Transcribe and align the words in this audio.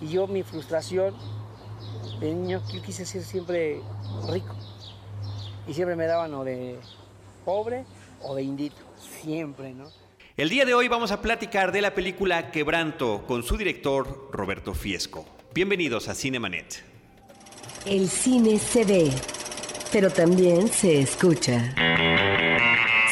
Y 0.00 0.08
yo 0.08 0.26
mi 0.26 0.42
frustración 0.42 1.14
de 2.20 2.32
niño, 2.32 2.62
yo 2.72 2.82
quise 2.82 3.04
ser 3.04 3.22
siempre 3.22 3.80
rico. 4.30 4.54
Y 5.66 5.74
siempre 5.74 5.96
me 5.96 6.06
daban 6.06 6.32
o 6.34 6.44
de 6.44 6.78
pobre 7.44 7.84
o 8.22 8.34
de 8.34 8.42
indito, 8.42 8.76
siempre, 8.96 9.72
¿no? 9.72 9.90
El 10.36 10.48
día 10.48 10.64
de 10.64 10.74
hoy 10.74 10.86
vamos 10.86 11.10
a 11.10 11.20
platicar 11.20 11.72
de 11.72 11.82
la 11.82 11.94
película 11.94 12.52
Quebranto 12.52 13.24
con 13.26 13.42
su 13.42 13.56
director 13.56 14.28
Roberto 14.32 14.72
Fiesco. 14.72 15.26
Bienvenidos 15.52 16.08
a 16.08 16.14
Cinemanet. 16.14 16.84
El 17.84 18.08
cine 18.08 18.58
se 18.58 18.84
ve, 18.84 19.10
pero 19.92 20.10
también 20.10 20.68
se 20.68 21.00
escucha. 21.00 21.74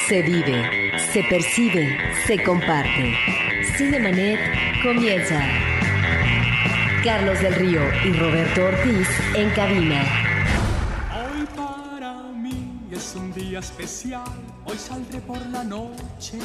Se 0.06 0.22
vive, 0.22 0.92
se 1.12 1.24
percibe, 1.24 1.98
se 2.26 2.42
comparte. 2.44 3.12
Cinemanet 3.76 4.38
comienza. 4.84 5.75
Carlos 7.06 7.40
del 7.40 7.54
Río 7.54 7.80
y 8.04 8.12
Roberto 8.14 8.64
Ortiz 8.64 9.08
en 9.36 9.48
cabina. 9.50 10.02
Hoy 11.14 11.46
para 11.56 12.14
mí 12.32 12.80
es 12.90 13.14
un 13.14 13.32
día 13.32 13.60
especial, 13.60 14.24
hoy 14.64 14.76
saldré 14.76 15.20
por 15.20 15.38
la 15.46 15.62
noche. 15.62 16.40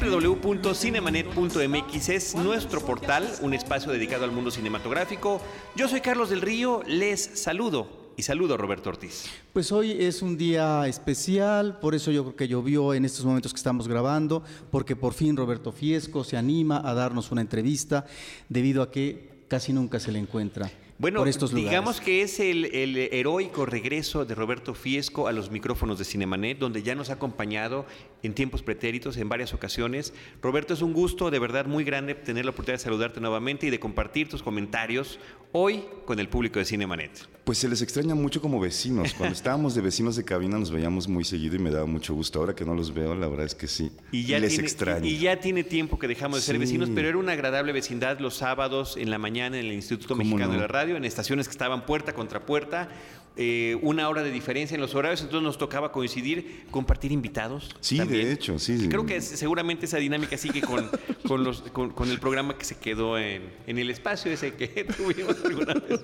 Www.cinemanet.mx 0.00 2.08
es 2.08 2.34
nuestro 2.34 2.80
portal, 2.80 3.30
un 3.42 3.52
espacio 3.52 3.92
dedicado 3.92 4.24
al 4.24 4.32
mundo 4.32 4.50
cinematográfico. 4.50 5.42
Yo 5.76 5.86
soy 5.86 6.00
Carlos 6.00 6.30
del 6.30 6.40
Río, 6.40 6.82
les 6.86 7.32
saludo 7.34 8.03
y 8.16 8.22
saludo 8.22 8.54
a 8.54 8.56
Roberto 8.56 8.90
Ortiz. 8.90 9.26
Pues 9.52 9.72
hoy 9.72 9.92
es 9.92 10.22
un 10.22 10.36
día 10.36 10.86
especial, 10.86 11.78
por 11.78 11.94
eso 11.94 12.10
yo 12.10 12.22
creo 12.24 12.36
que 12.36 12.48
llovió 12.48 12.94
en 12.94 13.04
estos 13.04 13.24
momentos 13.24 13.52
que 13.52 13.58
estamos 13.58 13.88
grabando, 13.88 14.42
porque 14.70 14.96
por 14.96 15.14
fin 15.14 15.36
Roberto 15.36 15.72
Fiesco 15.72 16.24
se 16.24 16.36
anima 16.36 16.80
a 16.84 16.94
darnos 16.94 17.32
una 17.32 17.40
entrevista 17.40 18.06
debido 18.48 18.82
a 18.82 18.90
que 18.90 19.44
casi 19.48 19.72
nunca 19.72 20.00
se 20.00 20.12
le 20.12 20.18
encuentra. 20.18 20.70
Bueno, 20.96 21.18
por 21.18 21.28
estos 21.28 21.50
lugares. 21.52 21.70
digamos 21.70 22.00
que 22.00 22.22
es 22.22 22.38
el, 22.38 22.66
el 22.66 22.96
heroico 22.96 23.66
regreso 23.66 24.24
de 24.24 24.34
Roberto 24.36 24.74
Fiesco 24.74 25.26
a 25.26 25.32
los 25.32 25.50
micrófonos 25.50 25.98
de 25.98 26.04
Cinemanet, 26.04 26.58
donde 26.58 26.84
ya 26.84 26.94
nos 26.94 27.10
ha 27.10 27.14
acompañado 27.14 27.84
en 28.22 28.32
tiempos 28.32 28.62
pretéritos 28.62 29.16
en 29.16 29.28
varias 29.28 29.52
ocasiones. 29.52 30.14
Roberto, 30.40 30.72
es 30.72 30.82
un 30.82 30.92
gusto 30.92 31.32
de 31.32 31.40
verdad 31.40 31.66
muy 31.66 31.82
grande 31.82 32.14
tener 32.14 32.44
la 32.44 32.52
oportunidad 32.52 32.78
de 32.78 32.84
saludarte 32.84 33.20
nuevamente 33.20 33.66
y 33.66 33.70
de 33.70 33.80
compartir 33.80 34.28
tus 34.28 34.44
comentarios 34.44 35.18
hoy 35.50 35.84
con 36.04 36.20
el 36.20 36.28
público 36.28 36.60
de 36.60 36.64
Cinemanet. 36.64 37.33
Pues 37.44 37.58
se 37.58 37.68
les 37.68 37.82
extraña 37.82 38.14
mucho 38.14 38.40
como 38.40 38.58
vecinos. 38.58 39.12
Cuando 39.14 39.34
estábamos 39.36 39.74
de 39.74 39.82
vecinos 39.82 40.16
de 40.16 40.24
cabina 40.24 40.58
nos 40.58 40.70
veíamos 40.70 41.08
muy 41.08 41.24
seguido 41.24 41.56
y 41.56 41.58
me 41.58 41.70
daba 41.70 41.84
mucho 41.84 42.14
gusto. 42.14 42.40
Ahora 42.40 42.54
que 42.54 42.64
no 42.64 42.74
los 42.74 42.94
veo, 42.94 43.14
la 43.14 43.28
verdad 43.28 43.44
es 43.44 43.54
que 43.54 43.68
sí. 43.68 43.92
Y 44.12 44.24
ya, 44.24 44.38
les 44.38 44.50
tiene, 44.50 44.64
extraño. 44.64 45.06
y 45.06 45.18
ya 45.18 45.38
tiene 45.38 45.62
tiempo 45.62 45.98
que 45.98 46.08
dejamos 46.08 46.38
de 46.38 46.42
ser 46.42 46.58
vecinos, 46.58 46.88
pero 46.94 47.08
era 47.08 47.18
una 47.18 47.32
agradable 47.32 47.72
vecindad 47.72 48.18
los 48.18 48.36
sábados 48.36 48.96
en 48.96 49.10
la 49.10 49.18
mañana 49.18 49.58
en 49.58 49.66
el 49.66 49.72
Instituto 49.72 50.14
¿Cómo 50.14 50.24
Mexicano 50.24 50.48
no? 50.48 50.54
de 50.54 50.60
la 50.60 50.68
Radio, 50.68 50.96
en 50.96 51.04
estaciones 51.04 51.46
que 51.46 51.52
estaban 51.52 51.84
puerta 51.84 52.14
contra 52.14 52.46
puerta, 52.46 52.88
eh, 53.36 53.76
una 53.82 54.08
hora 54.08 54.22
de 54.22 54.30
diferencia 54.30 54.74
en 54.76 54.80
los 54.80 54.94
horarios, 54.94 55.20
entonces 55.22 55.42
nos 55.42 55.58
tocaba 55.58 55.90
coincidir, 55.90 56.64
compartir 56.70 57.10
invitados. 57.12 57.74
Sí, 57.80 57.98
también. 57.98 58.26
de 58.26 58.32
hecho, 58.32 58.58
sí. 58.58 58.78
sí. 58.78 58.88
Creo 58.88 59.04
que 59.06 59.16
es- 59.16 59.24
seguramente 59.24 59.86
esa 59.86 59.96
dinámica 59.98 60.36
sigue 60.36 60.60
con, 60.60 60.88
con, 61.26 61.42
los, 61.42 61.62
con, 61.72 61.90
con 61.90 62.10
el 62.10 62.20
programa 62.20 62.56
que 62.56 62.64
se 62.64 62.76
quedó 62.78 63.18
en, 63.18 63.42
en 63.66 63.78
el 63.78 63.90
espacio 63.90 64.30
ese 64.30 64.54
que 64.54 64.68
tuvimos 64.96 65.36
alguna 65.44 65.74
vez. 65.74 66.00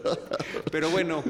Pero 0.72 0.90
bueno, 0.90 1.22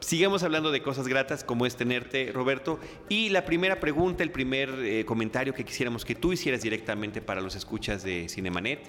sigamos 0.00 0.42
hablando 0.42 0.70
de 0.70 0.82
cosas 0.82 1.08
gratas 1.08 1.44
como 1.44 1.66
es 1.66 1.76
tenerte, 1.76 2.30
Roberto. 2.32 2.78
Y 3.08 3.28
la 3.30 3.44
primera 3.44 3.80
pregunta, 3.80 4.22
el 4.22 4.30
primer 4.30 4.70
eh, 4.80 5.04
comentario 5.04 5.54
que 5.54 5.64
quisiéramos 5.64 6.04
que 6.04 6.14
tú 6.14 6.32
hicieras 6.32 6.62
directamente 6.62 7.20
para 7.20 7.40
los 7.40 7.54
escuchas 7.56 8.02
de 8.02 8.28
Cinemanet 8.28 8.80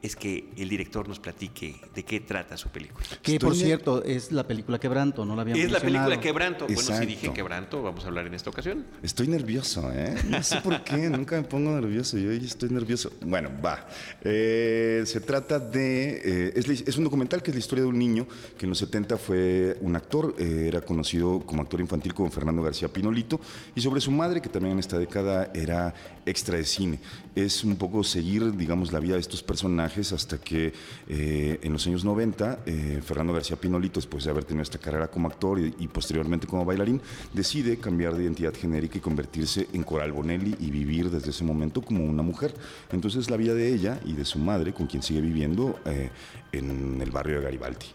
es 0.00 0.14
que 0.14 0.48
el 0.56 0.68
director 0.68 1.08
nos 1.08 1.18
platique 1.18 1.74
de 1.94 2.04
qué 2.04 2.20
trata 2.20 2.56
su 2.56 2.68
película. 2.68 3.04
Que 3.20 3.38
por 3.40 3.56
cierto 3.56 4.04
es 4.04 4.30
la 4.30 4.46
película 4.46 4.78
Quebranto, 4.78 5.24
no 5.24 5.34
la 5.34 5.42
habíamos 5.42 5.64
Es 5.64 5.72
la 5.72 5.80
película. 5.80 6.20
Quebranto. 6.20 6.66
Bueno, 6.66 6.80
si 6.80 6.86
Exacto. 6.88 7.06
dije 7.06 7.32
Quebranto, 7.32 7.82
vamos 7.82 8.04
a 8.04 8.08
hablar 8.08 8.26
en 8.26 8.34
esta 8.34 8.50
ocasión. 8.50 8.86
Estoy 9.02 9.26
nervioso, 9.28 9.90
¿eh? 9.92 10.14
No 10.28 10.42
sé 10.42 10.60
por 10.60 10.82
qué, 10.84 10.96
nunca 11.10 11.36
me 11.36 11.42
pongo 11.42 11.72
nervioso. 11.72 12.16
Yo 12.16 12.30
hoy 12.30 12.36
estoy 12.44 12.70
nervioso. 12.70 13.10
Bueno, 13.22 13.50
va. 13.64 13.88
Eh, 14.22 15.02
se 15.04 15.20
trata 15.20 15.58
de. 15.58 16.52
eh, 16.54 16.82
es 16.86 16.96
un 16.96 17.04
documental 17.04 17.42
que 17.42 17.50
es 17.50 17.56
la 17.56 17.60
historia 17.60 17.82
de 17.82 17.88
un 17.88 17.98
niño 17.98 18.26
que 18.56 18.66
en 18.66 18.70
los 18.70 18.78
70 18.78 19.16
fue 19.18 19.76
un 19.80 19.96
actor, 19.96 20.34
eh, 20.38 20.57
era 20.66 20.80
conocido 20.80 21.40
como 21.46 21.62
actor 21.62 21.80
infantil 21.80 22.14
como 22.14 22.30
Fernando 22.30 22.62
García 22.62 22.88
Pinolito, 22.88 23.40
y 23.74 23.80
sobre 23.80 24.00
su 24.00 24.10
madre, 24.10 24.40
que 24.40 24.48
también 24.48 24.72
en 24.72 24.78
esta 24.80 24.98
década 24.98 25.50
era 25.54 25.94
extra 26.26 26.56
de 26.56 26.64
cine. 26.64 26.98
Es 27.34 27.62
un 27.64 27.76
poco 27.76 28.02
seguir, 28.02 28.56
digamos, 28.56 28.92
la 28.92 29.00
vida 29.00 29.14
de 29.14 29.20
estos 29.20 29.42
personajes 29.42 30.12
hasta 30.12 30.38
que 30.38 30.72
eh, 31.08 31.60
en 31.62 31.72
los 31.72 31.86
años 31.86 32.04
90, 32.04 32.60
eh, 32.66 33.00
Fernando 33.04 33.32
García 33.32 33.56
Pinolito, 33.56 34.00
después 34.00 34.24
de 34.24 34.30
haber 34.30 34.44
tenido 34.44 34.62
esta 34.62 34.78
carrera 34.78 35.08
como 35.08 35.28
actor 35.28 35.60
y, 35.60 35.88
posteriormente 35.88 36.46
como 36.46 36.64
bailarín, 36.64 37.00
decide 37.32 37.78
cambiar 37.78 38.14
de 38.14 38.24
identidad 38.24 38.54
genérica 38.54 38.98
y 38.98 39.00
convertirse 39.00 39.68
en 39.72 39.82
Coral 39.82 40.12
Bonelli 40.12 40.56
y 40.58 40.70
vivir 40.70 41.10
desde 41.10 41.30
ese 41.30 41.44
momento 41.44 41.82
como 41.82 42.04
una 42.04 42.22
mujer. 42.22 42.54
Entonces 42.92 43.30
la 43.30 43.36
vida 43.36 43.54
de 43.54 43.72
ella 43.72 44.00
y 44.04 44.14
de 44.14 44.24
su 44.24 44.38
madre, 44.38 44.72
con 44.72 44.86
quien 44.86 45.02
sigue 45.02 45.20
viviendo 45.20 45.78
eh, 45.84 46.10
en 46.52 47.00
el 47.00 47.10
barrio 47.10 47.36
de 47.36 47.44
Garibaldi. 47.44 47.86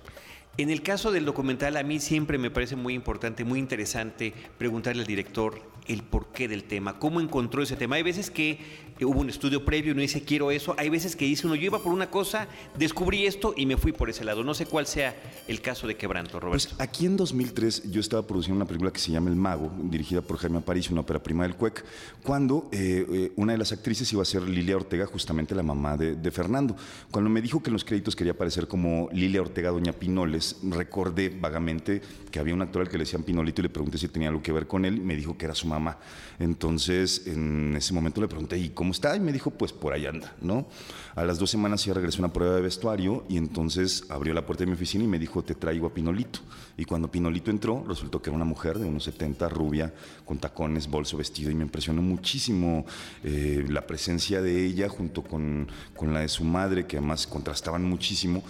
En 0.56 0.70
el 0.70 0.84
caso 0.84 1.12
del 1.12 1.26
documental, 1.26 1.78
a 1.78 1.84
mí 1.84 2.00
siempre 2.00 2.38
me 2.38 2.52
parece 2.52 2.76
muy 2.76 2.94
importante, 2.94 3.44
muy 3.44 3.58
interesante 3.58 4.36
preguntarle 4.60 5.02
al 5.02 5.08
director 5.08 5.74
el 5.88 6.04
porqué 6.04 6.48
del 6.48 6.64
tema, 6.64 7.00
cómo 7.00 7.20
encontró 7.20 7.64
ese 7.64 7.76
tema. 7.76 7.96
Hay 7.96 8.04
veces 8.04 8.32
que 8.32 8.60
hubo 9.02 9.20
un 9.20 9.30
estudio 9.30 9.66
previo 9.66 9.90
y 9.90 9.92
uno 9.94 10.02
dice 10.02 10.24
quiero 10.24 10.52
eso, 10.52 10.76
hay 10.78 10.90
veces 10.90 11.16
que 11.16 11.26
dice 11.26 11.46
uno 11.46 11.56
yo 11.56 11.66
iba 11.66 11.80
por 11.80 11.92
una 11.92 12.10
cosa, 12.10 12.48
descubrí 12.78 13.26
esto 13.26 13.54
y 13.58 13.66
me 13.66 13.78
fui 13.78 13.92
por 13.92 14.10
ese 14.10 14.24
lado. 14.24 14.44
No 14.44 14.54
sé 14.54 14.66
cuál 14.66 14.88
sea 14.88 15.16
el 15.48 15.60
caso 15.62 15.88
de 15.88 15.96
Quebranto, 15.96 16.40
Roberto. 16.40 16.70
Pues 16.70 16.80
aquí 16.80 17.06
en 17.06 17.18
2003 17.18 17.92
yo 17.92 18.00
estaba 18.00 18.26
produciendo 18.26 18.58
una 18.58 18.66
película 18.66 18.92
que 18.92 19.00
se 19.00 19.12
llama 19.12 19.30
El 19.30 19.36
Mago, 19.36 19.72
dirigida 19.84 20.22
por 20.22 20.38
Jaime 20.38 20.60
Aparicio, 20.60 20.92
una 20.92 21.02
ópera 21.02 21.22
prima 21.22 21.44
del 21.44 21.56
CUEC, 21.56 21.84
cuando 22.24 22.70
eh, 22.72 23.06
eh, 23.12 23.32
una 23.36 23.54
de 23.54 23.58
las 23.58 23.72
actrices 23.72 24.12
iba 24.14 24.22
a 24.22 24.26
ser 24.26 24.44
Lilia 24.44 24.76
Ortega, 24.76 25.06
justamente 25.06 25.56
la 25.56 25.64
mamá 25.64 25.98
de 25.98 26.32
Fernando. 26.32 26.76
Cuando 27.12 27.30
me 27.30 27.42
dijo 27.42 27.62
que 27.62 27.70
en 27.70 27.74
los 27.74 27.84
créditos 27.84 28.16
quería 28.16 28.34
aparecer 28.34 28.68
como 28.68 29.10
Lilia 29.12 29.42
Ortega 29.42 29.72
Doña 29.72 29.94
Pinoles, 29.94 30.43
recordé 30.64 31.30
vagamente 31.30 32.02
que 32.32 32.40
había 32.40 32.54
un 32.54 32.62
actor 32.62 32.82
al 32.82 32.90
que 32.90 32.98
le 32.98 33.04
decían 33.04 33.24
Pinolito 33.24 33.62
y 33.62 33.64
le 33.64 33.70
pregunté 33.70 33.98
si 33.98 34.08
tenía 34.08 34.30
algo 34.30 34.42
que 34.42 34.52
ver 34.52 34.68
con 34.68 34.86
él, 34.86 35.00
me 35.00 35.16
dijo 35.16 35.38
que 35.38 35.46
era 35.46 35.56
su 35.56 35.68
mamá. 35.68 35.98
Entonces, 36.40 37.28
en 37.28 37.76
ese 37.76 37.94
momento 37.94 38.22
le 38.22 38.28
pregunté, 38.28 38.58
¿y 38.58 38.70
cómo 38.70 38.92
está? 38.92 39.16
Y 39.16 39.20
me 39.20 39.32
dijo, 39.32 39.52
pues 39.52 39.72
por 39.72 39.94
ahí 39.94 40.06
anda, 40.06 40.36
¿no? 40.42 40.68
A 41.16 41.24
las 41.24 41.38
dos 41.38 41.52
semanas 41.52 41.86
ya 41.86 41.94
regresó 41.94 42.18
a 42.18 42.26
una 42.26 42.34
prueba 42.34 42.56
de 42.56 42.62
vestuario 42.62 43.24
y 43.30 43.38
entonces 43.38 44.06
abrió 44.10 44.34
la 44.34 44.46
puerta 44.46 44.64
de 44.64 44.68
mi 44.68 44.74
oficina 44.74 45.04
y 45.04 45.08
me 45.08 45.20
dijo, 45.20 45.44
te 45.44 45.54
traigo 45.54 45.88
a 45.88 45.94
Pinolito. 45.94 46.40
Y 46.76 46.86
cuando 46.86 47.12
Pinolito 47.12 47.52
entró, 47.52 47.86
resultó 47.88 48.22
que 48.22 48.30
era 48.30 48.36
una 48.36 48.46
mujer 48.46 48.80
de 48.80 48.86
unos 48.86 49.04
70, 49.04 49.48
rubia, 49.50 49.94
con 50.26 50.40
tacones, 50.40 50.90
bolso, 50.90 51.18
vestido, 51.18 51.52
y 51.52 51.56
me 51.56 51.64
impresionó 51.64 52.02
muchísimo 52.02 52.86
eh, 53.24 53.66
la 53.70 53.86
presencia 53.86 54.42
de 54.42 54.66
ella 54.66 54.90
junto 54.90 55.24
con, 55.24 55.68
con 55.96 56.14
la 56.14 56.22
de 56.22 56.30
su 56.30 56.44
madre, 56.44 56.88
que 56.88 56.98
además 56.98 57.28
contrastaban 57.28 57.84
muchísimo. 57.84 58.44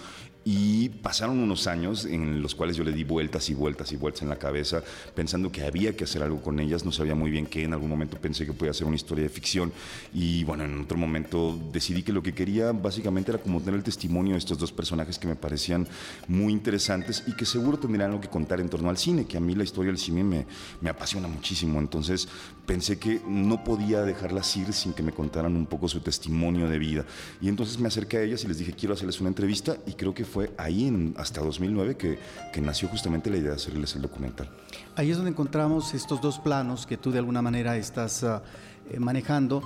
Y 0.44 0.90
pasaron 0.90 1.38
unos 1.38 1.66
años 1.66 2.04
en 2.04 2.42
los 2.42 2.54
cuales 2.54 2.76
yo 2.76 2.84
le 2.84 2.92
di 2.92 3.02
vueltas 3.02 3.48
y 3.48 3.54
vueltas 3.54 3.92
y 3.92 3.96
vueltas 3.96 4.22
en 4.22 4.28
la 4.28 4.36
cabeza, 4.36 4.82
pensando 5.14 5.50
que 5.50 5.64
había 5.64 5.96
que 5.96 6.04
hacer 6.04 6.22
algo 6.22 6.42
con 6.42 6.60
ellas. 6.60 6.84
No 6.84 6.92
sabía 6.92 7.14
muy 7.14 7.30
bien 7.30 7.46
qué. 7.46 7.64
En 7.64 7.72
algún 7.72 7.88
momento 7.88 8.18
pensé 8.18 8.44
que 8.44 8.52
podía 8.52 8.74
ser 8.74 8.86
una 8.86 8.96
historia 8.96 9.24
de 9.24 9.30
ficción. 9.30 9.72
Y 10.12 10.44
bueno, 10.44 10.64
en 10.64 10.78
otro 10.80 10.98
momento 10.98 11.58
decidí 11.72 12.02
que 12.02 12.12
lo 12.12 12.22
que 12.22 12.34
quería 12.34 12.72
básicamente 12.72 13.30
era 13.30 13.40
como 13.40 13.60
tener 13.60 13.76
el 13.76 13.82
testimonio 13.82 14.32
de 14.32 14.38
estos 14.38 14.58
dos 14.58 14.72
personajes 14.72 15.18
que 15.18 15.26
me 15.26 15.36
parecían 15.36 15.88
muy 16.28 16.52
interesantes 16.52 17.24
y 17.26 17.32
que 17.32 17.46
seguro 17.46 17.78
tendrían 17.78 18.10
algo 18.10 18.20
que 18.20 18.28
contar 18.28 18.60
en 18.60 18.68
torno 18.68 18.90
al 18.90 18.98
cine, 18.98 19.24
que 19.24 19.38
a 19.38 19.40
mí 19.40 19.54
la 19.54 19.64
historia 19.64 19.90
del 19.90 19.98
cine 19.98 20.24
me, 20.24 20.46
me 20.80 20.90
apasiona 20.90 21.26
muchísimo. 21.26 21.78
Entonces 21.78 22.28
pensé 22.66 22.98
que 22.98 23.20
no 23.26 23.64
podía 23.64 24.02
dejarlas 24.02 24.54
ir 24.56 24.72
sin 24.72 24.92
que 24.92 25.02
me 25.02 25.12
contaran 25.12 25.56
un 25.56 25.66
poco 25.66 25.88
su 25.88 26.00
testimonio 26.00 26.68
de 26.68 26.78
vida. 26.78 27.04
Y 27.40 27.48
entonces 27.48 27.78
me 27.78 27.88
acerqué 27.88 28.18
a 28.18 28.22
ellas 28.22 28.44
y 28.44 28.48
les 28.48 28.58
dije, 28.58 28.72
quiero 28.72 28.94
hacerles 28.94 29.20
una 29.20 29.28
entrevista 29.28 29.76
y 29.86 29.92
creo 29.92 30.12
que 30.12 30.24
fue 30.34 30.52
ahí, 30.58 30.88
en, 30.88 31.14
hasta 31.16 31.40
2009, 31.42 31.96
que, 31.96 32.18
que 32.52 32.60
nació 32.60 32.88
justamente 32.88 33.30
la 33.30 33.36
idea 33.36 33.50
de 33.50 33.56
hacerles 33.56 33.94
el 33.94 34.02
documental. 34.02 34.50
Ahí 34.96 35.12
es 35.12 35.16
donde 35.16 35.30
encontramos 35.30 35.94
estos 35.94 36.20
dos 36.20 36.40
planos 36.40 36.86
que 36.86 36.96
tú 36.96 37.12
de 37.12 37.20
alguna 37.20 37.40
manera 37.40 37.76
estás 37.76 38.24
ah, 38.24 38.42
eh, 38.90 38.98
manejando. 38.98 39.62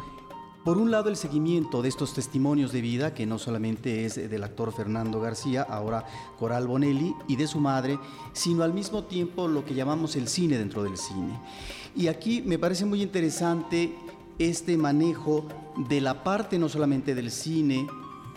Por 0.66 0.76
un 0.76 0.90
lado, 0.90 1.08
el 1.08 1.16
seguimiento 1.16 1.80
de 1.80 1.88
estos 1.88 2.12
testimonios 2.12 2.70
de 2.70 2.82
vida, 2.82 3.14
que 3.14 3.24
no 3.24 3.38
solamente 3.38 4.04
es 4.04 4.16
del 4.16 4.44
actor 4.44 4.70
Fernando 4.74 5.22
García, 5.22 5.62
ahora 5.62 6.04
Coral 6.38 6.66
Bonelli, 6.66 7.14
y 7.26 7.36
de 7.36 7.46
su 7.46 7.60
madre, 7.60 7.98
sino 8.34 8.62
al 8.62 8.74
mismo 8.74 9.04
tiempo 9.04 9.48
lo 9.48 9.64
que 9.64 9.74
llamamos 9.74 10.16
el 10.16 10.28
cine 10.28 10.58
dentro 10.58 10.82
del 10.82 10.98
cine. 10.98 11.40
Y 11.96 12.08
aquí 12.08 12.42
me 12.42 12.58
parece 12.58 12.84
muy 12.84 13.00
interesante 13.00 13.94
este 14.38 14.76
manejo 14.76 15.46
de 15.88 16.02
la 16.02 16.22
parte 16.22 16.58
no 16.58 16.68
solamente 16.68 17.14
del 17.14 17.30
cine, 17.30 17.86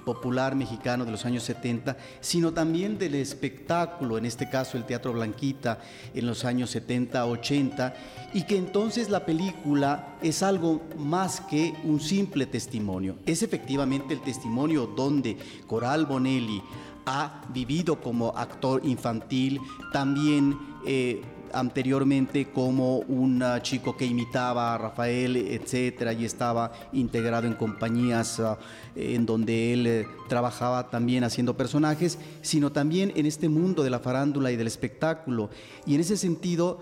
popular 0.06 0.56
mexicano 0.56 1.06
de 1.06 1.12
los 1.12 1.25
años 1.25 1.44
70, 1.44 1.98
sino 2.19 2.51
también 2.51 2.98
del 2.98 3.15
espectáculo, 3.15 4.18
en 4.18 4.25
este 4.25 4.50
caso 4.50 4.77
el 4.77 4.86
Teatro 4.86 5.13
Blanquita 5.13 5.80
en 6.13 6.25
los 6.25 6.45
años 6.45 6.69
70, 6.71 7.25
80, 7.25 7.94
y 8.33 8.44
que 8.44 8.57
entonces 8.57 9.09
la 9.09 9.25
película 9.25 10.18
es 10.21 10.44
algo 10.44 10.81
más 10.98 11.42
que 11.42 11.74
un 11.83 12.00
simple 12.00 12.45
testimonio. 12.45 13.18
Es 13.25 13.44
efectivamente 13.44 14.13
el 14.13 14.21
testimonio 14.21 14.88
donde 14.88 15.38
Coral 15.68 16.06
Bonelli 16.06 16.62
ha 17.06 17.42
vivido 17.54 18.00
como 18.01 18.30
actor 18.38 18.81
infantil, 18.86 19.59
también 19.92 20.57
eh, 20.86 21.21
anteriormente 21.53 22.50
como 22.51 22.98
un 23.00 23.44
chico 23.62 23.95
que 23.95 24.06
imitaba 24.06 24.74
a 24.74 24.77
Rafael, 24.77 25.36
etcétera, 25.36 26.13
y 26.13 26.25
estaba 26.25 26.71
integrado 26.94 27.48
en 27.48 27.53
compañías 27.53 28.39
ah, 28.39 28.57
en 28.95 29.25
donde 29.25 29.74
él 29.74 29.88
eh, 29.88 30.07
trabajaba 30.27 30.89
también 30.89 31.24
haciendo 31.24 31.56
personajes, 31.56 32.18
sino 32.42 32.71
también 32.71 33.12
en 33.15 33.25
este 33.25 33.50
mundo 33.50 33.83
de 33.83 33.89
la 33.89 34.00
farándula 34.00 34.51
y 34.51 34.56
del 34.56 34.68
espectáculo. 34.68 35.50
Y 35.86 35.95
en 35.95 36.01
ese 36.01 36.18
sentido 36.18 36.80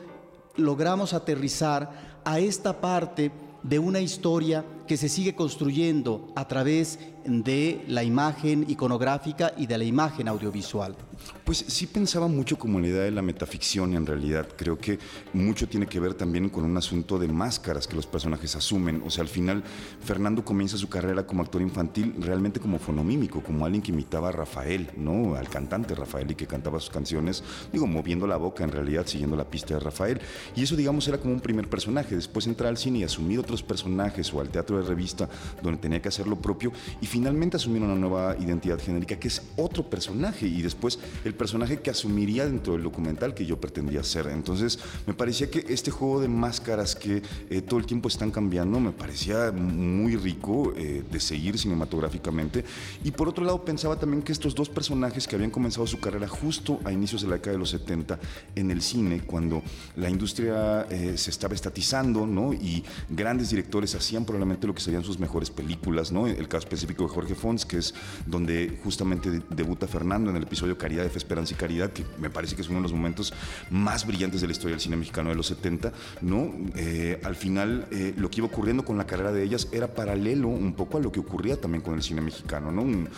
logramos 0.56 1.14
aterrizar 1.14 2.20
a 2.26 2.40
esta 2.40 2.82
parte 2.82 3.32
de 3.64 3.80
una 3.80 4.00
historia 4.00 4.64
que 4.90 4.98
se 4.98 5.08
sigue 5.08 5.36
construyendo 5.36 6.34
a 6.36 6.48
través 6.48 6.98
de 7.24 7.84
la 7.88 8.04
imagen 8.04 8.66
iconográfica 8.68 9.54
y 9.56 9.68
de 9.68 9.78
la 9.78 9.84
imagen 9.84 10.28
audiovisual. 10.28 10.96
Pues 11.44 11.66
sí 11.68 11.86
pensaba 11.86 12.28
mucho 12.28 12.58
como 12.58 12.80
la 12.80 12.88
idea 12.88 13.04
de 13.04 13.12
la 13.12 13.22
metaficción 13.22 13.94
en 13.94 14.06
realidad. 14.06 14.48
Creo 14.56 14.78
que 14.78 15.00
mucho 15.34 15.68
tiene 15.68 15.86
que 15.86 16.00
ver 16.00 16.14
también 16.14 16.50
con 16.50 16.64
un 16.64 16.78
asunto 16.78 17.20
de 17.20 17.28
máscaras 17.28 17.88
que 17.88 17.96
los 17.96 18.08
personajes 18.08 18.56
asumen. 18.56 19.04
O 19.06 19.10
sea, 19.10 19.24
al 19.24 19.28
final 19.28 19.64
Fernando 20.02 20.44
comienza 20.44 20.78
su 20.78 20.90
carrera 20.90 21.28
como 21.28 21.44
actor 21.44 21.62
infantil 21.62 22.16
realmente 22.20 22.60
como 22.60 22.80
fonomímico, 22.80 23.44
como 23.44 23.66
alguien 23.66 23.82
que 23.82 23.92
imitaba 23.92 24.30
a 24.30 24.32
Rafael, 24.32 24.90
¿no? 24.96 25.36
Al 25.36 25.50
cantante 25.50 25.94
Rafael 25.94 26.32
y 26.32 26.36
que 26.36 26.48
cantaba 26.48 26.80
sus 26.80 26.90
canciones, 26.90 27.44
digo, 27.72 27.86
moviendo 27.86 28.26
la 28.26 28.38
boca 28.38 28.64
en 28.64 28.72
realidad, 28.72 29.06
siguiendo 29.06 29.36
la 29.36 29.50
pista 29.50 29.76
de 29.76 29.82
Rafael. 29.82 30.22
Y 30.56 30.64
eso, 30.64 30.76
digamos, 30.76 31.08
era 31.08 31.20
como 31.20 31.34
un 31.34 31.42
primer 31.42 31.70
personaje. 31.70 32.16
Después 32.16 32.48
entrar 32.48 32.70
al 32.70 32.78
cine 32.78 33.00
y 33.00 33.04
asumir 33.04 33.40
otros 33.40 33.62
personajes 33.62 34.34
o 34.34 34.40
al 34.40 34.50
teatro 34.50 34.79
de 34.82 34.88
revista 34.88 35.30
donde 35.62 35.80
tenía 35.80 36.02
que 36.02 36.10
hacer 36.10 36.28
lo 36.28 36.36
propio 36.38 36.72
y 37.02 37.06
finalmente 37.06 37.58
asumir 37.58 37.82
una 37.82 37.96
nueva 37.96 38.36
identidad 38.40 38.80
genérica 38.80 39.18
que 39.18 39.28
es 39.28 39.42
otro 39.56 39.90
personaje 39.90 40.48
y 40.48 40.62
después 40.62 41.00
el 41.24 41.34
personaje 41.34 41.80
que 41.82 41.90
asumiría 41.90 42.46
dentro 42.46 42.74
del 42.74 42.84
documental 42.84 43.34
que 43.34 43.46
yo 43.46 43.60
pretendía 43.60 44.04
ser. 44.04 44.28
Entonces 44.28 44.80
me 45.08 45.14
parecía 45.14 45.50
que 45.50 45.66
este 45.70 45.92
juego 45.92 46.22
de 46.22 46.28
máscaras 46.28 46.96
que 46.96 47.22
eh, 47.50 47.62
todo 47.62 47.80
el 47.80 47.86
tiempo 47.86 48.08
están 48.08 48.32
cambiando 48.32 48.80
me 48.80 48.92
parecía 48.92 49.52
muy 49.52 50.16
rico 50.16 50.74
eh, 50.76 51.04
de 51.10 51.20
seguir 51.20 51.58
cinematográficamente 51.58 52.64
y 53.04 53.12
por 53.12 53.30
otro 53.30 53.44
lado 53.44 53.64
pensaba 53.64 53.98
también 53.98 54.22
que 54.22 54.32
estos 54.32 54.56
dos 54.56 54.70
personajes 54.70 55.28
que 55.28 55.36
habían 55.36 55.52
comenzado 55.52 55.86
su 55.88 56.00
carrera 56.00 56.28
justo 56.28 56.80
a 56.84 56.92
inicios 56.92 57.22
de 57.22 57.28
la 57.28 57.36
década 57.36 57.54
de 57.54 57.60
los 57.60 57.70
70 57.70 58.20
en 58.56 58.72
el 58.72 58.82
cine 58.82 59.22
cuando 59.26 59.62
la 59.96 60.10
industria 60.10 60.88
eh, 60.90 61.18
se 61.18 61.30
estaba 61.30 61.54
estatizando 61.54 62.26
¿no? 62.26 62.54
y 62.54 62.84
grandes 63.10 63.50
directores 63.50 63.96
hacían 63.96 64.26
probablemente 64.26 64.68
lo 64.70 64.76
que 64.76 64.82
serían 64.82 65.04
sus 65.04 65.20
mejores 65.20 65.50
películas, 65.50 66.12
¿no? 66.12 66.28
El 66.28 66.48
caso 66.48 66.66
específico 66.66 67.04
de 67.04 67.10
Jorge 67.10 67.36
Fons, 67.36 67.66
que 67.66 67.78
es 67.78 67.96
donde 68.26 68.80
justamente 68.84 69.42
debuta 69.50 69.88
Fernando 69.88 70.30
en 70.30 70.38
el 70.38 70.44
episodio 70.44 70.78
Caridad, 70.78 71.10
Fe, 71.10 71.18
Esperanza 71.18 71.56
y 71.56 71.58
Caridad, 71.58 71.92
que 71.92 72.06
me 72.20 72.30
parece 72.30 72.56
que 72.56 72.62
es 72.62 72.70
uno 72.70 72.78
de 72.78 72.84
los 72.84 72.94
momentos 72.94 73.34
más 73.72 74.06
brillantes 74.06 74.42
de 74.42 74.48
la 74.48 74.54
historia 74.54 74.76
del 74.76 74.82
cine 74.82 74.96
mexicano 74.96 75.30
de 75.30 75.36
los 75.36 75.48
70, 75.48 75.92
¿no? 76.22 76.54
Eh, 76.76 77.20
al 77.24 77.36
final, 77.36 77.88
eh, 77.92 78.14
lo 78.16 78.30
que 78.30 78.38
iba 78.42 78.48
ocurriendo 78.48 78.86
con 78.86 78.98
la 78.98 79.08
carrera 79.08 79.32
de 79.32 79.44
ellas 79.44 79.68
era 79.72 79.96
paralelo 79.96 80.48
un 80.48 80.74
poco 80.74 80.98
a 80.98 81.02
lo 81.02 81.12
que 81.12 81.20
ocurría 81.20 81.60
también 81.60 81.82
con 81.82 81.96
el 81.96 82.04
cine 82.04 82.22
mexicano, 82.22 82.72
¿no? 82.72 82.84
Un, 82.84 83.10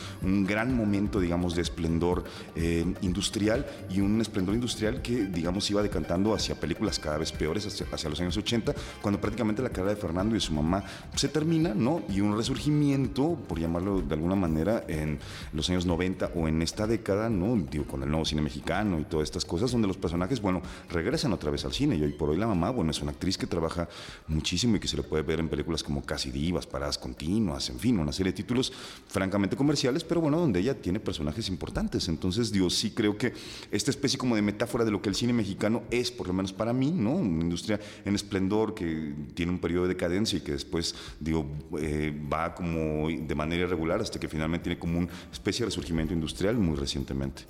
gran 0.45 0.75
momento, 0.75 1.19
digamos, 1.19 1.55
de 1.55 1.61
esplendor 1.61 2.23
eh, 2.55 2.85
industrial 3.01 3.65
y 3.89 3.99
un 3.99 4.21
esplendor 4.21 4.55
industrial 4.55 5.01
que, 5.01 5.25
digamos, 5.25 5.69
iba 5.69 5.83
decantando 5.83 6.33
hacia 6.33 6.55
películas 6.55 6.97
cada 6.97 7.17
vez 7.17 7.31
peores, 7.31 7.65
hacia, 7.67 7.85
hacia 7.91 8.09
los 8.09 8.19
años 8.21 8.37
80, 8.37 8.73
cuando 9.01 9.19
prácticamente 9.19 9.61
la 9.61 9.69
carrera 9.69 9.93
de 9.93 10.01
Fernando 10.01 10.35
y 10.35 10.39
su 10.39 10.53
mamá 10.53 10.83
se 11.15 11.27
termina, 11.31 11.73
¿no? 11.73 12.01
Y 12.09 12.21
un 12.21 12.35
resurgimiento, 12.35 13.37
por 13.47 13.59
llamarlo 13.59 14.01
de 14.01 14.13
alguna 14.13 14.35
manera, 14.35 14.83
en 14.87 15.19
los 15.53 15.69
años 15.69 15.85
90 15.85 16.31
o 16.35 16.47
en 16.47 16.61
esta 16.61 16.87
década, 16.87 17.29
¿no? 17.29 17.55
Digo, 17.55 17.85
con 17.85 18.03
el 18.03 18.09
nuevo 18.09 18.25
cine 18.25 18.41
mexicano 18.41 18.99
y 18.99 19.03
todas 19.03 19.25
estas 19.25 19.45
cosas, 19.45 19.71
donde 19.71 19.87
los 19.87 19.97
personajes, 19.97 20.41
bueno, 20.41 20.61
regresan 20.89 21.33
otra 21.33 21.51
vez 21.51 21.65
al 21.65 21.73
cine. 21.73 21.95
Y 21.95 22.03
hoy 22.03 22.13
por 22.13 22.29
hoy 22.29 22.37
la 22.37 22.47
mamá, 22.47 22.69
bueno, 22.69 22.91
es 22.91 23.01
una 23.01 23.11
actriz 23.11 23.37
que 23.37 23.47
trabaja 23.47 23.87
muchísimo 24.27 24.75
y 24.75 24.79
que 24.79 24.87
se 24.87 24.97
le 24.97 25.03
puede 25.03 25.23
ver 25.23 25.39
en 25.39 25.49
películas 25.49 25.83
como 25.83 26.03
Casi 26.03 26.31
Divas, 26.31 26.67
Paradas 26.67 26.97
Continuas, 26.97 27.69
en 27.69 27.79
fin, 27.79 27.99
una 27.99 28.11
serie 28.11 28.31
de 28.31 28.37
títulos 28.37 28.71
francamente 29.07 29.55
comerciales, 29.55 30.03
pero 30.03 30.21
bueno, 30.21 30.39
donde 30.39 30.59
ella 30.59 30.79
tiene 30.79 30.99
personajes 30.99 31.49
importantes. 31.49 32.07
Entonces, 32.07 32.51
digo, 32.51 32.69
sí 32.69 32.91
creo 32.91 33.17
que 33.17 33.33
esta 33.71 33.91
especie 33.91 34.17
como 34.17 34.35
de 34.35 34.41
metáfora 34.41 34.85
de 34.85 34.91
lo 34.91 35.01
que 35.01 35.09
el 35.09 35.15
cine 35.15 35.33
mexicano 35.33 35.83
es, 35.91 36.11
por 36.11 36.27
lo 36.27 36.33
menos 36.33 36.53
para 36.53 36.73
mí, 36.73 36.91
¿no? 36.91 37.13
Una 37.13 37.43
industria 37.43 37.79
en 38.05 38.15
esplendor 38.15 38.73
que 38.73 39.13
tiene 39.33 39.51
un 39.51 39.59
periodo 39.59 39.83
de 39.83 39.89
decadencia 39.89 40.37
y 40.37 40.41
que 40.41 40.51
después, 40.51 40.95
digo, 41.21 41.45
eh, 41.79 42.11
va 42.31 42.53
como 42.53 43.07
de 43.07 43.35
manera 43.35 43.63
irregular 43.63 44.01
hasta 44.01 44.19
que 44.19 44.27
finalmente 44.27 44.65
tiene 44.65 44.79
como 44.79 44.99
una 44.99 45.07
especie 45.31 45.63
de 45.63 45.67
resurgimiento 45.67 46.13
industrial 46.13 46.57
muy 46.57 46.75
recientemente. 46.75 47.43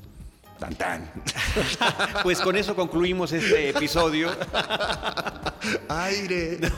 Tan 0.60 0.76
tan. 0.76 1.12
pues 2.24 2.40
con 2.40 2.56
eso 2.56 2.76
concluimos 2.76 3.32
este 3.32 3.70
episodio. 3.70 4.30
Aire. 5.90 6.60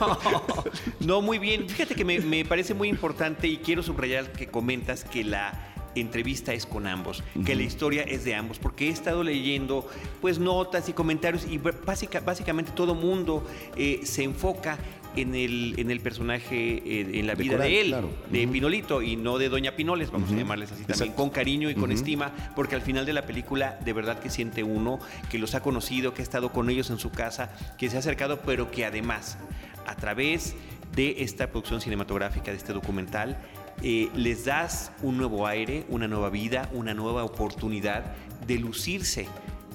No, 0.99 1.21
muy 1.21 1.37
bien. 1.37 1.67
Fíjate 1.67 1.95
que 1.95 2.05
me, 2.05 2.19
me 2.19 2.45
parece 2.45 2.73
muy 2.73 2.87
importante 2.87 3.45
y 3.47 3.57
quiero 3.57 3.83
subrayar 3.83 4.31
que 4.31 4.47
comentas 4.47 5.03
que 5.03 5.25
la 5.25 5.73
entrevista 5.95 6.53
es 6.53 6.65
con 6.65 6.87
ambos, 6.87 7.23
que 7.45 7.55
la 7.55 7.63
historia 7.63 8.03
es 8.03 8.23
de 8.23 8.35
ambos, 8.35 8.59
porque 8.59 8.87
he 8.87 8.89
estado 8.89 9.23
leyendo 9.23 9.87
pues 10.21 10.39
notas 10.39 10.89
y 10.89 10.93
comentarios 10.93 11.45
y 11.45 11.57
básica, 11.57 12.19
básicamente 12.19 12.71
todo 12.71 12.95
mundo 12.95 13.45
eh, 13.75 14.01
se 14.03 14.23
enfoca 14.23 14.77
en 15.15 15.35
el, 15.35 15.75
en 15.77 15.91
el 15.91 15.99
personaje, 15.99 16.81
eh, 16.85 17.19
en 17.19 17.27
la 17.27 17.35
vida 17.35 17.57
de 17.57 17.81
él, 17.81 17.95
de 18.31 18.47
Pinolito, 18.47 19.01
y 19.01 19.15
no 19.15 19.37
de 19.37 19.49
Doña 19.49 19.75
Pinoles, 19.75 20.11
vamos 20.11 20.31
a 20.31 20.35
llamarles 20.35 20.71
así 20.71 20.83
también, 20.83 21.13
con 21.13 21.29
cariño 21.29 21.69
y 21.69 21.75
con 21.75 21.91
estima, 21.91 22.31
porque 22.55 22.75
al 22.75 22.81
final 22.81 23.05
de 23.05 23.13
la 23.13 23.23
película 23.23 23.77
de 23.83 23.93
verdad 23.93 24.19
que 24.19 24.29
siente 24.29 24.63
uno 24.63 24.99
que 25.29 25.37
los 25.37 25.55
ha 25.55 25.61
conocido, 25.61 26.13
que 26.13 26.21
ha 26.21 26.23
estado 26.23 26.51
con 26.51 26.69
ellos 26.69 26.89
en 26.89 26.99
su 26.99 27.11
casa, 27.11 27.55
que 27.77 27.89
se 27.89 27.95
ha 27.95 27.99
acercado, 27.99 28.41
pero 28.41 28.71
que 28.71 28.85
además, 28.85 29.37
a 29.85 29.95
través 29.95 30.55
de 30.95 31.23
esta 31.23 31.49
producción 31.49 31.81
cinematográfica, 31.81 32.51
de 32.51 32.57
este 32.57 32.73
documental, 32.73 33.37
eh, 33.81 34.09
les 34.15 34.45
das 34.45 34.91
un 35.01 35.17
nuevo 35.17 35.47
aire, 35.47 35.85
una 35.89 36.07
nueva 36.07 36.29
vida, 36.29 36.69
una 36.73 36.93
nueva 36.93 37.23
oportunidad 37.23 38.15
de 38.45 38.59
lucirse 38.59 39.27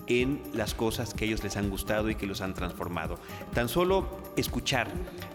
en 0.09 0.43
las 0.55 0.75
cosas 0.75 1.15
que 1.15 1.27
ellos 1.27 1.43
les 1.45 1.57
han 1.57 1.71
gustado 1.71 2.11
y 2.11 2.15
que 2.15 2.27
los 2.27 2.41
han 2.41 2.55
transformado. 2.55 3.19
Tan 3.55 3.69
solo 3.69 4.21
escuchar 4.37 4.89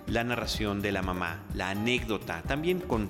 la 0.08 0.24
narración 0.24 0.82
de 0.82 0.92
la 0.92 1.02
mamá, 1.02 1.44
la 1.54 1.70
anécdota, 1.70 2.42
también 2.44 2.80
con 2.80 3.10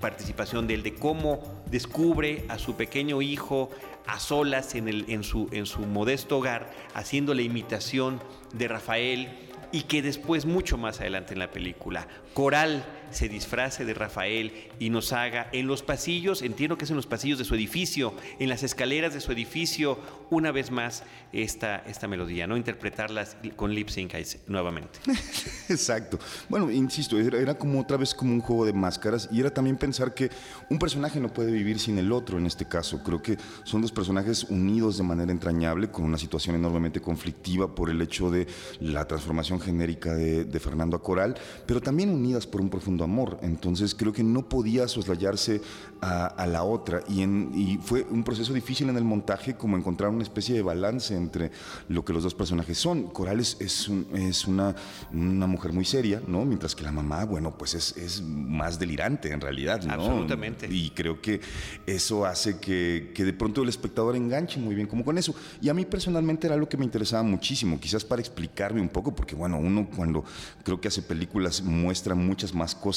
participación 0.00 0.66
de 0.66 0.74
él, 0.74 0.82
de 0.82 0.94
cómo 0.94 1.62
descubre 1.70 2.44
a 2.48 2.58
su 2.58 2.76
pequeño 2.76 3.22
hijo 3.22 3.70
a 4.06 4.18
solas 4.18 4.74
en, 4.74 4.88
el, 4.88 5.04
en, 5.08 5.22
su, 5.22 5.48
en 5.52 5.66
su 5.66 5.80
modesto 5.82 6.38
hogar, 6.38 6.70
haciendo 6.94 7.34
la 7.34 7.42
imitación 7.42 8.20
de 8.52 8.68
Rafael 8.68 9.28
y 9.72 9.82
que 9.82 10.02
después, 10.02 10.46
mucho 10.46 10.78
más 10.78 11.00
adelante 11.00 11.34
en 11.34 11.38
la 11.38 11.50
película, 11.50 12.08
Coral 12.34 12.84
se 13.10 13.28
disfrace 13.28 13.84
de 13.84 13.94
Rafael 13.94 14.52
y 14.78 14.90
nos 14.90 15.12
haga 15.12 15.48
en 15.52 15.66
los 15.66 15.82
pasillos, 15.82 16.42
entiendo 16.42 16.76
que 16.76 16.84
es 16.84 16.90
en 16.90 16.96
los 16.96 17.06
pasillos 17.06 17.38
de 17.38 17.44
su 17.44 17.54
edificio, 17.54 18.14
en 18.38 18.48
las 18.48 18.62
escaleras 18.62 19.14
de 19.14 19.20
su 19.20 19.32
edificio, 19.32 19.98
una 20.30 20.52
vez 20.52 20.70
más 20.70 21.02
esta, 21.32 21.78
esta 21.86 22.08
melodía, 22.08 22.46
¿no? 22.46 22.56
Interpretarlas 22.56 23.36
con 23.56 23.74
lip 23.74 23.88
sync 23.88 24.14
nuevamente. 24.46 24.98
Exacto. 25.68 26.18
Bueno, 26.48 26.70
insisto, 26.70 27.18
era 27.18 27.56
como 27.56 27.80
otra 27.80 27.96
vez 27.96 28.14
como 28.14 28.32
un 28.32 28.40
juego 28.40 28.64
de 28.64 28.72
máscaras 28.72 29.28
y 29.30 29.40
era 29.40 29.52
también 29.52 29.76
pensar 29.76 30.14
que 30.14 30.30
un 30.68 30.78
personaje 30.78 31.20
no 31.20 31.32
puede 31.32 31.52
vivir 31.52 31.78
sin 31.78 31.98
el 31.98 32.12
otro 32.12 32.38
en 32.38 32.46
este 32.46 32.66
caso. 32.66 33.02
Creo 33.02 33.22
que 33.22 33.36
son 33.64 33.82
dos 33.82 33.92
personajes 33.92 34.44
unidos 34.44 34.96
de 34.96 35.04
manera 35.04 35.32
entrañable, 35.32 35.90
con 35.90 36.04
una 36.04 36.18
situación 36.18 36.56
enormemente 36.56 37.00
conflictiva 37.00 37.74
por 37.74 37.90
el 37.90 38.00
hecho 38.02 38.30
de 38.30 38.46
la 38.80 39.06
transformación 39.06 39.60
genérica 39.60 40.14
de, 40.14 40.44
de 40.44 40.60
Fernando 40.60 40.96
a 40.96 41.02
Coral, 41.02 41.36
pero 41.66 41.80
también 41.80 42.10
unidas 42.10 42.46
por 42.46 42.60
un 42.60 42.70
profundo 42.70 42.99
amor. 43.04 43.38
Entonces 43.42 43.94
creo 43.94 44.12
que 44.12 44.22
no 44.22 44.48
podía 44.48 44.88
soslayarse 44.88 45.60
a, 46.00 46.46
la 46.46 46.62
otra 46.62 47.02
y, 47.08 47.20
en, 47.20 47.52
y 47.54 47.76
fue 47.76 48.06
un 48.10 48.24
proceso 48.24 48.54
difícil 48.54 48.88
en 48.88 48.96
el 48.96 49.04
montaje 49.04 49.54
como 49.54 49.76
encontrar 49.76 50.10
una 50.10 50.22
especie 50.22 50.54
de 50.54 50.62
balance 50.62 51.14
entre 51.14 51.50
lo 51.88 52.04
que 52.04 52.12
los 52.12 52.22
dos 52.22 52.34
personajes 52.34 52.78
son. 52.78 53.08
Coral 53.08 53.40
es, 53.40 53.58
es, 53.60 54.46
una, 54.46 54.74
una, 55.12 55.46
mujer 55.46 55.72
muy 55.72 55.84
seria, 55.84 56.22
¿no? 56.26 56.44
Mientras 56.44 56.74
que 56.74 56.82
la 56.82 56.92
mamá, 56.92 57.24
bueno, 57.24 57.56
pues 57.56 57.74
es, 57.74 57.96
es 57.96 58.22
más 58.22 58.78
delirante 58.78 59.30
en 59.30 59.40
realidad, 59.40 59.82
¿no? 59.82 59.92
Absolutamente. 59.92 60.68
Y 60.70 60.90
creo 60.90 61.20
que 61.20 61.40
eso 61.86 62.24
hace 62.24 62.58
que, 62.58 63.12
que 63.14 63.24
de 63.24 63.32
pronto 63.32 63.62
el 63.62 63.68
espectador 63.68 64.16
enganche 64.16 64.58
muy 64.58 64.74
bien 64.74 64.86
como 64.86 65.04
con 65.04 65.18
eso. 65.18 65.34
Y 65.60 65.68
a 65.68 65.74
mí 65.74 65.84
personalmente 65.84 66.46
era 66.46 66.54
algo 66.54 66.68
que 66.68 66.76
me 66.76 66.84
interesaba 66.84 67.22
muchísimo, 67.22 67.78
quizás 67.78 68.04
para 68.04 68.20
explicarme 68.20 68.80
un 68.80 68.88
poco, 68.88 69.14
porque 69.14 69.34
bueno, 69.34 69.58
uno 69.58 69.88
cuando 69.94 70.24
creo 70.64 70.80
que 70.80 70.88
hace 70.88 71.02
películas 71.02 71.62
muestra 71.62 72.14
muchas 72.14 72.54
más 72.54 72.74
cosas 72.74 72.89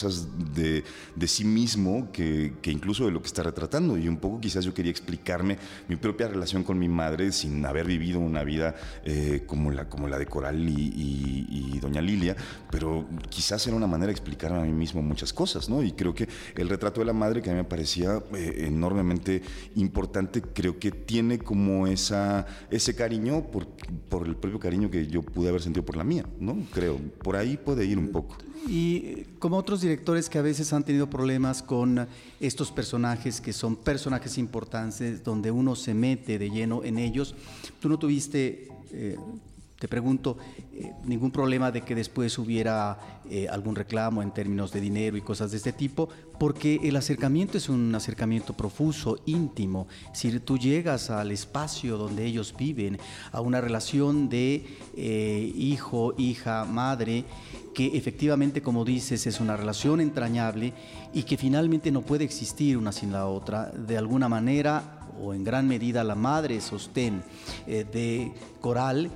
de, 0.54 0.84
de 1.16 1.28
sí 1.28 1.46
mismo 1.46 2.12
que, 2.12 2.54
incluso 2.66 3.06
de 3.06 3.12
lo 3.12 3.22
que 3.22 3.28
está 3.28 3.44
retratando. 3.44 3.98
Y 3.98 4.08
un 4.08 4.18
poco 4.18 4.40
quizás 4.40 4.66
yo 4.66 4.74
quería 4.74 4.92
explicarme 4.92 5.58
mi 5.88 5.96
propia 5.96 6.28
relación 6.28 6.64
con 6.64 6.80
mi 6.80 6.88
madre 6.88 7.32
sin 7.32 7.66
haber 7.66 7.88
vivido 7.88 8.20
una 8.20 8.44
vida 8.44 8.76
eh, 9.06 9.44
como, 9.46 9.72
la, 9.72 9.90
como 9.90 10.08
la 10.08 10.18
de 10.18 10.26
Coral 10.26 10.68
y, 10.68 11.80
Doña 11.80 12.02
Lilia, 12.02 12.36
pero 12.72 13.06
quizás 13.30 13.68
era 13.68 13.76
una 13.76 13.88
manera 13.88 14.08
de 14.08 14.14
explicarme 14.14 14.60
a 14.60 14.62
mí 14.62 14.72
mismo 14.72 15.02
muchas 15.02 15.34
cosas, 15.34 15.68
¿no? 15.68 15.84
Y 15.84 15.92
creo 15.92 16.16
que 16.16 16.30
el 16.56 16.70
retrato 16.70 17.02
de 17.02 17.06
la 17.06 17.14
madre, 17.14 17.42
que 17.42 17.50
a 17.50 17.54
mí 17.54 17.58
me 17.58 17.66
parecía 17.66 18.22
eh, 18.36 18.66
enormemente 18.68 19.42
importante, 19.76 20.42
creo 20.42 20.80
que 20.80 20.92
tiene 20.92 21.40
como 21.40 21.88
esa, 21.88 22.46
ese 22.72 22.96
cariño 22.96 23.44
por, 23.52 23.68
por 24.08 24.26
el 24.26 24.38
propio 24.38 24.60
cariño 24.60 24.90
que 24.90 25.08
yo 25.08 25.24
pude 25.24 25.50
haber 25.50 25.62
sentido 25.62 25.86
por 25.86 25.98
la 25.98 26.06
mía, 26.06 26.26
¿no? 26.40 26.56
Creo, 26.74 26.98
por 27.22 27.36
ahí 27.36 27.58
puede 27.58 27.86
ir 27.86 27.98
un 27.98 28.10
poco. 28.10 28.38
Y 28.68 29.26
como 29.40 29.58
otros 29.58 29.82
directores 29.82 30.30
que 30.30 30.38
a 30.38 30.42
veces 30.42 30.72
han 30.74 30.84
tenido 30.84 31.10
problemas 31.10 31.62
con 31.62 32.08
estos 32.40 32.72
personajes 32.72 33.42
que 33.42 33.54
son 33.54 33.76
personajes 33.76 34.38
importantes, 34.38 35.24
donde 35.24 35.52
uno 35.52 35.76
se 35.76 35.94
mete 35.94 36.40
de 36.40 36.50
lleno 36.50 36.84
en 36.84 36.98
ellos, 36.98 37.36
tú 37.80 37.90
no 37.90 37.98
tuviste... 38.00 38.70
Eh, 38.92 39.18
te 39.84 39.90
pregunto, 39.90 40.38
eh, 40.76 40.94
ningún 41.04 41.30
problema 41.30 41.70
de 41.70 41.82
que 41.82 41.94
después 41.94 42.38
hubiera 42.38 43.20
eh, 43.30 43.50
algún 43.50 43.76
reclamo 43.76 44.22
en 44.22 44.32
términos 44.32 44.72
de 44.72 44.80
dinero 44.80 45.18
y 45.18 45.22
cosas 45.22 45.52
de 45.52 45.58
este 45.58 45.74
tipo, 45.74 46.08
porque 46.40 46.80
el 46.84 46.96
acercamiento 46.96 47.58
es 47.58 47.68
un 47.68 47.94
acercamiento 47.94 48.54
profuso, 48.54 49.20
íntimo. 49.26 49.90
Si 50.14 50.40
tú 50.40 50.58
llegas 50.58 51.10
al 51.10 51.32
espacio 51.32 51.98
donde 51.98 52.24
ellos 52.24 52.56
viven, 52.58 52.98
a 53.34 53.42
una 53.42 53.60
relación 53.60 54.30
de 54.30 54.66
eh, 54.96 55.52
hijo, 55.54 56.14
hija, 56.18 56.64
madre, 56.64 57.26
que 57.76 57.98
efectivamente, 57.98 58.62
como 58.62 58.86
dices, 58.86 59.28
es 59.28 59.42
una 59.42 59.58
relación 59.58 60.00
entrañable 60.00 60.72
y 61.14 61.24
que 61.24 61.36
finalmente 61.36 61.92
no 61.92 62.04
puede 62.04 62.24
existir 62.24 62.78
una 62.78 62.94
sin 62.94 63.12
la 63.12 63.28
otra, 63.28 63.66
de 63.66 63.98
alguna 63.98 64.30
manera 64.30 65.02
o 65.22 65.34
en 65.34 65.44
gran 65.44 65.68
medida 65.68 66.06
la 66.06 66.16
madre 66.16 66.62
sostén 66.62 67.22
de 67.68 68.32
Coral 68.62 69.12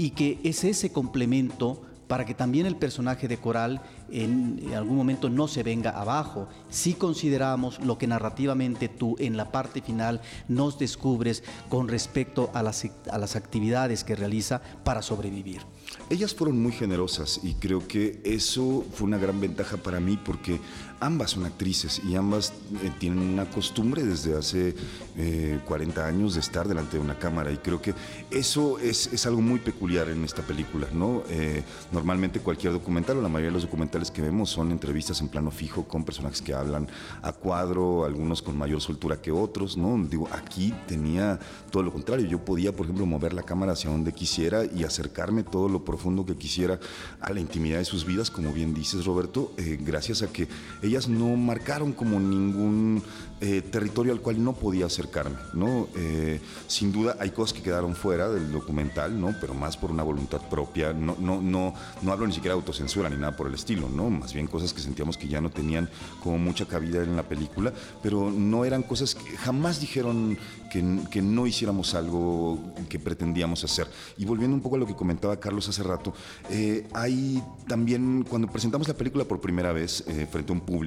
y 0.00 0.12
que 0.12 0.38
es 0.44 0.64
ese 0.64 0.92
complemento 0.92 1.82
para 2.08 2.24
que 2.24 2.32
también 2.32 2.64
el 2.64 2.74
personaje 2.74 3.28
de 3.28 3.36
Coral 3.36 3.82
en 4.10 4.72
algún 4.74 4.96
momento 4.96 5.28
no 5.28 5.46
se 5.46 5.62
venga 5.62 5.90
abajo. 5.90 6.48
Si 6.70 6.94
consideramos 6.94 7.78
lo 7.84 7.98
que 7.98 8.06
narrativamente 8.06 8.88
tú 8.88 9.14
en 9.18 9.36
la 9.36 9.52
parte 9.52 9.82
final 9.82 10.22
nos 10.48 10.78
descubres 10.78 11.44
con 11.68 11.86
respecto 11.86 12.50
a 12.54 12.62
las, 12.62 12.86
a 13.10 13.18
las 13.18 13.36
actividades 13.36 14.02
que 14.02 14.16
realiza 14.16 14.62
para 14.84 15.02
sobrevivir. 15.02 15.60
Ellas 16.08 16.34
fueron 16.34 16.62
muy 16.62 16.72
generosas 16.72 17.38
y 17.42 17.52
creo 17.54 17.86
que 17.86 18.22
eso 18.24 18.86
fue 18.94 19.06
una 19.06 19.18
gran 19.18 19.38
ventaja 19.38 19.76
para 19.76 20.00
mí 20.00 20.16
porque 20.16 20.60
ambas 21.00 21.32
son 21.32 21.46
actrices 21.46 22.00
y 22.06 22.14
ambas 22.14 22.52
eh, 22.82 22.92
tienen 22.98 23.20
una 23.20 23.48
costumbre 23.48 24.04
desde 24.04 24.36
hace 24.36 24.74
eh, 25.16 25.58
40 25.66 26.06
años 26.06 26.34
de 26.34 26.40
estar 26.40 26.68
delante 26.68 26.98
de 26.98 27.02
una 27.02 27.18
cámara 27.18 27.50
y 27.50 27.56
creo 27.56 27.80
que 27.80 27.94
eso 28.30 28.78
es, 28.78 29.06
es 29.12 29.26
algo 29.26 29.40
muy 29.40 29.58
peculiar 29.58 30.08
en 30.08 30.24
esta 30.24 30.42
película. 30.42 30.86
¿no? 30.92 31.22
Eh, 31.28 31.64
normalmente 31.90 32.40
cualquier 32.40 32.72
documental 32.72 33.16
o 33.16 33.22
la 33.22 33.28
mayoría 33.28 33.48
de 33.48 33.54
los 33.54 33.62
documentales 33.62 34.10
que 34.10 34.20
vemos 34.22 34.50
son 34.50 34.70
entrevistas 34.70 35.20
en 35.20 35.28
plano 35.28 35.50
fijo 35.50 35.84
con 35.84 36.04
personajes 36.04 36.42
que 36.42 36.52
hablan 36.52 36.86
a 37.22 37.32
cuadro, 37.32 38.04
algunos 38.04 38.42
con 38.42 38.56
mayor 38.56 38.80
soltura 38.80 39.20
que 39.20 39.32
otros. 39.32 39.76
¿no? 39.76 39.98
Digo, 40.08 40.28
aquí 40.32 40.74
tenía 40.86 41.38
todo 41.70 41.82
lo 41.82 41.92
contrario. 41.92 42.26
Yo 42.26 42.44
podía, 42.44 42.72
por 42.72 42.86
ejemplo, 42.86 43.06
mover 43.06 43.32
la 43.32 43.42
cámara 43.42 43.72
hacia 43.72 43.90
donde 43.90 44.12
quisiera 44.12 44.64
y 44.66 44.84
acercarme 44.84 45.42
todo 45.44 45.68
lo 45.68 45.84
profundo 45.84 46.26
que 46.26 46.36
quisiera 46.36 46.78
a 47.20 47.32
la 47.32 47.40
intimidad 47.40 47.78
de 47.78 47.84
sus 47.86 48.04
vidas, 48.04 48.30
como 48.30 48.52
bien 48.52 48.74
dices, 48.74 49.06
Roberto, 49.06 49.52
eh, 49.56 49.78
gracias 49.80 50.22
a 50.22 50.28
que 50.32 50.46
ellas 50.90 51.08
no 51.08 51.36
marcaron 51.36 51.92
como 51.92 52.20
ningún 52.20 53.02
eh, 53.40 53.62
territorio 53.62 54.12
al 54.12 54.20
cual 54.20 54.44
no 54.44 54.52
podía 54.52 54.86
acercarme, 54.86 55.36
¿no? 55.54 55.88
Eh, 55.96 56.40
sin 56.66 56.92
duda 56.92 57.16
hay 57.18 57.30
cosas 57.30 57.54
que 57.54 57.62
quedaron 57.62 57.94
fuera 57.94 58.28
del 58.28 58.52
documental, 58.52 59.18
¿no? 59.18 59.34
Pero 59.40 59.54
más 59.54 59.78
por 59.78 59.90
una 59.90 60.02
voluntad 60.02 60.42
propia, 60.50 60.92
no, 60.92 61.16
no, 61.18 61.40
no, 61.40 61.72
no 62.02 62.12
hablo 62.12 62.26
ni 62.26 62.34
siquiera 62.34 62.54
de 62.54 62.60
autocensura 62.60 63.08
ni 63.08 63.16
nada 63.16 63.34
por 63.36 63.46
el 63.46 63.54
estilo, 63.54 63.88
¿no? 63.88 64.10
Más 64.10 64.34
bien 64.34 64.46
cosas 64.46 64.74
que 64.74 64.82
sentíamos 64.82 65.16
que 65.16 65.26
ya 65.26 65.40
no 65.40 65.48
tenían 65.48 65.88
como 66.22 66.36
mucha 66.36 66.66
cabida 66.66 67.02
en 67.02 67.16
la 67.16 67.22
película, 67.22 67.72
pero 68.02 68.30
no 68.30 68.66
eran 68.66 68.82
cosas 68.82 69.14
que 69.14 69.36
jamás 69.38 69.80
dijeron 69.80 70.36
que, 70.70 71.00
que 71.10 71.22
no 71.22 71.46
hiciéramos 71.46 71.94
algo 71.94 72.58
que 72.88 72.98
pretendíamos 72.98 73.64
hacer. 73.64 73.88
Y 74.18 74.26
volviendo 74.26 74.54
un 74.54 74.60
poco 74.62 74.76
a 74.76 74.80
lo 74.80 74.86
que 74.86 74.94
comentaba 74.94 75.40
Carlos 75.40 75.68
hace 75.68 75.82
rato, 75.82 76.12
eh, 76.50 76.86
hay 76.92 77.42
también, 77.66 78.24
cuando 78.28 78.48
presentamos 78.48 78.86
la 78.86 78.94
película 78.94 79.24
por 79.24 79.40
primera 79.40 79.72
vez 79.72 80.04
eh, 80.06 80.26
frente 80.30 80.52
a 80.52 80.54
un 80.54 80.60
público, 80.60 80.79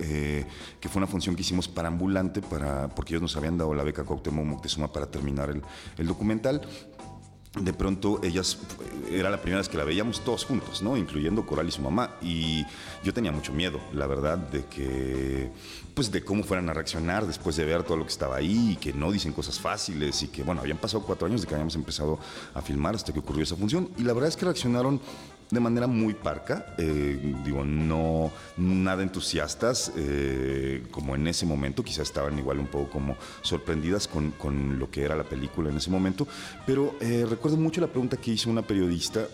eh, 0.00 0.46
que 0.80 0.88
fue 0.88 1.00
una 1.00 1.06
función 1.06 1.34
que 1.36 1.42
hicimos 1.42 1.68
para 1.68 1.88
ambulante, 1.88 2.42
para, 2.42 2.88
porque 2.88 3.14
ellos 3.14 3.22
nos 3.22 3.36
habían 3.36 3.58
dado 3.58 3.74
la 3.74 3.84
beca 3.84 4.04
Cuauhtémoc 4.04 4.44
Moctezuma 4.44 4.92
para 4.92 5.06
terminar 5.06 5.50
el, 5.50 5.62
el 5.98 6.06
documental, 6.06 6.62
de 7.58 7.72
pronto 7.72 8.20
ellas, 8.22 8.58
era 9.10 9.28
la 9.28 9.38
primera 9.38 9.58
vez 9.58 9.68
que 9.68 9.76
la 9.76 9.82
veíamos 9.82 10.20
todos 10.20 10.44
juntos, 10.44 10.82
¿no? 10.82 10.96
Incluyendo 10.96 11.44
Coral 11.44 11.66
y 11.66 11.72
su 11.72 11.82
mamá. 11.82 12.14
Y 12.22 12.64
yo 13.02 13.12
tenía 13.12 13.32
mucho 13.32 13.52
miedo, 13.52 13.80
la 13.92 14.06
verdad, 14.06 14.38
de 14.38 14.64
que, 14.66 15.50
pues 15.92 16.12
de 16.12 16.22
cómo 16.22 16.44
fueran 16.44 16.68
a 16.70 16.74
reaccionar 16.74 17.26
después 17.26 17.56
de 17.56 17.64
ver 17.64 17.82
todo 17.82 17.96
lo 17.96 18.04
que 18.04 18.12
estaba 18.12 18.36
ahí 18.36 18.72
y 18.72 18.76
que 18.76 18.92
no 18.92 19.10
dicen 19.10 19.32
cosas 19.32 19.58
fáciles 19.58 20.22
y 20.22 20.28
que, 20.28 20.44
bueno, 20.44 20.60
habían 20.60 20.78
pasado 20.78 21.02
cuatro 21.04 21.26
años 21.26 21.40
de 21.40 21.48
que 21.48 21.54
habíamos 21.54 21.74
empezado 21.74 22.20
a 22.54 22.62
filmar 22.62 22.94
hasta 22.94 23.12
que 23.12 23.18
ocurrió 23.18 23.42
esa 23.42 23.56
función. 23.56 23.88
Y 23.98 24.04
la 24.04 24.12
verdad 24.12 24.28
es 24.28 24.36
que 24.36 24.44
reaccionaron 24.44 25.00
de 25.50 25.60
manera 25.60 25.86
muy 25.86 26.14
parca, 26.14 26.74
eh, 26.78 27.34
digo, 27.44 27.64
no 27.64 28.30
nada 28.56 29.02
entusiastas, 29.02 29.92
eh, 29.96 30.84
como 30.90 31.14
en 31.14 31.26
ese 31.26 31.46
momento, 31.46 31.82
quizás 31.82 32.08
estaban 32.08 32.38
igual 32.38 32.58
un 32.58 32.66
poco 32.66 32.90
como 32.90 33.16
sorprendidas 33.42 34.06
con, 34.06 34.30
con 34.32 34.78
lo 34.78 34.90
que 34.90 35.02
era 35.02 35.16
la 35.16 35.24
película 35.24 35.70
en 35.70 35.76
ese 35.76 35.90
momento, 35.90 36.26
pero 36.66 36.94
eh, 37.00 37.26
recuerdo 37.28 37.56
mucho 37.56 37.80
la 37.80 37.88
pregunta 37.88 38.16
que 38.16 38.32
hizo 38.32 38.48
una 38.48 38.62
periodista, 38.62 39.26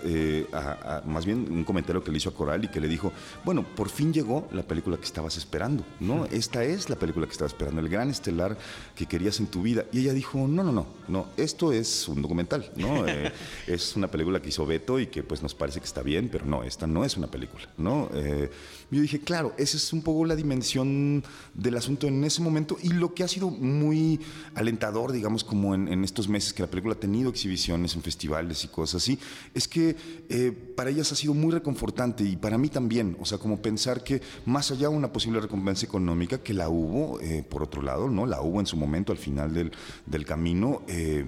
a, 0.52 0.98
a, 0.98 1.02
más 1.06 1.26
bien 1.26 1.46
un 1.50 1.64
comentario 1.64 2.02
que 2.02 2.10
le 2.10 2.18
hizo 2.18 2.30
a 2.30 2.34
Coral 2.34 2.64
y 2.64 2.68
que 2.68 2.80
le 2.80 2.88
dijo, 2.88 3.12
bueno, 3.44 3.62
por 3.62 3.88
fin 3.88 4.12
llegó 4.12 4.48
la 4.52 4.62
película 4.62 4.96
que 4.96 5.04
estabas 5.04 5.36
esperando, 5.36 5.84
¿no? 6.00 6.26
Esta 6.26 6.64
es 6.64 6.88
la 6.88 6.96
película 6.96 7.26
que 7.26 7.32
estabas 7.32 7.52
esperando, 7.52 7.80
el 7.80 7.88
gran 7.88 8.10
estelar 8.10 8.56
que 8.96 9.06
querías 9.06 9.38
en 9.38 9.46
tu 9.46 9.62
vida. 9.62 9.84
Y 9.92 10.00
ella 10.00 10.12
dijo, 10.12 10.48
no, 10.48 10.64
no, 10.64 10.72
no, 10.72 10.86
no, 11.06 11.26
esto 11.36 11.72
es 11.72 12.08
un 12.08 12.22
documental, 12.22 12.72
¿no? 12.76 13.04
es 13.66 13.94
una 13.94 14.08
película 14.08 14.40
que 14.42 14.48
hizo 14.48 14.66
Beto 14.66 14.98
y 14.98 15.06
que 15.06 15.22
pues 15.22 15.42
nos 15.42 15.54
parece 15.54 15.78
que 15.78 15.86
está 15.86 16.02
bien, 16.02 16.28
pero 16.32 16.46
no, 16.46 16.64
esta 16.64 16.86
no 16.86 17.04
es 17.04 17.16
una 17.16 17.28
película, 17.28 17.68
¿no? 17.76 18.08
Eh, 18.14 18.50
yo 18.90 19.00
dije, 19.00 19.20
claro, 19.20 19.52
esa 19.58 19.76
es 19.76 19.92
un 19.92 20.02
poco 20.02 20.24
la 20.24 20.34
dimensión 20.34 21.22
del 21.54 21.76
asunto 21.76 22.06
en 22.06 22.24
ese 22.24 22.40
momento 22.40 22.78
y 22.82 22.88
lo 22.88 23.14
que 23.14 23.22
ha 23.22 23.28
sido 23.28 23.50
muy 23.50 24.20
alentador, 24.54 25.12
digamos, 25.12 25.44
como 25.44 25.74
en, 25.74 25.88
en 25.88 26.02
estos 26.02 26.28
meses 26.28 26.52
que 26.52 26.62
la 26.62 26.70
película 26.70 26.94
ha 26.94 27.00
tenido 27.00 27.28
exhibiciones 27.28 27.94
en 27.94 28.02
festivales 28.02 28.64
y 28.64 28.68
cosas 28.68 29.02
así, 29.02 29.18
es 29.54 29.68
que 29.68 29.96
eh, 30.28 30.52
para 30.74 30.90
ellas 30.90 31.12
ha 31.12 31.16
sido 31.16 31.34
muy 31.34 31.52
reconfortante 31.52 32.24
y 32.24 32.36
para 32.36 32.56
mí 32.56 32.68
también, 32.68 33.16
o 33.20 33.26
sea, 33.26 33.38
como 33.38 33.60
pensar 33.60 34.02
que 34.02 34.22
más 34.46 34.70
allá 34.70 34.88
de 34.88 34.96
una 34.96 35.12
posible 35.12 35.40
recompensa 35.40 35.84
económica, 35.84 36.38
que 36.38 36.54
la 36.54 36.68
hubo, 36.68 37.20
eh, 37.20 37.44
por 37.46 37.62
otro 37.62 37.82
lado, 37.82 38.08
¿no? 38.08 38.24
La 38.24 38.40
hubo 38.40 38.60
en 38.60 38.66
su 38.66 38.76
momento 38.76 38.85
al 39.12 39.18
final 39.18 39.52
del, 39.52 39.72
del 40.06 40.24
camino. 40.24 40.82
Eh, 40.88 41.24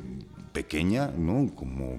pequeña, 0.58 1.12
¿no? 1.16 1.54
Como 1.54 1.98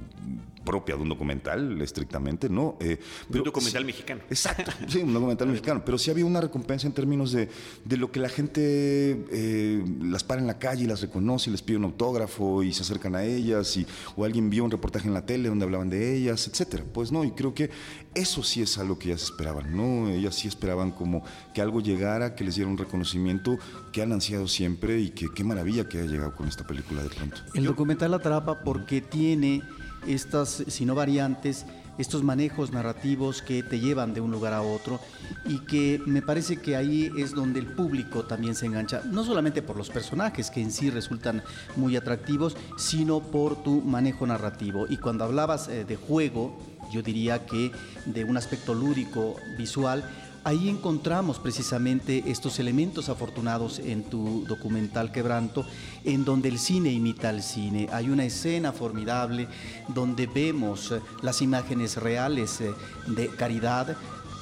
propia 0.70 0.96
de 0.96 1.02
un 1.02 1.10
documental, 1.10 1.82
estrictamente, 1.82 2.48
¿no? 2.48 2.78
Eh, 2.80 3.00
pero, 3.28 3.42
un 3.42 3.46
documental 3.46 3.82
sí, 3.82 3.86
mexicano. 3.88 4.22
Exacto, 4.30 4.72
sí, 4.88 5.00
un 5.00 5.12
documental 5.16 5.48
mexicano. 5.48 5.82
Pero 5.84 5.98
sí 5.98 6.12
había 6.12 6.26
una 6.26 6.42
recompensa 6.42 6.86
en 6.86 6.94
términos 6.94 7.32
de, 7.32 7.50
de 7.86 7.98
lo 7.98 8.12
que 8.12 8.20
la 8.20 8.30
gente 8.30 8.62
eh, 8.62 9.84
las 10.00 10.24
para 10.24 10.42
en 10.42 10.46
la 10.46 10.60
calle 10.60 10.84
y 10.84 10.86
las 10.86 11.02
reconoce 11.02 11.50
y 11.50 11.54
les 11.54 11.64
pide 11.64 11.78
un 11.78 11.86
autógrafo 11.86 12.62
y 12.62 12.72
se 12.72 12.84
acercan 12.84 13.16
a 13.16 13.24
ellas, 13.24 13.76
y, 13.78 13.88
o 14.16 14.26
alguien 14.26 14.52
vio 14.52 14.64
un 14.64 14.70
reportaje 14.70 15.08
en 15.08 15.16
la 15.16 15.26
tele 15.26 15.50
donde 15.50 15.66
hablaban 15.66 15.90
de 15.90 16.16
ellas, 16.16 16.48
etcétera. 16.48 16.84
Pues 16.94 17.12
no, 17.12 17.24
y 17.24 17.32
creo 17.32 17.56
que 17.56 17.72
eso 18.14 18.44
sí 18.44 18.62
es 18.62 18.78
algo 18.78 19.00
que 19.00 19.10
ellas 19.10 19.24
esperaban, 19.24 19.76
¿no? 19.76 20.08
Ellas 20.08 20.36
sí 20.36 20.48
esperaban 20.48 20.92
como 20.92 21.24
que 21.56 21.62
algo 21.62 21.82
llegara, 21.82 22.36
que 22.36 22.44
les 22.44 22.56
diera 22.56 22.70
un 22.70 22.78
reconocimiento 22.78 23.58
que 23.92 24.04
han 24.04 24.12
ansiado 24.12 24.48
siempre 24.48 25.00
y 25.00 25.10
que 25.10 25.26
qué 25.36 25.44
maravilla 25.44 25.90
que 25.90 25.98
haya 25.98 26.12
llegado 26.12 26.36
con 26.36 26.48
esta 26.48 26.68
película 26.68 27.02
de 27.02 27.10
pronto. 27.10 27.38
El 27.56 27.64
documental 27.64 28.14
atrapa 28.14 28.60
porque 28.64 29.02
tiene 29.02 29.64
estas, 30.08 30.64
si 30.68 30.86
no 30.86 30.96
variantes, 30.96 31.66
estos 32.00 32.24
manejos 32.24 32.72
narrativos 32.72 33.42
que 33.42 33.62
te 33.62 33.80
llevan 33.80 34.14
de 34.14 34.22
un 34.22 34.32
lugar 34.32 34.54
a 34.54 34.62
otro 34.62 35.02
y 35.46 35.60
que 35.66 36.02
me 36.06 36.22
parece 36.22 36.58
que 36.58 36.78
ahí 36.78 37.12
es 37.18 37.36
donde 37.36 37.60
el 37.60 37.68
público 37.68 38.24
también 38.24 38.56
se 38.56 38.66
engancha, 38.66 39.02
no 39.06 39.26
solamente 39.26 39.62
por 39.62 39.76
los 39.76 39.90
personajes 39.90 40.50
que 40.50 40.62
en 40.62 40.72
sí 40.72 40.90
resultan 40.90 41.44
muy 41.76 41.98
atractivos, 41.98 42.56
sino 42.78 43.20
por 43.20 43.64
tu 43.64 43.82
manejo 43.82 44.26
narrativo. 44.26 44.88
Y 44.90 44.98
cuando 44.98 45.26
hablabas 45.26 45.68
eh, 45.68 45.84
de 45.84 45.98
juego, 45.98 46.58
yo 46.90 47.02
diría 47.02 47.46
que 47.46 47.72
de 48.06 48.24
un 48.24 48.38
aspecto 48.38 48.74
lúdico, 48.74 49.36
visual, 49.58 50.04
ahí 50.44 50.70
encontramos 50.70 51.40
precisamente 51.40 52.24
estos 52.28 52.60
elementos 52.60 53.10
afortunados 53.10 53.80
en 53.80 54.04
tu 54.04 54.46
documental 54.46 55.12
Quebranto, 55.12 55.66
en 56.04 56.26
donde 56.26 56.50
el 56.50 56.60
cine 56.60 56.92
imita 56.92 57.30
al 57.30 57.44
cine. 57.44 57.88
Hay 57.92 58.10
una 58.10 58.26
escena 58.26 58.72
formidable 58.72 59.48
donde 59.88 60.28
vemos 60.28 60.94
las 61.22 61.42
imágenes 61.42 61.98
reales 61.98 62.60
de 63.08 63.28
caridad 63.30 63.98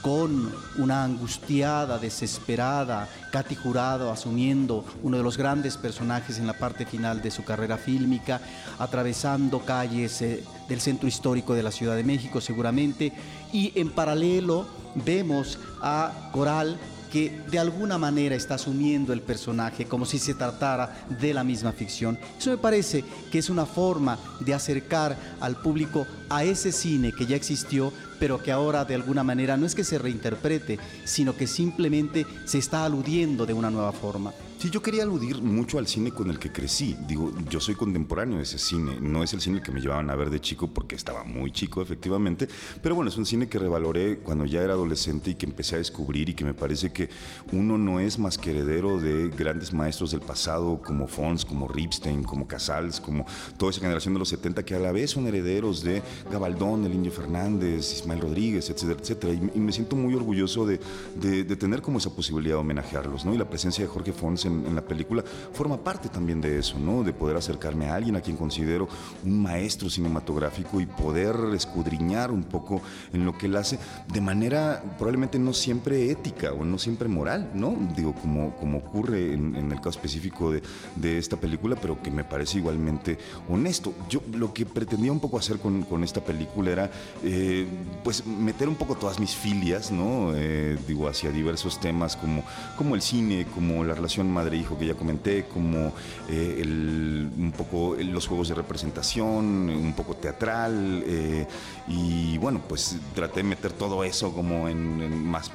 con 0.08 0.54
una 0.78 1.04
angustiada, 1.04 2.00
desesperada 2.00 3.10
Katy 3.30 3.56
Jurado 3.56 4.10
asumiendo 4.10 4.86
uno 5.04 5.18
de 5.18 5.24
los 5.24 5.36
grandes 5.36 5.76
personajes 5.76 6.40
en 6.40 6.48
la 6.48 6.54
parte 6.54 6.86
final 6.86 7.22
de 7.22 7.30
su 7.30 7.44
carrera 7.44 7.78
fílmica, 7.78 8.40
atravesando 8.80 9.60
calles 9.66 10.22
eh, 10.22 10.46
del 10.70 10.80
centro 10.80 11.10
histórico 11.10 11.54
de 11.54 11.64
la 11.64 11.72
Ciudad 11.72 11.98
de 11.98 12.06
México 12.06 12.40
seguramente, 12.40 13.12
y 13.52 13.74
en 13.76 13.90
paralelo 13.90 14.66
vemos 14.96 15.60
a 15.82 16.30
Coral 16.32 16.80
que 17.12 17.42
de 17.50 17.60
alguna 17.60 17.98
manera 17.98 18.36
está 18.36 18.56
asumiendo 18.56 19.14
el 19.14 19.22
personaje 19.22 19.86
como 19.86 20.06
si 20.06 20.20
se 20.20 20.34
tratara 20.34 21.06
de 21.20 21.34
la 21.34 21.44
misma 21.44 21.72
ficción. 21.72 22.20
Eso 22.38 22.52
me 22.52 22.58
parece 22.58 23.04
que 23.32 23.40
es 23.40 23.50
una 23.50 23.66
forma 23.66 24.20
de 24.40 24.54
acercar 24.54 25.18
al 25.40 25.56
público 25.58 26.06
a 26.30 26.44
ese 26.44 26.72
cine 26.72 27.12
que 27.12 27.26
ya 27.26 27.36
existió, 27.36 27.92
pero 28.20 28.42
que 28.42 28.52
ahora 28.52 28.86
de 28.86 28.96
alguna 28.96 29.24
manera 29.24 29.58
no 29.58 29.66
es 29.66 29.76
que 29.76 29.84
se 29.84 29.98
reinterprete, 29.98 30.80
sino 31.04 31.36
que 31.36 31.48
simplemente 31.48 32.26
se 32.46 32.58
está 32.58 32.86
aludiendo 32.86 33.46
de 33.46 33.54
una 33.54 33.70
nueva 33.70 33.92
forma. 33.92 34.34
Sí, 34.58 34.72
yo 34.72 34.82
quería 34.82 35.04
aludir 35.04 35.40
mucho 35.44 35.78
al 35.78 35.86
cine 35.86 36.10
con 36.10 36.32
el 36.32 36.40
que 36.40 36.52
crecí. 36.52 36.98
Digo, 37.08 37.32
yo 37.48 37.60
soy 37.60 37.76
contemporáneo 37.76 38.38
de 38.38 38.44
ese 38.44 38.58
cine. 38.58 38.98
No 39.00 39.22
es 39.22 39.32
el 39.34 39.40
cine 39.40 39.62
que 39.62 39.72
me 39.72 39.80
llevaban 39.80 40.10
a 40.10 40.16
ver 40.16 40.32
de 40.32 40.42
chico 40.42 40.68
porque 40.68 40.96
estaba 40.96 41.24
muy 41.24 41.52
chico, 41.52 41.80
efectivamente. 41.80 42.48
Pero 42.82 42.96
bueno, 42.96 43.10
es 43.10 43.18
un 43.18 43.28
cine 43.28 43.48
que 43.48 43.60
revaloré 43.60 44.18
cuando 44.18 44.46
ya 44.46 44.64
era 44.64 44.74
adolescente 44.74 45.30
y 45.30 45.36
que 45.36 45.46
empecé 45.46 45.76
a 45.76 45.78
descubrir 45.78 46.30
y 46.30 46.34
que 46.34 46.44
me 46.44 46.56
parece 46.56 46.92
que 46.92 47.08
uno 47.52 47.78
no 47.78 48.00
es 48.00 48.18
más 48.18 48.40
que 48.40 48.50
heredero 48.50 49.00
de 49.00 49.30
grandes 49.30 49.74
maestros 49.74 50.10
del 50.10 50.22
pasado 50.22 50.82
como 50.84 51.08
Fons, 51.08 51.46
como 51.46 51.68
Ripstein, 51.68 52.24
como 52.24 52.48
Casals, 52.48 53.00
como 53.00 53.28
toda 53.60 53.70
esa 53.70 53.82
generación 53.82 54.16
de 54.16 54.20
los 54.22 54.30
70 54.30 54.66
que 54.66 54.74
a 54.74 54.80
la 54.80 54.92
vez 54.92 55.12
son 55.12 55.28
herederos 55.28 55.84
de 55.84 56.02
Gabaldón, 56.32 56.84
el 56.84 56.96
Indio 56.96 57.12
Fernández, 57.12 57.94
Ismael 57.94 58.22
Rodríguez, 58.22 58.72
etcétera, 58.72 59.00
etcétera. 59.00 59.34
Y, 59.34 59.60
me 59.60 59.72
siento 59.72 59.96
muy 59.96 60.16
orgulloso 60.16 60.66
de, 60.66 60.80
de, 61.16 61.56
tener 61.58 61.84
como 61.84 62.00
esa 62.00 62.10
posibilidad 62.10 62.56
de 62.56 62.62
homenajearlos, 62.62 63.24
¿no? 63.24 63.36
Y 63.36 63.38
la 63.38 63.48
presencia 63.48 63.84
de 63.84 63.90
Jorge 63.90 64.14
Fons 64.14 64.48
en, 64.48 64.57
la 64.76 64.82
película 64.82 65.24
forma 65.54 65.78
parte 65.78 66.10
también 66.10 66.42
de 66.42 66.60
eso, 66.60 66.78
¿no? 66.80 67.04
De 67.04 67.14
poder 67.14 67.38
acercarme 67.38 67.88
a 67.88 67.96
alguien 67.96 68.16
a 68.16 68.22
quien 68.22 68.38
considero 68.38 68.88
un 69.24 69.42
maestro 69.42 69.90
cinematográfico 69.90 70.80
y 70.80 70.86
poder 70.86 71.36
escudriñar 71.54 72.32
un 72.32 72.44
poco 72.44 72.82
en 73.14 73.26
lo 73.26 73.38
que 73.38 73.48
él 73.48 73.56
hace 73.56 73.80
de 74.12 74.22
manera 74.22 74.84
probablemente 74.98 75.40
no 75.40 75.54
siempre 75.54 76.10
ética 76.12 76.54
o 76.54 76.64
no 76.64 76.78
siempre 76.78 77.08
moral, 77.08 77.52
¿no? 77.54 77.76
Digo, 77.96 78.14
como, 78.14 78.56
como 78.56 78.80
ocurre 78.80 79.34
en, 79.34 79.56
el 79.56 79.78
caso 79.78 79.90
específico 79.90 80.52
de, 80.52 80.62
de, 80.96 81.18
esta 81.18 81.38
película, 81.38 81.76
pero 81.76 82.02
que 82.02 82.12
me 82.12 82.24
parece 82.24 82.58
igualmente 82.60 83.18
honesto. 83.50 83.94
Yo 84.10 84.22
lo 84.34 84.54
que 84.54 84.66
pretendía 84.66 85.12
un 85.12 85.20
poco 85.20 85.38
hacer 85.38 85.60
con, 85.60 85.84
con 85.84 86.04
esta 86.04 86.22
película 86.22 86.72
era, 86.72 86.92
eh, 87.24 87.68
pues, 88.04 88.26
meter 88.26 88.70
un 88.70 88.76
poco 88.76 88.96
todas 88.96 89.20
mis 89.20 89.36
filias, 89.36 89.92
¿no? 89.92 90.32
Eh, 90.36 90.78
digo, 90.88 91.08
hacia 91.08 91.32
diversos 91.32 91.80
temas 91.80 92.16
como, 92.16 92.44
como 92.78 92.96
el 92.96 93.02
cine, 93.02 93.46
como 93.54 93.84
la 93.84 93.94
relación 93.94 94.30
madre-hijo 94.38 94.78
que 94.78 94.86
ya 94.86 94.94
comenté, 94.94 95.46
como 95.46 95.94
eh, 96.30 96.62
un 96.64 97.52
poco 97.58 97.96
los 98.00 98.28
juegos 98.28 98.50
de 98.50 98.56
representación, 98.56 99.70
un 99.70 99.94
poco 99.96 100.16
teatral, 100.16 101.04
eh, 101.08 101.48
y 101.88 102.38
bueno, 102.38 102.62
pues 102.68 102.98
traté 103.16 103.38
de 103.38 103.44
meter 103.44 103.74
todo 103.74 104.04
eso 104.04 104.34
como 104.34 104.70
en, 104.70 105.26
más 105.26 105.52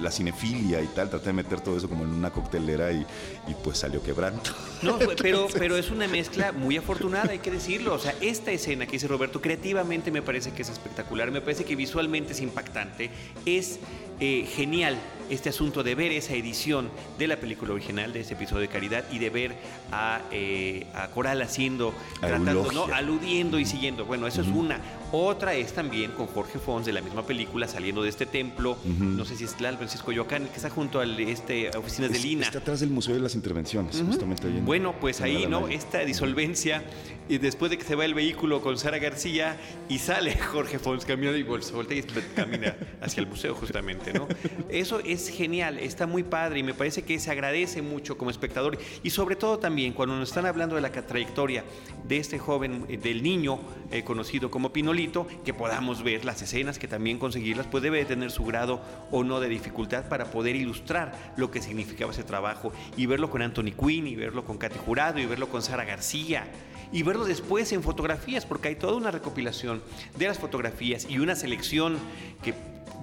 la 0.00 0.10
cinefilia 0.10 0.80
y 0.80 0.86
tal, 0.86 1.10
traté 1.10 1.26
de 1.26 1.32
meter 1.34 1.60
todo 1.60 1.76
eso 1.76 1.88
como 1.88 2.04
en 2.04 2.10
una 2.10 2.30
coctelera 2.30 2.92
y, 2.92 3.04
pues 3.62 3.78
salió 3.78 4.02
quebrando. 4.02 4.42
No, 4.82 4.98
pero, 5.22 5.46
pero 5.52 5.76
es 5.76 5.90
una 5.90 6.08
mezcla 6.08 6.52
muy 6.52 6.76
afortunada, 6.76 7.32
hay 7.32 7.38
que 7.40 7.50
decirlo. 7.50 7.94
O 7.94 7.98
sea, 7.98 8.14
esta 8.20 8.52
escena 8.52 8.86
que 8.86 8.92
dice 8.92 9.08
Roberto, 9.08 9.40
creativamente 9.40 10.10
me 10.10 10.22
parece 10.22 10.52
que 10.52 10.62
es 10.62 10.70
espectacular, 10.70 11.30
me 11.30 11.40
parece 11.40 11.64
que 11.64 11.76
visualmente 11.76 12.32
es 12.32 12.40
impactante, 12.40 13.10
es 13.44 13.78
eh, 14.20 14.46
genial 14.48 14.96
este 15.30 15.48
asunto 15.48 15.82
de 15.82 15.94
ver 15.94 16.12
esa 16.12 16.34
edición 16.34 16.90
de 17.18 17.26
la 17.26 17.36
película 17.36 17.72
original, 17.72 18.12
de 18.12 18.20
ese 18.20 18.34
episodio 18.34 18.62
de 18.62 18.68
Caridad, 18.68 19.04
y 19.10 19.18
de 19.18 19.30
ver 19.30 19.54
a, 19.92 20.22
eh, 20.30 20.86
Coral 21.14 21.42
haciendo, 21.42 21.94
tratando, 22.20 22.70
¿no? 22.72 22.84
aludiendo 22.86 23.58
y 23.58 23.64
siguiendo. 23.64 24.04
Bueno, 24.04 24.26
eso 24.26 24.42
es 24.42 24.48
una. 24.48 24.80
Otra 25.16 25.54
es 25.54 25.72
también 25.72 26.10
con 26.10 26.26
Jorge 26.26 26.58
Fons 26.58 26.86
de 26.86 26.92
la 26.92 27.00
misma 27.00 27.24
película, 27.24 27.68
saliendo 27.68 28.02
de 28.02 28.08
este 28.08 28.26
templo, 28.26 28.76
no 28.84 29.24
sé 29.24 29.36
si 29.36 29.44
es 29.44 29.54
el 29.60 29.76
Francisco 29.76 30.10
Yoacán, 30.10 30.48
que 30.48 30.56
está 30.56 30.70
junto 30.70 30.98
a 30.98 31.04
este, 31.04 31.70
oficinas 31.76 32.10
de 32.10 32.18
Lina. 32.18 32.46
Está 32.46 32.58
atrás 32.58 32.80
del 32.80 32.90
Museo 32.90 33.14
de 33.14 33.20
las 33.20 33.36
Intervenciones, 33.36 34.02
justamente 34.04 34.48
ahí. 34.48 34.60
bueno, 34.64 34.94
pues 35.00 35.20
ahí, 35.20 35.46
¿no? 35.48 35.68
Esta 35.68 36.00
disolvencia, 36.00 36.82
y 37.28 37.38
después 37.38 37.70
de 37.70 37.78
que 37.78 37.84
se 37.84 37.94
va 37.94 38.04
el 38.04 38.14
vehículo 38.14 38.60
con 38.60 38.76
Sara 38.76 38.98
García 38.98 39.56
y 39.88 39.98
sale 39.98 40.36
Jorge 40.52 40.80
Fons 40.80 41.04
caminando 41.04 41.38
y 41.38 41.44
voltea 41.44 41.98
y 41.98 42.02
camina 42.34 42.76
hacia 43.00 43.20
el 43.20 43.28
museo 43.28 43.54
justamente, 43.54 44.12
¿no? 44.12 44.26
Eso 44.68 44.98
es 44.98 45.13
genial, 45.16 45.78
está 45.78 46.06
muy 46.06 46.22
padre 46.22 46.60
y 46.60 46.62
me 46.62 46.74
parece 46.74 47.02
que 47.02 47.18
se 47.18 47.30
agradece 47.30 47.82
mucho 47.82 48.18
como 48.18 48.30
espectador 48.30 48.78
y 49.02 49.10
sobre 49.10 49.36
todo 49.36 49.58
también 49.58 49.92
cuando 49.92 50.16
nos 50.16 50.28
están 50.28 50.46
hablando 50.46 50.74
de 50.74 50.80
la 50.80 50.90
trayectoria 50.90 51.64
de 52.06 52.18
este 52.18 52.38
joven, 52.38 52.84
eh, 52.88 52.96
del 52.96 53.22
niño 53.22 53.58
eh, 53.90 54.04
conocido 54.04 54.50
como 54.50 54.72
Pinolito, 54.72 55.26
que 55.44 55.54
podamos 55.54 56.02
ver 56.02 56.24
las 56.24 56.42
escenas, 56.42 56.78
que 56.78 56.88
también 56.88 57.18
conseguirlas, 57.18 57.66
pues 57.66 57.82
debe 57.82 58.04
tener 58.04 58.30
su 58.30 58.44
grado 58.44 58.80
o 59.10 59.24
no 59.24 59.40
de 59.40 59.48
dificultad 59.48 60.08
para 60.08 60.30
poder 60.30 60.56
ilustrar 60.56 61.34
lo 61.36 61.50
que 61.50 61.62
significaba 61.62 62.12
ese 62.12 62.24
trabajo 62.24 62.72
y 62.96 63.06
verlo 63.06 63.30
con 63.30 63.42
Anthony 63.42 63.72
Quinn 63.78 64.06
y 64.06 64.16
verlo 64.16 64.44
con 64.44 64.58
Katy 64.58 64.78
Jurado 64.78 65.18
y 65.18 65.26
verlo 65.26 65.48
con 65.48 65.62
Sara 65.62 65.84
García 65.84 66.46
y 66.92 67.02
verlo 67.02 67.24
después 67.24 67.72
en 67.72 67.82
fotografías, 67.82 68.46
porque 68.46 68.68
hay 68.68 68.76
toda 68.76 68.94
una 68.94 69.10
recopilación 69.10 69.82
de 70.16 70.28
las 70.28 70.38
fotografías 70.38 71.06
y 71.08 71.18
una 71.18 71.34
selección 71.34 71.98
que 72.42 72.54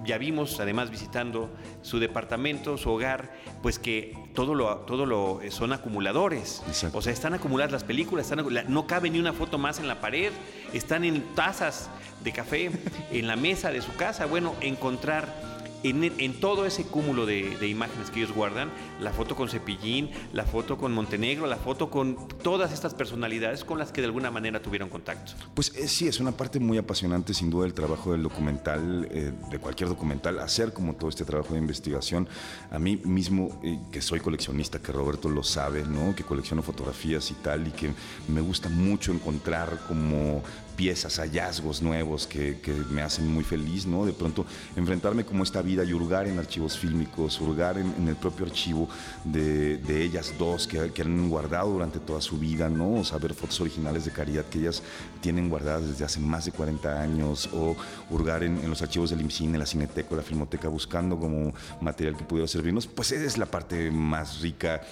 ya 0.04 0.18
vimos, 0.18 0.58
además 0.60 0.90
visitando 0.90 1.50
su 1.82 1.98
departamento, 1.98 2.76
su 2.78 2.90
hogar, 2.90 3.32
pues 3.62 3.78
que 3.78 4.16
todo 4.34 4.54
lo, 4.54 4.78
todo 4.78 5.06
lo 5.06 5.40
eh, 5.42 5.50
son 5.50 5.72
acumuladores. 5.72 6.62
O 6.92 7.02
sea, 7.02 7.12
están 7.12 7.34
acumuladas 7.34 7.72
las 7.72 7.84
películas, 7.84 8.32
no 8.68 8.86
cabe 8.86 9.10
ni 9.10 9.18
una 9.18 9.32
foto 9.32 9.58
más 9.58 9.78
en 9.78 9.88
la 9.88 10.00
pared, 10.00 10.32
están 10.72 11.04
en 11.04 11.22
tazas 11.34 11.90
de 12.22 12.32
café 12.32 12.70
en 13.10 13.26
la 13.26 13.36
mesa 13.36 13.70
de 13.70 13.82
su 13.82 13.94
casa. 13.96 14.26
Bueno, 14.26 14.54
encontrar 14.60 15.51
en, 15.82 16.40
todo 16.40 16.66
ese 16.66 16.84
cúmulo 16.84 17.26
de, 17.26 17.68
imágenes 17.68 18.10
que 18.10 18.20
ellos 18.20 18.34
guardan, 18.34 18.70
la 19.00 19.12
foto 19.12 19.36
con 19.36 19.48
Cepillín, 19.48 20.10
la 20.32 20.44
foto 20.44 20.76
con 20.76 20.92
Montenegro, 20.92 21.46
la 21.46 21.56
foto 21.56 21.90
con 21.90 22.16
todas 22.42 22.72
estas 22.72 22.94
personalidades 22.94 23.64
con 23.64 23.78
las 23.78 23.92
que 23.92 24.00
de 24.00 24.06
alguna 24.06 24.30
manera 24.30 24.60
tuvieron 24.60 24.88
contacto. 24.88 25.32
Pues 25.54 25.74
eh, 25.76 25.88
sí, 25.88 26.08
es 26.08 26.20
una 26.20 26.32
parte 26.32 26.60
muy 26.60 26.78
apasionante 26.78 27.34
sin 27.34 27.50
duda 27.50 27.66
el 27.66 27.74
trabajo 27.74 28.12
del 28.12 28.22
documental, 28.22 29.08
eh, 29.10 29.32
de 29.50 29.58
cualquier 29.58 29.88
documental, 29.88 30.38
hacer 30.40 30.72
como 30.72 30.94
todo 30.94 31.08
este 31.08 31.24
trabajo 31.24 31.54
de 31.54 31.60
investigación. 31.60 32.28
A 32.70 32.78
mí 32.78 33.00
mismo, 33.04 33.60
eh, 33.62 33.78
que 33.90 34.00
soy 34.02 34.20
coleccionista, 34.20 34.80
que 34.80 34.92
Roberto 34.92 35.28
lo 35.28 35.42
sabe, 35.42 35.84
¿no? 35.84 36.14
que 36.14 36.24
colecciono 36.24 36.62
fotografías 36.62 37.30
y 37.30 37.34
tal, 37.34 37.68
y 37.68 37.70
que 37.70 37.92
me 38.28 38.40
gusta 38.40 38.68
mucho 38.68 39.12
encontrar 39.12 39.80
como 39.86 40.42
piezas, 40.76 41.18
hallazgos 41.18 41.82
nuevos 41.82 42.26
que, 42.26 42.60
me 42.90 43.02
hacen 43.02 43.26
muy 43.32 43.44
feliz, 43.44 43.86
¿no? 43.86 44.04
De 44.04 44.12
pronto 44.12 44.44
enfrentarme 44.76 45.24
como 45.24 45.44
esta 45.44 45.62
vida 45.62 45.84
y 45.84 45.92
hurgar 45.92 46.26
en 46.26 46.38
archivos 46.38 46.78
fílmicos, 46.78 47.40
hurgar 47.40 47.78
en, 47.78 48.08
el 48.08 48.16
propio 48.16 48.46
archivo 48.46 48.88
de, 49.24 49.80
ellas 50.02 50.34
dos 50.38 50.66
que, 50.66 51.02
han 51.02 51.28
guardado 51.28 51.70
durante 51.70 51.98
toda 51.98 52.20
su 52.20 52.38
vida, 52.38 52.68
¿no? 52.68 53.00
O 53.00 53.04
saber 53.04 53.34
fotos 53.34 53.60
originales 53.60 54.04
de 54.04 54.10
caridad 54.10 54.44
que 54.46 54.58
ellas 54.58 54.82
tienen 55.22 55.48
guardadas 55.48 55.88
desde 55.88 56.04
hace 56.04 56.20
más 56.20 56.44
de 56.44 56.52
40 56.52 57.00
años, 57.00 57.48
o 57.54 57.76
hurgar 58.10 58.42
en, 58.42 58.68
los 58.68 58.82
archivos 58.82 59.08
del 59.10 59.20
IMCINE, 59.22 59.56
la 59.56 59.64
Cineteca, 59.64 60.14
la 60.16 60.22
Filmoteca, 60.22 60.68
buscando 60.68 61.18
como 61.18 61.54
material 61.80 62.16
que 62.16 62.24
pudiera 62.24 62.48
servirnos, 62.48 62.86
pues 62.86 63.12
esa 63.12 63.24
es 63.24 63.38
la 63.38 63.46
parte 63.46 63.90
más 63.90 64.40
rica, 64.40 64.82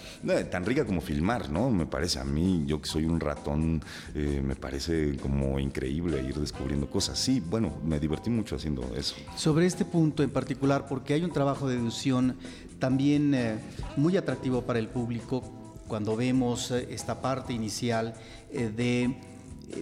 tan 0.51 0.65
rica 0.65 0.87
como 0.87 1.01
filmar, 1.01 1.51
¿no? 1.51 1.71
Me 1.71 1.85
parece 1.85 2.21
a 2.21 2.25
mí, 2.25 2.65
yo 2.67 2.81
que 2.81 2.89
soy 2.89 3.05
un 3.05 3.21
ratón, 3.21 3.83
eh, 4.15 4.41
me 4.43 4.55
parece 4.55 5.17
como 5.17 5.59
increíble 5.59 6.23
ir 6.23 6.37
descubriendo 6.37 6.89
cosas. 6.89 7.19
Sí, 7.19 7.41
bueno, 7.41 7.73
me 7.85 7.99
divertí 7.99 8.31
mucho 8.31 8.55
haciendo 8.55 8.83
eso. 8.97 9.17
Sobre 9.37 9.67
este 9.67 9.85
punto 9.85 10.23
en 10.23 10.31
particular, 10.31 10.87
porque 10.89 11.15
hay 11.15 11.25
un 11.25 11.33
trabajo 11.33 11.69
de 11.69 11.77
deducción 11.77 12.37
también 12.79 13.35
eh, 13.35 13.59
muy 13.97 14.17
atractivo 14.17 14.63
para 14.63 14.79
el 14.79 14.89
público 14.89 15.43
cuando 15.89 16.17
vemos 16.17 16.71
eh, 16.71 16.87
esta 16.91 17.21
parte 17.21 17.53
inicial 17.53 18.15
de 18.53 19.17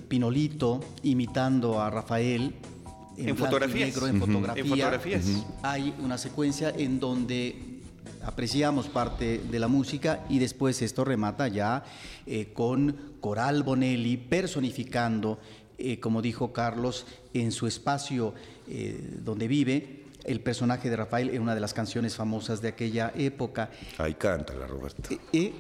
Pinolito 0.08 0.80
imitando 1.02 1.80
a 1.80 1.90
Rafael. 1.90 2.54
En, 3.16 3.36
fotografías. 3.36 3.96
en, 4.00 4.20
fotografías. 4.20 5.24
Hay 5.62 5.94
una 6.00 6.18
secuencia 6.18 6.70
en 6.70 7.00
donde 7.00 7.80
apreciamos 8.24 8.86
parte 8.88 9.38
de 9.50 9.58
la 9.58 9.66
música 9.68 10.24
y 10.28 10.38
después 10.38 10.82
esto 10.82 11.04
remata 11.04 11.48
ya 11.48 11.82
con 12.52 12.96
Coral 13.20 13.64
Bonelli 13.64 14.16
personificando 14.16 15.38
eh, 15.80 16.00
como 16.00 16.20
dijo 16.22 16.52
Carlos, 16.52 17.06
en 17.32 17.52
su 17.52 17.68
espacio 17.68 18.34
eh, 18.66 19.00
donde 19.22 19.46
vive, 19.46 20.02
el 20.28 20.40
personaje 20.40 20.90
de 20.90 20.96
Rafael 20.96 21.30
en 21.30 21.42
una 21.42 21.54
de 21.54 21.60
las 21.60 21.74
canciones 21.74 22.16
famosas 22.16 22.60
de 22.60 22.68
aquella 22.68 23.12
época. 23.16 23.70
Ahí 23.98 24.14
cántala, 24.14 24.66
Roberto. 24.66 25.02
Eh, 25.10 25.18
eh, 25.32 25.52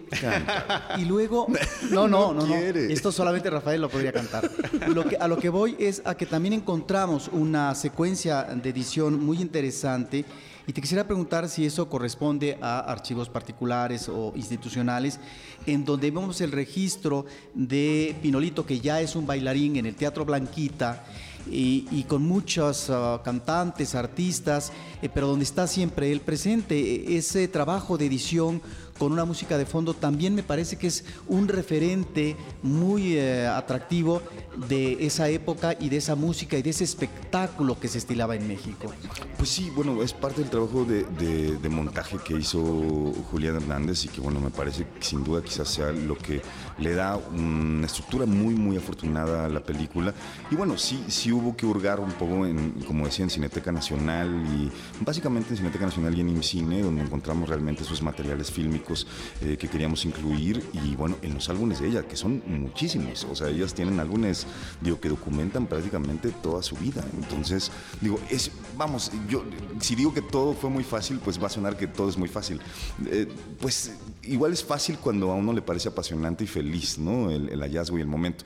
y 0.98 1.04
luego, 1.04 1.46
no, 1.90 2.06
no, 2.06 2.32
no, 2.32 2.46
no, 2.46 2.54
esto 2.54 3.10
solamente 3.12 3.50
Rafael 3.50 3.80
lo 3.80 3.88
podría 3.88 4.12
cantar. 4.12 4.50
Lo 4.88 5.04
que, 5.04 5.16
a 5.16 5.28
lo 5.28 5.38
que 5.38 5.48
voy 5.48 5.76
es 5.78 6.02
a 6.04 6.14
que 6.16 6.26
también 6.26 6.52
encontramos 6.52 7.28
una 7.32 7.74
secuencia 7.74 8.44
de 8.44 8.70
edición 8.70 9.18
muy 9.24 9.40
interesante 9.40 10.24
y 10.68 10.72
te 10.74 10.82
quisiera 10.82 11.06
preguntar 11.06 11.48
si 11.48 11.64
eso 11.64 11.88
corresponde 11.88 12.58
a 12.60 12.80
archivos 12.80 13.30
particulares 13.30 14.06
o 14.06 14.34
institucionales, 14.36 15.18
en 15.64 15.82
donde 15.82 16.10
vemos 16.10 16.42
el 16.42 16.52
registro 16.52 17.24
de 17.54 18.14
Pinolito, 18.20 18.66
que 18.66 18.78
ya 18.78 19.00
es 19.00 19.16
un 19.16 19.26
bailarín 19.26 19.76
en 19.76 19.86
el 19.86 19.94
Teatro 19.94 20.26
Blanquita, 20.26 21.06
y, 21.50 22.04
con 22.08 22.22
muchos 22.22 22.90
ah, 22.90 23.20
cantantes, 23.24 23.94
artistas, 23.94 24.72
eh, 25.02 25.08
pero 25.12 25.26
donde 25.28 25.44
está 25.44 25.66
siempre 25.66 26.10
él 26.12 26.20
presente. 26.20 26.78
E- 26.78 27.16
Ese 27.16 27.48
trabajo 27.48 27.98
de 27.98 28.06
edición 28.06 28.60
con 28.98 29.12
una 29.12 29.24
música 29.24 29.56
de 29.56 29.64
fondo 29.64 29.94
también 29.94 30.34
me 30.34 30.42
parece 30.42 30.76
que 30.76 30.88
es 30.88 31.04
un 31.28 31.46
referente 31.46 32.34
muy 32.64 33.14
eh, 33.16 33.46
atractivo 33.46 34.20
de 34.68 35.06
esa 35.06 35.28
época 35.28 35.76
y 35.78 35.88
de 35.88 35.98
esa 35.98 36.16
música 36.16 36.58
y 36.58 36.62
de 36.62 36.70
ese 36.70 36.82
espectáculo 36.82 37.78
que 37.78 37.86
se 37.86 37.98
estilaba 37.98 38.34
en 38.34 38.48
México. 38.48 38.92
Pues 39.36 39.50
sí, 39.50 39.70
bueno, 39.76 40.02
es 40.02 40.12
parte 40.12 40.40
del 40.40 40.50
trabajo 40.50 40.84
de- 40.84 41.04
de 41.58 41.68
montaje 41.68 42.16
que 42.24 42.36
hizo 42.36 42.58
Julián 43.30 43.54
Hernández 43.56 44.04
y 44.04 44.08
que, 44.08 44.20
bueno, 44.20 44.40
me 44.40 44.50
parece 44.50 44.84
que 44.84 45.04
sin 45.06 45.22
duda 45.22 45.42
quizás 45.42 45.68
sea 45.68 45.92
lo 45.92 46.18
que 46.18 46.42
le 46.78 46.94
da 46.94 47.16
una 47.16 47.86
estructura 47.86 48.26
muy, 48.26 48.54
muy 48.54 48.76
afortunada 48.76 49.46
a 49.46 49.48
la 49.48 49.60
película. 49.60 50.14
Y 50.50 50.54
bueno, 50.54 50.78
sí, 50.78 51.04
sí 51.08 51.32
hubo 51.32 51.56
que 51.56 51.66
hurgar 51.66 52.00
un 52.00 52.12
poco, 52.12 52.46
en, 52.46 52.72
como 52.86 53.06
decía, 53.06 53.24
en 53.24 53.30
Cineteca 53.30 53.72
Nacional 53.72 54.28
y 54.46 54.70
básicamente 55.04 55.50
en 55.50 55.56
Cineteca 55.58 55.86
Nacional 55.86 56.16
y 56.16 56.20
en 56.20 56.30
IMCINE, 56.30 56.82
donde 56.82 57.02
encontramos 57.02 57.48
realmente 57.48 57.82
esos 57.82 58.02
materiales 58.02 58.50
fílmicos 58.50 59.06
eh, 59.42 59.56
que 59.56 59.68
queríamos 59.68 60.04
incluir 60.04 60.64
y, 60.72 60.94
bueno, 60.94 61.16
en 61.22 61.34
los 61.34 61.48
álbumes 61.48 61.80
de 61.80 61.88
ella, 61.88 62.02
que 62.02 62.16
son 62.16 62.42
muchísimos. 62.46 63.24
O 63.24 63.34
sea, 63.34 63.48
ellas 63.48 63.74
tienen 63.74 64.00
álbumes, 64.00 64.46
digo, 64.80 65.00
que 65.00 65.08
documentan 65.08 65.66
prácticamente 65.66 66.30
toda 66.30 66.62
su 66.62 66.76
vida. 66.76 67.04
Entonces, 67.16 67.70
digo, 68.00 68.20
es, 68.30 68.50
vamos, 68.76 69.10
yo, 69.28 69.44
si 69.80 69.94
digo 69.94 70.14
que 70.14 70.22
todo 70.22 70.54
fue 70.54 70.70
muy 70.70 70.84
fácil, 70.84 71.18
pues 71.18 71.42
va 71.42 71.46
a 71.46 71.50
sonar 71.50 71.76
que 71.76 71.86
todo 71.86 72.08
es 72.08 72.16
muy 72.16 72.28
fácil. 72.28 72.60
Eh, 73.06 73.28
pues 73.60 73.92
igual 74.28 74.52
es 74.52 74.64
fácil 74.64 74.98
cuando 74.98 75.30
a 75.30 75.34
uno 75.34 75.52
le 75.52 75.62
parece 75.62 75.88
apasionante 75.88 76.44
y 76.44 76.46
feliz, 76.46 76.98
¿no? 76.98 77.30
El, 77.30 77.60
hallazgo 77.60 77.98
y 77.98 78.00
el 78.00 78.06
momento. 78.06 78.44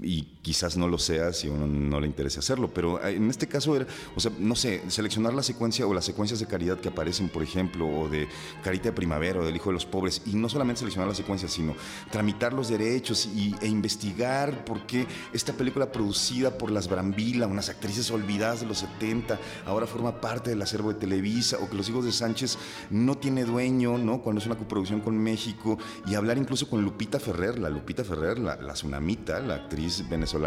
Y 0.00 0.22
quizás 0.48 0.78
no 0.78 0.88
lo 0.88 0.96
sea 0.96 1.34
si 1.34 1.46
uno 1.46 1.66
no 1.66 2.00
le 2.00 2.06
interesa 2.06 2.40
hacerlo, 2.40 2.72
pero 2.72 3.04
eh, 3.04 3.16
en 3.16 3.28
este 3.28 3.46
caso 3.46 3.76
era, 3.76 3.86
o 4.16 4.18
sea, 4.18 4.32
no 4.38 4.56
sé, 4.56 4.82
seleccionar 4.88 5.34
la 5.34 5.42
secuencia 5.42 5.86
o 5.86 5.92
las 5.92 6.06
secuencias 6.06 6.40
de 6.40 6.46
caridad 6.46 6.78
que 6.78 6.88
aparecen, 6.88 7.28
por 7.28 7.42
ejemplo, 7.42 7.86
o 7.86 8.08
de 8.08 8.26
Carita 8.64 8.84
de 8.84 8.92
Primavera 8.92 9.40
o 9.40 9.44
del 9.44 9.54
Hijo 9.54 9.68
de 9.68 9.74
los 9.74 9.84
Pobres, 9.84 10.22
y 10.24 10.36
no 10.36 10.48
solamente 10.48 10.78
seleccionar 10.78 11.06
las 11.06 11.18
secuencias, 11.18 11.52
sino 11.52 11.74
tramitar 12.10 12.54
los 12.54 12.68
derechos 12.68 13.26
y, 13.26 13.54
e 13.60 13.66
investigar 13.66 14.64
por 14.64 14.86
qué 14.86 15.06
esta 15.34 15.52
película 15.52 15.92
producida 15.92 16.56
por 16.56 16.70
las 16.70 16.88
Brambila, 16.88 17.46
unas 17.46 17.68
actrices 17.68 18.10
olvidadas 18.10 18.60
de 18.60 18.68
los 18.68 18.78
70, 18.78 19.38
ahora 19.66 19.86
forma 19.86 20.18
parte 20.18 20.48
del 20.48 20.62
acervo 20.62 20.94
de 20.94 20.98
Televisa, 20.98 21.58
o 21.60 21.68
que 21.68 21.76
Los 21.76 21.90
Hijos 21.90 22.06
de 22.06 22.12
Sánchez 22.12 22.56
no 22.88 23.18
tiene 23.18 23.44
dueño, 23.44 23.98
¿no? 23.98 24.22
Cuando 24.22 24.40
es 24.40 24.46
una 24.46 24.56
coproducción 24.56 25.02
con 25.02 25.18
México, 25.18 25.76
y 26.06 26.14
hablar 26.14 26.38
incluso 26.38 26.70
con 26.70 26.82
Lupita 26.82 27.20
Ferrer, 27.20 27.58
la 27.58 27.68
Lupita 27.68 28.02
Ferrer, 28.02 28.38
la, 28.38 28.56
la 28.56 28.72
tsunamita, 28.72 29.40
la 29.40 29.56
actriz 29.56 30.08
venezolana 30.08 30.37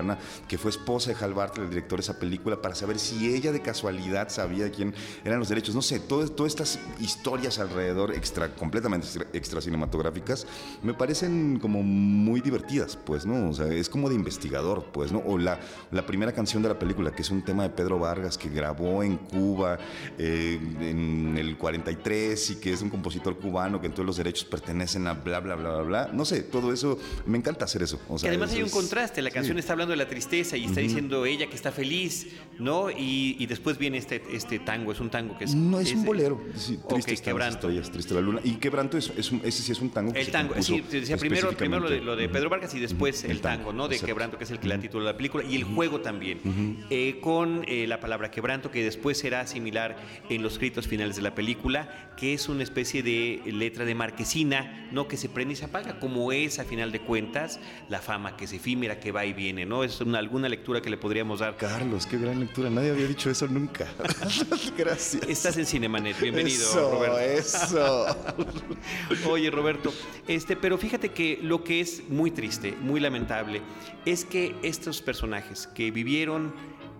que 0.47 0.57
fue 0.57 0.71
esposa 0.71 1.11
de 1.13 1.23
Hal 1.23 1.33
Bartlett, 1.33 1.65
el 1.65 1.69
director 1.69 1.99
de 1.99 2.03
esa 2.03 2.19
película, 2.19 2.61
para 2.61 2.75
saber 2.75 2.99
si 2.99 3.33
ella 3.33 3.51
de 3.51 3.61
casualidad 3.61 4.29
sabía 4.29 4.71
quién 4.71 4.93
eran 5.23 5.39
los 5.39 5.49
derechos. 5.49 5.75
No 5.75 5.81
sé, 5.81 5.99
todas 5.99 6.31
estas 6.47 6.79
historias 6.99 7.59
alrededor, 7.59 8.13
extra, 8.13 8.53
completamente 8.55 9.07
extra, 9.33 9.61
cinematográficas, 9.61 10.45
me 10.83 10.93
parecen 10.93 11.59
como 11.59 11.83
muy 11.83 12.41
divertidas, 12.41 12.95
pues, 12.97 13.25
¿no? 13.25 13.49
O 13.49 13.53
sea, 13.53 13.67
es 13.67 13.89
como 13.89 14.09
de 14.09 14.15
investigador, 14.15 14.85
pues, 14.91 15.11
¿no? 15.11 15.19
O 15.25 15.37
la, 15.37 15.59
la 15.91 16.05
primera 16.05 16.31
canción 16.31 16.63
de 16.63 16.69
la 16.69 16.79
película, 16.79 17.11
que 17.11 17.21
es 17.21 17.29
un 17.29 17.43
tema 17.43 17.63
de 17.63 17.69
Pedro 17.69 17.99
Vargas, 17.99 18.37
que 18.37 18.49
grabó 18.49 19.03
en 19.03 19.17
Cuba 19.17 19.77
eh, 20.17 20.59
en 20.81 21.37
el 21.37 21.57
43 21.57 22.49
y 22.51 22.55
que 22.55 22.73
es 22.73 22.81
un 22.81 22.89
compositor 22.89 23.37
cubano, 23.37 23.79
que 23.79 23.87
entonces 23.87 24.05
los 24.05 24.17
derechos 24.17 24.45
pertenecen 24.45 25.07
a 25.07 25.13
bla, 25.13 25.39
bla, 25.39 25.55
bla, 25.55 25.71
bla, 25.71 25.81
bla. 25.83 26.09
No 26.13 26.25
sé, 26.25 26.41
todo 26.43 26.71
eso, 26.73 26.97
me 27.25 27.37
encanta 27.37 27.65
hacer 27.65 27.83
eso. 27.83 27.99
O 28.09 28.17
Que 28.17 28.27
además 28.27 28.49
eso 28.49 28.57
hay 28.57 28.61
un 28.63 28.67
es- 28.67 28.73
contraste, 28.73 29.21
la 29.21 29.29
sí. 29.29 29.33
canción 29.35 29.57
está 29.71 29.83
hablando 29.83 29.91
de 29.91 29.97
la 30.03 30.07
tristeza 30.09 30.57
y 30.57 30.65
está 30.65 30.81
diciendo 30.81 31.25
ella 31.25 31.47
que 31.47 31.55
está 31.55 31.71
feliz, 31.71 32.27
¿no? 32.59 32.91
Y, 32.91 33.37
y 33.39 33.45
después 33.45 33.77
viene 33.77 33.97
este, 33.97 34.21
este 34.33 34.59
tango, 34.59 34.91
es 34.91 34.99
un 34.99 35.09
tango 35.09 35.37
que 35.37 35.45
es... 35.45 35.55
No, 35.55 35.79
es, 35.79 35.93
un 35.93 36.03
bolero. 36.03 36.41
Sí, 36.55 36.77
triste 36.89 37.11
las 37.11 37.21
Quebranto. 37.21 37.69
estrellas, 37.69 37.89
triste 37.91 38.13
la 38.13 38.19
luna. 38.21 38.41
Y 38.43 38.55
quebranto 38.55 38.97
es, 38.97 39.11
es 39.15 39.31
un- 39.31 39.39
ese 39.45 39.63
sí 39.63 39.71
es 39.71 39.79
un 39.79 39.89
tango. 39.89 40.11
que 40.11 40.19
El 40.19 40.25
se 40.25 40.31
tango, 40.33 40.61
sí, 40.61 40.81
te 40.81 40.99
decía 40.99 41.15
primero, 41.15 41.51
primero 41.53 41.81
lo 41.81 41.89
de, 41.89 42.01
lo 42.01 42.15
de 42.17 42.23
específicamente. 42.25 42.33
Pedro 42.37 42.49
Vargas 42.49 42.75
y 42.75 42.79
después 42.79 43.23
el 43.23 43.39
tango, 43.39 43.71
¿no? 43.71 43.87
De 43.87 43.95
exacto. 43.95 44.07
Quebranto, 44.13 44.37
que 44.37 44.43
es 44.43 44.51
el 44.51 44.59
que 44.59 44.67
le 44.67 44.75
da 44.75 44.81
título 44.81 45.07
a 45.07 45.11
la 45.13 45.17
película, 45.17 45.43
y 45.45 45.55
el 45.55 45.63
juego 45.63 46.01
también, 46.01 46.39
eh, 46.89 47.19
con 47.21 47.63
eh, 47.67 47.87
la 47.87 48.01
palabra 48.01 48.29
quebranto, 48.29 48.71
que 48.71 48.83
después 48.83 49.17
será 49.17 49.47
similar 49.47 49.95
en 50.29 50.43
los 50.43 50.57
créditos 50.57 50.85
finales 50.87 51.15
de 51.15 51.21
la 51.21 51.33
película, 51.33 52.11
que 52.17 52.33
es 52.33 52.49
una 52.49 52.63
especie 52.63 53.03
de 53.03 53.41
letra 53.45 53.85
de 53.85 53.95
marquesina, 53.95 54.89
¿no? 54.91 55.07
Que 55.07 55.15
se 55.15 55.29
prende 55.29 55.53
y 55.53 55.55
se 55.57 55.65
apaga, 55.65 55.99
como 55.99 56.31
es 56.33 56.59
a 56.59 56.65
final 56.65 56.91
de 56.91 56.99
cuentas 56.99 57.59
la 57.89 58.01
fama 58.01 58.35
que 58.35 58.45
es 58.45 58.53
efímera, 58.53 58.99
que 58.99 59.11
va 59.11 59.25
y 59.25 59.33
viene, 59.33 59.60
¿no? 59.65 59.83
Es 59.83 60.01
una, 60.01 60.19
alguna 60.19 60.49
lectura 60.49 60.81
que 60.81 60.89
le 60.89 60.97
podríamos 60.97 61.39
dar. 61.39 61.57
Carlos, 61.57 62.05
qué 62.05 62.17
gran 62.17 62.39
lectura. 62.39 62.69
Nadie 62.69 62.91
había 62.91 63.07
dicho 63.07 63.29
eso 63.29 63.47
nunca. 63.47 63.87
Gracias. 64.77 65.23
Estás 65.27 65.57
en 65.57 65.65
Cinemanet, 65.65 66.19
bienvenido, 66.19 66.63
eso, 66.63 66.91
Roberto. 66.91 67.19
Eso. 67.19 68.05
Oye, 69.29 69.49
Roberto, 69.51 69.93
este, 70.27 70.55
pero 70.55 70.77
fíjate 70.77 71.09
que 71.09 71.39
lo 71.41 71.63
que 71.63 71.81
es 71.81 72.03
muy 72.09 72.31
triste, 72.31 72.75
muy 72.81 72.99
lamentable, 72.99 73.61
es 74.05 74.25
que 74.25 74.55
estos 74.63 75.01
personajes 75.01 75.67
que 75.67 75.91
vivieron 75.91 76.53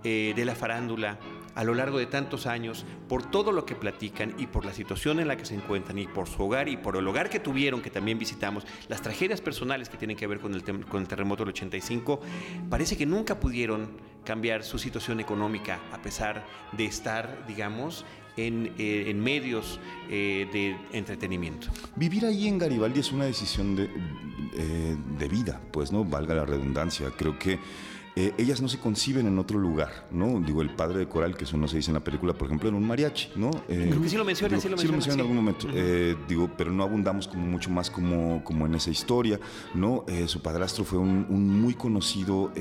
eh, 0.04 0.34
de 0.36 0.46
la 0.46 0.56
farándula 0.56 1.20
a 1.56 1.64
lo 1.64 1.74
largo 1.74 1.98
de 1.98 2.06
tantos 2.06 2.48
años, 2.48 2.86
por 3.08 3.30
todo 3.30 3.52
lo 3.52 3.66
que 3.66 3.76
platican 3.76 4.34
y 4.38 4.48
por 4.48 4.66
la 4.66 4.74
situación 4.74 5.20
en 5.20 5.28
la 5.28 5.38
que 5.38 5.46
se 5.46 5.56
encuentran 5.56 5.98
y 5.98 6.08
por 6.08 6.28
su 6.28 6.44
hogar 6.44 6.70
y 6.70 6.78
por 6.78 6.98
el 6.98 7.08
hogar 7.08 7.30
que 7.30 7.40
tuvieron, 7.40 7.82
que 7.82 7.90
también 7.90 8.18
visitamos, 8.18 8.66
las 8.88 9.02
tragedias 9.02 9.42
personales 9.42 9.90
que 9.90 9.98
tienen 9.98 10.18
que 10.18 10.28
ver 10.28 10.40
con 10.40 10.54
el, 10.54 10.64
terremoto 11.08 11.44
del 11.44 11.50
85, 11.50 12.22
parece 12.70 12.98
que 12.98 13.06
nunca 13.06 13.40
pudieron 13.40 13.92
cambiar 14.24 14.64
su 14.64 14.78
situación 14.78 15.20
económica 15.20 15.80
a 15.92 16.02
pesar 16.02 16.46
de 16.74 16.86
estar, 16.86 17.46
digamos, 17.48 18.06
en, 18.38 18.74
eh, 18.78 19.14
medios 19.14 19.80
eh, 20.10 20.48
de 20.54 20.78
entretenimiento. 20.98 21.68
Vivir 21.96 22.26
ahí 22.26 22.48
en 22.48 22.58
Garibaldi 22.58 23.00
es 23.00 23.12
una 23.12 23.26
decisión 23.26 23.76
de, 23.76 23.90
eh, 24.54 24.98
de 25.18 25.28
vida, 25.28 25.60
pues, 25.72 25.92
¿no? 25.92 26.04
Valga 26.04 26.36
la 26.36 26.46
redundancia. 26.46 27.12
Creo 27.18 27.38
que 27.38 27.60
eh, 28.16 28.34
ellas 28.38 28.62
no 28.62 28.68
se 28.68 28.78
conciben 28.80 29.26
en 29.28 29.40
otro 29.40 29.58
lugar, 29.58 30.08
¿no? 30.12 30.40
Digo, 30.42 30.62
el 30.62 30.70
padre 30.76 31.00
de 31.00 31.08
Coral, 31.08 31.36
que 31.38 31.46
eso 31.46 31.56
no 31.58 31.68
se 31.68 31.78
dice 31.78 31.92
en 31.92 31.96
la 31.96 32.04
película, 32.04 32.34
por 32.34 32.48
ejemplo, 32.48 32.68
en 32.70 32.76
un 32.76 32.86
mariachi, 32.86 33.30
¿no? 33.36 33.52
Eh, 33.70 33.88
Creo 33.90 34.02
que 34.02 34.10
sí 34.10 34.18
lo 34.18 34.26
menciona, 34.26 34.60
sí 34.60 34.68
lo 34.70 34.78
sí 34.78 34.86
lo 34.88 34.94
menciona, 34.94 34.96
menciona 34.98 35.14
en 35.16 35.20
algún 35.22 35.36
momento. 35.38 35.68
Eh, 35.74 36.16
digo, 36.28 36.50
pero 36.58 36.72
no 36.72 36.84
abundamos 36.84 37.28
como 37.28 37.46
mucho 37.46 37.70
más 37.70 37.90
como, 37.90 38.44
como 38.44 38.66
en 38.66 38.76
esa 38.76 38.90
historia, 38.90 39.40
¿no? 39.74 40.04
Eh, 40.08 40.28
su 40.28 40.42
padrastro 40.42 40.84
fue 40.84 41.00
un, 41.00 41.26
un 41.30 41.62
muy 41.62 41.74
conocido 41.74 42.52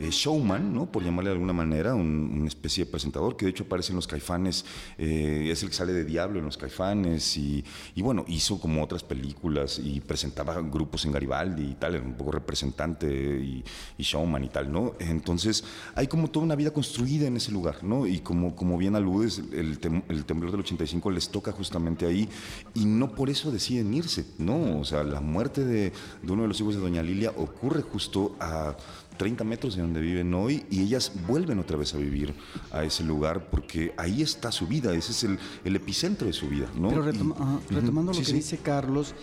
showman, 0.00 0.72
¿no? 0.72 0.86
Por 0.86 1.02
llamarle 1.04 1.30
de 1.30 1.34
alguna 1.34 1.52
manera, 1.52 1.94
un- 1.94 2.30
una 2.34 2.48
especie 2.48 2.84
de 2.84 2.90
presentador 2.90 3.36
que 3.36 3.44
de 3.46 3.50
hecho 3.52 3.64
aparece 3.64 3.92
en 3.92 3.96
Los 3.96 4.06
Caifanes, 4.06 4.64
es 4.98 5.62
el 5.62 5.68
que 5.68 5.74
sale 5.74 5.92
de 5.92 6.04
Diablo 6.04 6.38
en 6.38 6.44
Los 6.44 6.56
Caifanes 6.56 7.36
y, 7.36 7.64
y 7.94 8.02
bueno, 8.02 8.24
hizo 8.28 8.60
como 8.60 8.82
otras 8.82 9.02
películas 9.02 9.78
y 9.82 10.00
presentaba 10.00 10.60
grupos 10.60 11.04
en 11.04 11.12
Garibaldi 11.12 11.62
y 11.70 11.74
tal, 11.74 11.94
era 11.94 12.04
un 12.04 12.14
poco 12.14 12.32
representante 12.32 13.06
y, 13.08 13.64
y 13.98 14.02
showman 14.02 14.44
y 14.44 14.48
tal, 14.48 14.63
¿no? 14.70 14.94
Entonces 14.98 15.64
hay 15.94 16.06
como 16.06 16.28
toda 16.28 16.44
una 16.46 16.54
vida 16.54 16.70
construida 16.72 17.26
en 17.26 17.36
ese 17.36 17.52
lugar, 17.52 17.82
¿no? 17.84 18.06
Y 18.06 18.20
como, 18.20 18.54
como 18.56 18.76
bien 18.78 18.94
aludes, 18.96 19.42
el, 19.52 19.80
tem- 19.80 20.02
el 20.08 20.24
temblor 20.24 20.50
del 20.50 20.60
85 20.60 21.10
les 21.10 21.28
toca 21.28 21.52
justamente 21.52 22.06
ahí 22.06 22.28
y 22.74 22.84
no 22.84 23.14
por 23.14 23.30
eso 23.30 23.50
deciden 23.50 23.92
irse, 23.94 24.24
¿no? 24.38 24.78
O 24.80 24.84
sea, 24.84 25.02
la 25.04 25.20
muerte 25.20 25.64
de, 25.64 25.92
de 26.22 26.32
uno 26.32 26.42
de 26.42 26.48
los 26.48 26.60
hijos 26.60 26.74
de 26.74 26.80
Doña 26.80 27.02
Lilia 27.02 27.32
ocurre 27.36 27.82
justo 27.82 28.36
a 28.40 28.76
30 29.16 29.44
metros 29.44 29.76
de 29.76 29.82
donde 29.82 30.00
viven 30.00 30.34
hoy 30.34 30.64
y 30.70 30.80
ellas 30.82 31.12
vuelven 31.28 31.60
otra 31.60 31.76
vez 31.76 31.94
a 31.94 31.98
vivir 31.98 32.34
a 32.72 32.82
ese 32.82 33.04
lugar 33.04 33.48
porque 33.48 33.94
ahí 33.96 34.22
está 34.22 34.50
su 34.50 34.66
vida, 34.66 34.92
ese 34.92 35.12
es 35.12 35.22
el, 35.24 35.38
el 35.64 35.76
epicentro 35.76 36.26
de 36.26 36.32
su 36.32 36.48
vida, 36.48 36.66
¿no? 36.76 36.88
Pero 36.88 37.04
Y- 37.08 37.74
retomando 37.74 38.10
lo 38.10 38.14
sí, 38.14 38.20
que 38.20 38.26
sí. 38.26 38.32
dice 38.32 38.58
Carlos, 38.58 39.14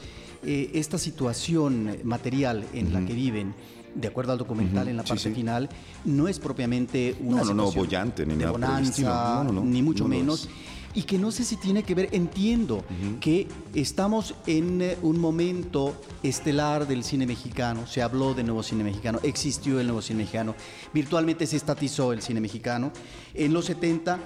eh, 0.43 0.71
esta 0.75 0.97
situación 0.97 1.97
material 2.03 2.65
en 2.73 2.93
la 2.93 3.05
que 3.05 3.13
viven, 3.13 3.53
de 3.95 4.07
acuerdo 4.07 4.31
al 4.31 4.37
documental 4.37 4.87
en 4.87 4.97
la 4.97 5.03
parte 5.03 5.29
sí. 5.29 5.33
final, 5.33 5.69
no 6.05 6.27
es 6.27 6.39
propiamente 6.39 7.15
una 7.19 7.37
No, 7.39 7.45
no, 7.45 7.53
no, 7.53 7.67
situación 7.67 7.85
bollante, 7.85 8.25
ni 8.25 8.33
de 8.33 8.39
nada 8.39 8.51
bonanza, 8.51 9.43
No, 9.43 9.43
no, 9.45 9.51
no, 9.53 9.61
ni 9.63 9.81
mucho 9.81 10.07
menos. 10.07 10.47
y 10.93 11.03
que 11.03 11.17
no 11.17 11.31
sé 11.31 11.45
si 11.45 11.55
tiene 11.55 11.83
que 11.83 11.95
ver, 11.95 12.09
entiendo 12.11 12.83
que 13.21 13.47
estamos 13.73 14.35
en 14.45 14.81
eh, 14.81 14.97
un 15.01 15.19
momento 15.19 15.93
estelar 16.21 16.85
del 16.87 17.03
cine 17.03 17.25
mexicano, 17.25 17.87
se 17.87 18.01
habló 18.01 18.33
del 18.33 18.45
nuevo 18.47 18.61
cine 18.63 18.83
mexicano, 18.83 19.19
existió 19.23 19.79
el 19.79 19.87
nuevo 19.87 20.01
cine 20.01 20.19
mexicano, 20.23 20.53
virtualmente 20.93 21.47
se 21.47 21.55
estatizó 21.57 22.11
el 22.11 22.21
cine 22.21 22.41
mexicano 22.41 22.91
en 23.33 23.53
los 23.53 23.65
70 23.65 24.19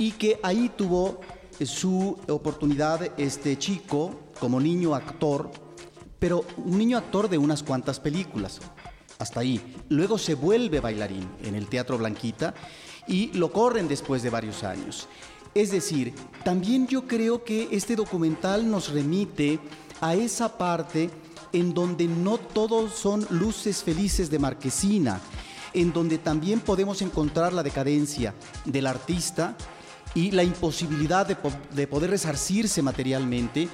y 0.00 0.10
que 0.12 0.40
ahí 0.42 0.70
tuvo 0.76 1.20
su 1.64 2.16
oportunidad 2.28 3.12
este 3.16 3.56
chico 3.58 4.18
como 4.40 4.60
niño 4.60 4.94
actor, 4.94 5.50
pero 6.18 6.44
un 6.56 6.78
niño 6.78 6.98
actor 6.98 7.28
de 7.28 7.38
unas 7.38 7.62
cuantas 7.62 8.00
películas, 8.00 8.60
hasta 9.18 9.40
ahí. 9.40 9.60
Luego 9.88 10.18
se 10.18 10.34
vuelve 10.34 10.80
bailarín 10.80 11.28
en 11.42 11.54
el 11.54 11.66
Teatro 11.66 11.98
Blanquita 11.98 12.54
y 13.06 13.32
lo 13.32 13.52
corren 13.52 13.88
después 13.88 14.22
de 14.22 14.30
varios 14.30 14.64
años. 14.64 15.08
Es 15.54 15.70
decir, 15.70 16.14
también 16.44 16.86
yo 16.86 17.06
creo 17.06 17.42
que 17.42 17.68
este 17.72 17.96
documental 17.96 18.70
nos 18.70 18.92
remite 18.92 19.58
a 20.00 20.14
esa 20.14 20.56
parte 20.56 21.10
en 21.52 21.74
donde 21.74 22.06
no 22.06 22.38
todos 22.38 22.94
son 22.94 23.26
luces 23.30 23.82
felices 23.82 24.30
de 24.30 24.38
marquesina, 24.38 25.20
en 25.72 25.92
donde 25.92 26.18
también 26.18 26.60
podemos 26.60 27.02
encontrar 27.02 27.52
la 27.52 27.62
decadencia 27.62 28.34
del 28.64 28.86
artista 28.86 29.56
y 30.14 30.30
la 30.30 30.44
imposibilidad 30.44 31.26
de, 31.26 31.36
de 31.74 31.86
poder 31.86 32.10
resarcirse 32.10 32.82
materialmente. 32.82 33.68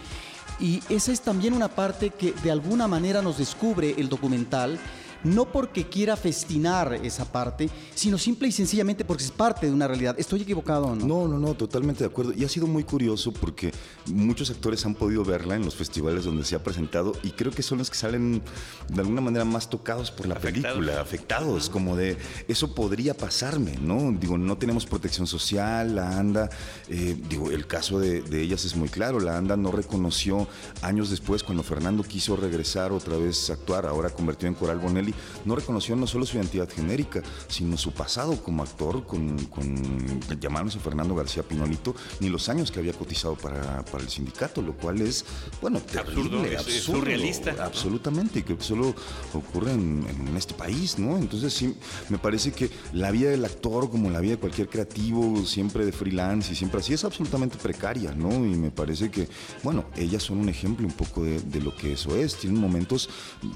Y 0.60 0.80
esa 0.88 1.12
es 1.12 1.20
también 1.20 1.52
una 1.52 1.68
parte 1.68 2.10
que 2.10 2.32
de 2.32 2.50
alguna 2.50 2.86
manera 2.86 3.22
nos 3.22 3.38
descubre 3.38 3.94
el 3.98 4.08
documental, 4.08 4.78
no 5.24 5.50
porque 5.50 5.88
quiera 5.88 6.16
festinar 6.16 6.94
esa 7.02 7.24
parte, 7.30 7.68
sino 7.94 8.18
simple 8.18 8.48
y 8.48 8.52
sencillamente 8.52 9.04
porque 9.04 9.24
es 9.24 9.30
parte 9.30 9.66
de 9.66 9.72
una 9.72 9.88
realidad. 9.88 10.14
¿Estoy 10.18 10.42
equivocado 10.42 10.86
o 10.86 10.94
no? 10.94 11.06
No, 11.06 11.28
no, 11.28 11.38
no, 11.38 11.54
totalmente 11.54 12.04
de 12.04 12.10
acuerdo. 12.10 12.32
Y 12.36 12.44
ha 12.44 12.48
sido 12.48 12.66
muy 12.66 12.84
curioso 12.84 13.32
porque 13.32 13.72
muchos 14.06 14.50
actores 14.50 14.84
han 14.86 14.94
podido 14.94 15.24
verla 15.24 15.56
en 15.56 15.64
los 15.64 15.74
festivales 15.74 16.24
donde 16.24 16.44
se 16.44 16.54
ha 16.56 16.62
presentado 16.62 17.12
y 17.22 17.30
creo 17.30 17.52
que 17.52 17.62
son 17.62 17.78
los 17.78 17.90
que 17.90 17.96
salen 17.96 18.42
de 18.88 19.00
alguna 19.00 19.20
manera 19.20 19.44
más 19.44 19.68
tocados 19.70 20.10
por 20.10 20.26
la 20.26 20.34
Afectados. 20.34 20.72
película, 20.78 21.00
afectados, 21.00 21.70
como 21.70 21.96
de 21.96 22.16
eso 22.48 22.74
podría 22.74 23.16
pasarme, 23.16 23.76
¿no? 23.80 24.12
Digo, 24.18 24.36
no 24.36 24.58
tenemos 24.58 24.84
protección 24.86 25.26
social, 25.26 25.94
la 25.94 26.18
ANDA, 26.18 26.50
eh, 26.88 27.16
digo, 27.28 27.50
el 27.50 27.66
caso 27.66 27.98
de, 27.98 28.22
de 28.22 28.42
ellas 28.42 28.64
es 28.64 28.76
muy 28.76 28.88
claro, 28.88 29.20
la 29.20 29.36
ANDA 29.38 29.56
no 29.56 29.70
reconoció 29.70 30.46
años 30.82 31.10
después 31.10 31.42
cuando 31.42 31.62
Fernando 31.62 32.02
quiso 32.02 32.36
regresar 32.36 32.92
otra 32.92 33.16
vez 33.16 33.48
a 33.50 33.54
actuar, 33.54 33.86
ahora 33.86 34.10
convertido 34.10 34.48
en 34.48 34.54
Coral 34.54 34.78
Bonelli, 34.78 35.13
no 35.44 35.54
reconoció 35.56 35.96
no 35.96 36.06
solo 36.06 36.26
su 36.26 36.36
identidad 36.36 36.68
genérica, 36.68 37.22
sino 37.48 37.76
su 37.76 37.92
pasado 37.92 38.42
como 38.42 38.62
actor 38.62 39.06
con, 39.06 39.38
con 39.46 40.20
llamándose 40.40 40.78
Fernando 40.78 41.14
García 41.14 41.42
Pinolito, 41.42 41.94
ni 42.20 42.28
los 42.28 42.48
años 42.48 42.70
que 42.70 42.78
había 42.80 42.92
cotizado 42.92 43.34
para, 43.36 43.84
para 43.84 44.02
el 44.04 44.10
sindicato, 44.10 44.62
lo 44.62 44.74
cual 44.76 45.00
es, 45.00 45.24
bueno, 45.60 45.78
Absurdo, 45.78 46.30
terrible, 46.30 46.48
es- 46.48 46.52
es 46.54 46.58
absurdo, 46.78 46.98
surrealista. 47.00 47.54
Absolutamente, 47.64 48.38
y 48.40 48.42
que 48.42 48.56
solo 48.60 48.94
ocurre 49.32 49.72
en, 49.72 50.04
en 50.28 50.36
este 50.36 50.54
país, 50.54 50.98
¿no? 50.98 51.16
Entonces 51.16 51.52
sí, 51.52 51.74
me 52.08 52.18
parece 52.18 52.52
que 52.52 52.70
la 52.92 53.10
vida 53.10 53.30
del 53.30 53.44
actor, 53.44 53.90
como 53.90 54.10
la 54.10 54.20
vida 54.20 54.32
de 54.32 54.38
cualquier 54.38 54.68
creativo, 54.68 55.44
siempre 55.44 55.84
de 55.84 55.92
freelance 55.92 56.52
y 56.52 56.56
siempre 56.56 56.80
así, 56.80 56.92
es 56.94 57.04
absolutamente 57.04 57.56
precaria, 57.58 58.12
¿no? 58.14 58.30
Y 58.46 58.54
me 58.56 58.70
parece 58.70 59.10
que, 59.10 59.28
bueno, 59.62 59.84
ellas 59.96 60.22
son 60.22 60.38
un 60.38 60.48
ejemplo 60.48 60.86
un 60.86 60.92
poco 60.92 61.22
de, 61.24 61.40
de 61.40 61.60
lo 61.60 61.74
que 61.76 61.92
eso 61.92 62.16
es. 62.16 62.36
Tienen 62.36 62.60
momentos 62.60 63.08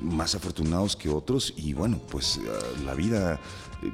más 0.03 0.35
afortunados 0.35 0.97
que 0.97 1.09
otros 1.09 1.48
y, 1.57 1.73
bueno, 1.73 2.01
pues 2.11 2.39
eh, 2.39 2.41
la 2.85 2.95
vida 2.95 3.41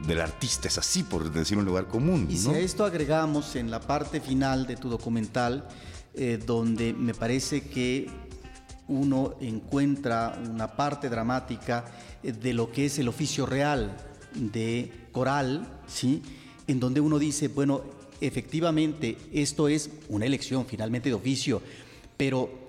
del 0.07 0.21
artista 0.21 0.69
es 0.69 0.79
así, 0.79 1.03
por 1.03 1.31
decir 1.31 1.59
un 1.59 1.65
lugar 1.65 1.87
común, 1.87 2.27
Y 2.31 2.37
si 2.37 2.51
a 2.51 2.59
esto 2.59 2.85
agregamos 2.85 3.55
en 3.57 3.71
la 3.71 3.81
parte 3.81 4.21
final 4.21 4.67
de 4.67 4.77
tu 4.77 4.89
documental, 4.89 5.69
eh, 6.15 6.39
donde 6.45 6.93
me 6.93 7.15
parece 7.15 7.63
que 7.63 8.09
uno 8.89 9.35
encuentra 9.41 10.39
una 10.51 10.77
parte 10.77 11.09
dramática 11.09 11.85
eh, 12.23 12.33
de 12.33 12.53
lo 12.53 12.71
que 12.71 12.87
es 12.87 12.99
el 12.99 13.09
oficio 13.09 13.47
real 13.47 13.97
de 14.35 14.91
coral, 15.13 15.67
¿sí? 15.87 16.23
En 16.67 16.81
donde 16.81 17.01
uno 17.01 17.19
dice, 17.19 17.49
bueno, 17.49 17.83
efectivamente, 18.21 19.19
esto 19.33 19.69
es 19.69 19.91
una 20.09 20.27
elección 20.27 20.67
finalmente 20.67 21.09
de 21.09 21.15
oficio, 21.15 21.61
pero 22.17 22.64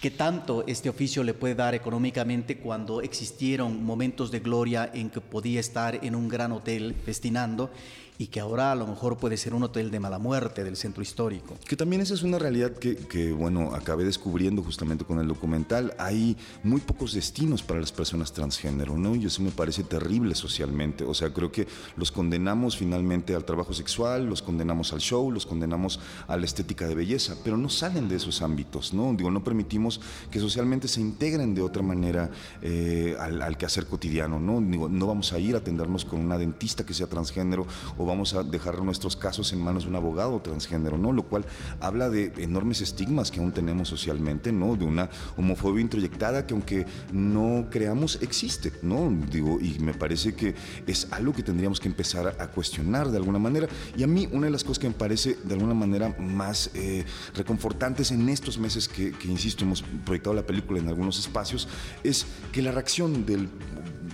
¿Qué 0.00 0.10
tanto 0.10 0.64
este 0.66 0.88
oficio 0.88 1.22
le 1.22 1.34
puede 1.34 1.54
dar 1.54 1.74
económicamente 1.74 2.56
cuando 2.56 3.02
existieron 3.02 3.84
momentos 3.84 4.30
de 4.30 4.40
gloria 4.40 4.90
en 4.94 5.10
que 5.10 5.20
podía 5.20 5.60
estar 5.60 6.02
en 6.02 6.14
un 6.14 6.26
gran 6.26 6.52
hotel 6.52 6.94
festinando 7.04 7.70
y 8.20 8.26
que 8.26 8.38
ahora 8.38 8.70
a 8.70 8.74
lo 8.74 8.86
mejor 8.86 9.16
puede 9.16 9.38
ser 9.38 9.54
un 9.54 9.62
hotel 9.62 9.90
de 9.90 9.98
mala 9.98 10.18
muerte 10.18 10.62
del 10.62 10.76
centro 10.76 11.02
histórico? 11.02 11.56
Que 11.66 11.74
también 11.74 12.02
esa 12.02 12.12
es 12.12 12.22
una 12.22 12.38
realidad 12.38 12.72
que, 12.72 12.94
que, 12.94 13.32
bueno, 13.32 13.74
acabé 13.74 14.04
descubriendo 14.04 14.62
justamente 14.62 15.06
con 15.06 15.20
el 15.20 15.26
documental. 15.26 15.94
Hay 15.96 16.36
muy 16.62 16.82
pocos 16.82 17.14
destinos 17.14 17.62
para 17.62 17.80
las 17.80 17.92
personas 17.92 18.34
transgénero, 18.34 18.98
¿no? 18.98 19.16
Y 19.16 19.24
eso 19.24 19.40
me 19.40 19.50
parece 19.50 19.84
terrible 19.84 20.34
socialmente. 20.34 21.02
O 21.04 21.14
sea, 21.14 21.32
creo 21.32 21.50
que 21.50 21.66
los 21.96 22.12
condenamos 22.12 22.76
finalmente 22.76 23.34
al 23.34 23.46
trabajo 23.46 23.72
sexual, 23.72 24.26
los 24.26 24.42
condenamos 24.42 24.92
al 24.92 25.00
show, 25.00 25.32
los 25.32 25.46
condenamos 25.46 25.98
a 26.28 26.36
la 26.36 26.44
estética 26.44 26.86
de 26.86 26.94
belleza, 26.94 27.36
pero 27.42 27.56
no 27.56 27.70
salen 27.70 28.06
de 28.10 28.16
esos 28.16 28.42
ámbitos, 28.42 28.92
¿no? 28.92 29.14
Digo, 29.14 29.30
no 29.30 29.42
permitimos 29.42 29.98
que 30.30 30.40
socialmente 30.40 30.88
se 30.88 31.00
integren 31.00 31.54
de 31.54 31.62
otra 31.62 31.82
manera 31.82 32.30
eh, 32.60 33.16
al, 33.18 33.40
al 33.40 33.56
quehacer 33.56 33.86
cotidiano, 33.86 34.38
¿no? 34.38 34.60
Digo, 34.60 34.90
no 34.90 35.06
vamos 35.06 35.32
a 35.32 35.38
ir 35.38 35.54
a 35.54 35.60
atendernos 35.60 36.04
con 36.04 36.20
una 36.20 36.36
dentista 36.36 36.84
que 36.84 36.92
sea 36.92 37.06
transgénero 37.06 37.66
vamos 38.10 38.34
a 38.34 38.42
dejar 38.42 38.82
nuestros 38.82 39.16
casos 39.16 39.52
en 39.52 39.62
manos 39.62 39.84
de 39.84 39.90
un 39.90 39.96
abogado 39.96 40.40
transgénero, 40.40 40.98
¿no? 40.98 41.12
Lo 41.12 41.22
cual 41.22 41.44
habla 41.80 42.10
de 42.10 42.32
enormes 42.38 42.80
estigmas 42.80 43.30
que 43.30 43.40
aún 43.40 43.52
tenemos 43.52 43.88
socialmente, 43.88 44.52
¿no? 44.52 44.76
De 44.76 44.84
una 44.84 45.08
homofobia 45.36 45.80
introyectada 45.80 46.46
que 46.46 46.54
aunque 46.54 46.86
no 47.12 47.68
creamos 47.70 48.18
existe, 48.20 48.72
¿no? 48.82 49.10
Digo, 49.30 49.58
y 49.60 49.78
me 49.78 49.94
parece 49.94 50.34
que 50.34 50.54
es 50.86 51.06
algo 51.12 51.32
que 51.32 51.42
tendríamos 51.42 51.80
que 51.80 51.88
empezar 51.88 52.36
a 52.38 52.48
cuestionar 52.48 53.10
de 53.10 53.16
alguna 53.16 53.38
manera. 53.38 53.68
Y 53.96 54.02
a 54.02 54.06
mí 54.06 54.28
una 54.32 54.46
de 54.46 54.52
las 54.52 54.64
cosas 54.64 54.80
que 54.80 54.88
me 54.88 54.94
parece 54.94 55.38
de 55.44 55.54
alguna 55.54 55.74
manera 55.74 56.14
más 56.18 56.70
eh, 56.74 57.04
reconfortantes 57.34 58.10
en 58.10 58.28
estos 58.28 58.58
meses 58.58 58.88
que, 58.88 59.12
que, 59.12 59.28
insisto, 59.28 59.64
hemos 59.64 59.82
proyectado 60.04 60.34
la 60.34 60.46
película 60.46 60.80
en 60.80 60.88
algunos 60.88 61.18
espacios, 61.18 61.68
es 62.02 62.26
que 62.52 62.62
la 62.62 62.72
reacción 62.72 63.24
del 63.24 63.48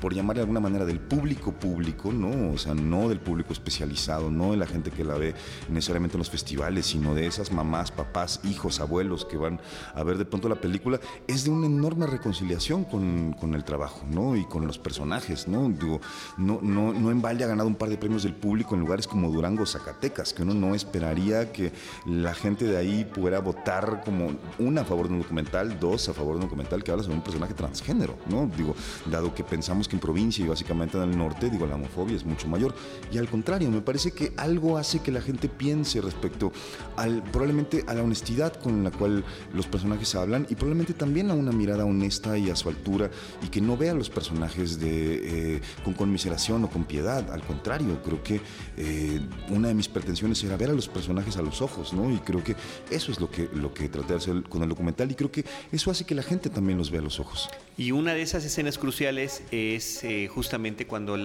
por 0.00 0.14
llamar 0.14 0.36
de 0.36 0.42
alguna 0.42 0.60
manera, 0.60 0.84
del 0.84 1.00
público 1.00 1.52
público, 1.52 2.12
¿no? 2.12 2.52
O 2.52 2.58
sea, 2.58 2.74
no 2.74 3.08
del 3.08 3.20
público 3.20 3.52
especializado, 3.52 4.30
no 4.30 4.52
de 4.52 4.56
la 4.56 4.66
gente 4.66 4.90
que 4.90 5.04
la 5.04 5.14
ve 5.14 5.34
necesariamente 5.68 6.16
en 6.16 6.20
los 6.20 6.30
festivales, 6.30 6.86
sino 6.86 7.14
de 7.14 7.26
esas 7.26 7.52
mamás, 7.52 7.90
papás, 7.90 8.40
hijos, 8.44 8.80
abuelos 8.80 9.24
que 9.24 9.36
van 9.36 9.60
a 9.94 10.02
ver 10.02 10.18
de 10.18 10.24
pronto 10.24 10.48
la 10.48 10.56
película, 10.56 11.00
es 11.26 11.44
de 11.44 11.50
una 11.50 11.66
enorme 11.66 12.06
reconciliación 12.06 12.84
con, 12.84 13.32
con 13.32 13.54
el 13.54 13.64
trabajo, 13.64 14.04
¿no? 14.10 14.36
Y 14.36 14.44
con 14.44 14.66
los 14.66 14.78
personajes, 14.78 15.48
¿no? 15.48 15.68
Digo, 15.68 16.00
no, 16.36 16.60
no, 16.62 16.92
no 16.92 17.10
en 17.10 17.22
balde 17.22 17.44
ha 17.44 17.48
ganado 17.48 17.68
un 17.68 17.74
par 17.74 17.88
de 17.88 17.96
premios 17.96 18.22
del 18.22 18.34
público 18.34 18.74
en 18.74 18.80
lugares 18.80 19.06
como 19.06 19.30
Durango, 19.30 19.66
Zacatecas, 19.66 20.32
que 20.32 20.42
uno 20.42 20.54
no 20.54 20.74
esperaría 20.74 21.52
que 21.52 21.72
la 22.06 22.34
gente 22.34 22.64
de 22.64 22.76
ahí 22.76 23.04
pudiera 23.04 23.40
votar 23.40 24.02
como, 24.04 24.32
una, 24.58 24.82
a 24.82 24.84
favor 24.84 25.08
de 25.08 25.14
un 25.14 25.22
documental, 25.22 25.78
dos, 25.78 26.08
a 26.08 26.14
favor 26.14 26.34
de 26.34 26.36
un 26.36 26.46
documental 26.46 26.82
que 26.82 26.90
habla 26.90 27.02
sobre 27.02 27.16
un 27.16 27.24
personaje 27.24 27.54
transgénero, 27.54 28.16
¿no? 28.28 28.50
Digo, 28.56 28.74
dado 29.10 29.34
que 29.34 29.44
pensamos 29.44 29.85
que 29.88 29.96
en 29.96 30.00
provincia 30.00 30.44
y 30.44 30.48
básicamente 30.48 30.96
en 30.96 31.04
el 31.04 31.18
norte, 31.18 31.50
digo, 31.50 31.66
la 31.66 31.76
homofobia 31.76 32.16
es 32.16 32.24
mucho 32.24 32.48
mayor. 32.48 32.74
Y 33.12 33.18
al 33.18 33.28
contrario, 33.28 33.70
me 33.70 33.80
parece 33.80 34.12
que 34.12 34.32
algo 34.36 34.78
hace 34.78 35.00
que 35.00 35.12
la 35.12 35.20
gente 35.20 35.48
piense 35.48 36.00
respecto 36.00 36.52
al, 36.96 37.22
probablemente 37.22 37.84
a 37.86 37.94
la 37.94 38.02
honestidad 38.02 38.54
con 38.54 38.84
la 38.84 38.90
cual 38.90 39.24
los 39.52 39.66
personajes 39.66 40.14
hablan 40.14 40.46
y 40.50 40.54
probablemente 40.54 40.94
también 40.94 41.30
a 41.30 41.34
una 41.34 41.52
mirada 41.52 41.84
honesta 41.84 42.38
y 42.38 42.50
a 42.50 42.56
su 42.56 42.68
altura 42.68 43.10
y 43.42 43.48
que 43.48 43.60
no 43.60 43.76
vea 43.76 43.92
a 43.92 43.94
los 43.94 44.10
personajes 44.10 44.78
de, 44.78 45.56
eh, 45.56 45.60
con 45.84 45.94
conmiseración 45.94 46.64
o 46.64 46.68
con 46.68 46.84
piedad. 46.84 47.30
Al 47.30 47.42
contrario, 47.42 48.02
creo 48.02 48.22
que 48.22 48.40
eh, 48.76 49.20
una 49.50 49.68
de 49.68 49.74
mis 49.74 49.88
pretensiones 49.88 50.42
era 50.44 50.56
ver 50.56 50.70
a 50.70 50.74
los 50.74 50.88
personajes 50.88 51.36
a 51.36 51.42
los 51.42 51.62
ojos, 51.62 51.92
¿no? 51.92 52.12
Y 52.12 52.18
creo 52.18 52.42
que 52.42 52.56
eso 52.90 53.12
es 53.12 53.20
lo 53.20 53.30
que, 53.30 53.48
lo 53.54 53.72
que 53.72 53.88
traté 53.88 54.14
de 54.14 54.18
hacer 54.18 54.42
con 54.44 54.62
el 54.62 54.68
documental 54.68 55.10
y 55.10 55.14
creo 55.14 55.30
que 55.30 55.44
eso 55.72 55.90
hace 55.90 56.04
que 56.04 56.14
la 56.14 56.22
gente 56.22 56.50
también 56.50 56.78
los 56.78 56.90
vea 56.90 57.00
a 57.00 57.04
los 57.04 57.20
ojos. 57.20 57.48
Y 57.78 57.92
una 57.92 58.14
de 58.14 58.22
esas 58.22 58.44
escenas 58.44 58.78
cruciales 58.78 59.42
es 59.76 60.02
eh, 60.04 60.28
justamente 60.28 60.86
cuando 60.86 61.16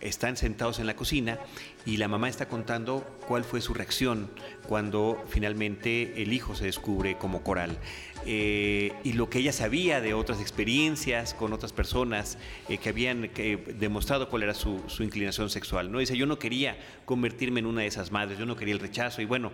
están 0.00 0.36
sentados 0.36 0.78
en 0.78 0.86
la 0.86 0.96
cocina 0.96 1.38
y 1.84 1.98
la 1.98 2.08
mamá 2.08 2.28
está 2.28 2.48
contando 2.48 3.04
cuál 3.28 3.44
fue 3.44 3.60
su 3.60 3.74
reacción 3.74 4.30
cuando 4.66 5.22
finalmente 5.28 6.22
el 6.22 6.32
hijo 6.32 6.54
se 6.54 6.64
descubre 6.64 7.18
como 7.18 7.42
coral. 7.42 7.78
Eh, 8.24 8.92
y 9.04 9.12
lo 9.12 9.30
que 9.30 9.38
ella 9.38 9.52
sabía 9.52 10.00
de 10.00 10.14
otras 10.14 10.40
experiencias 10.40 11.34
con 11.34 11.52
otras 11.52 11.72
personas 11.72 12.38
eh, 12.68 12.78
que 12.78 12.88
habían 12.88 13.30
demostrado 13.78 14.28
cuál 14.28 14.42
era 14.42 14.54
su, 14.54 14.82
su, 14.88 15.04
inclinación 15.04 15.48
sexual. 15.48 15.92
¿no? 15.92 15.98
Dice, 16.00 16.16
yo 16.16 16.26
no 16.26 16.38
quería 16.38 16.76
convertirme 17.04 17.60
en 17.60 17.66
una 17.66 17.82
de 17.82 17.86
esas 17.86 18.10
madres, 18.10 18.38
yo 18.38 18.46
no 18.46 18.56
quería 18.56 18.74
el 18.74 18.80
rechazo. 18.80 19.22
Y 19.22 19.26
bueno, 19.26 19.52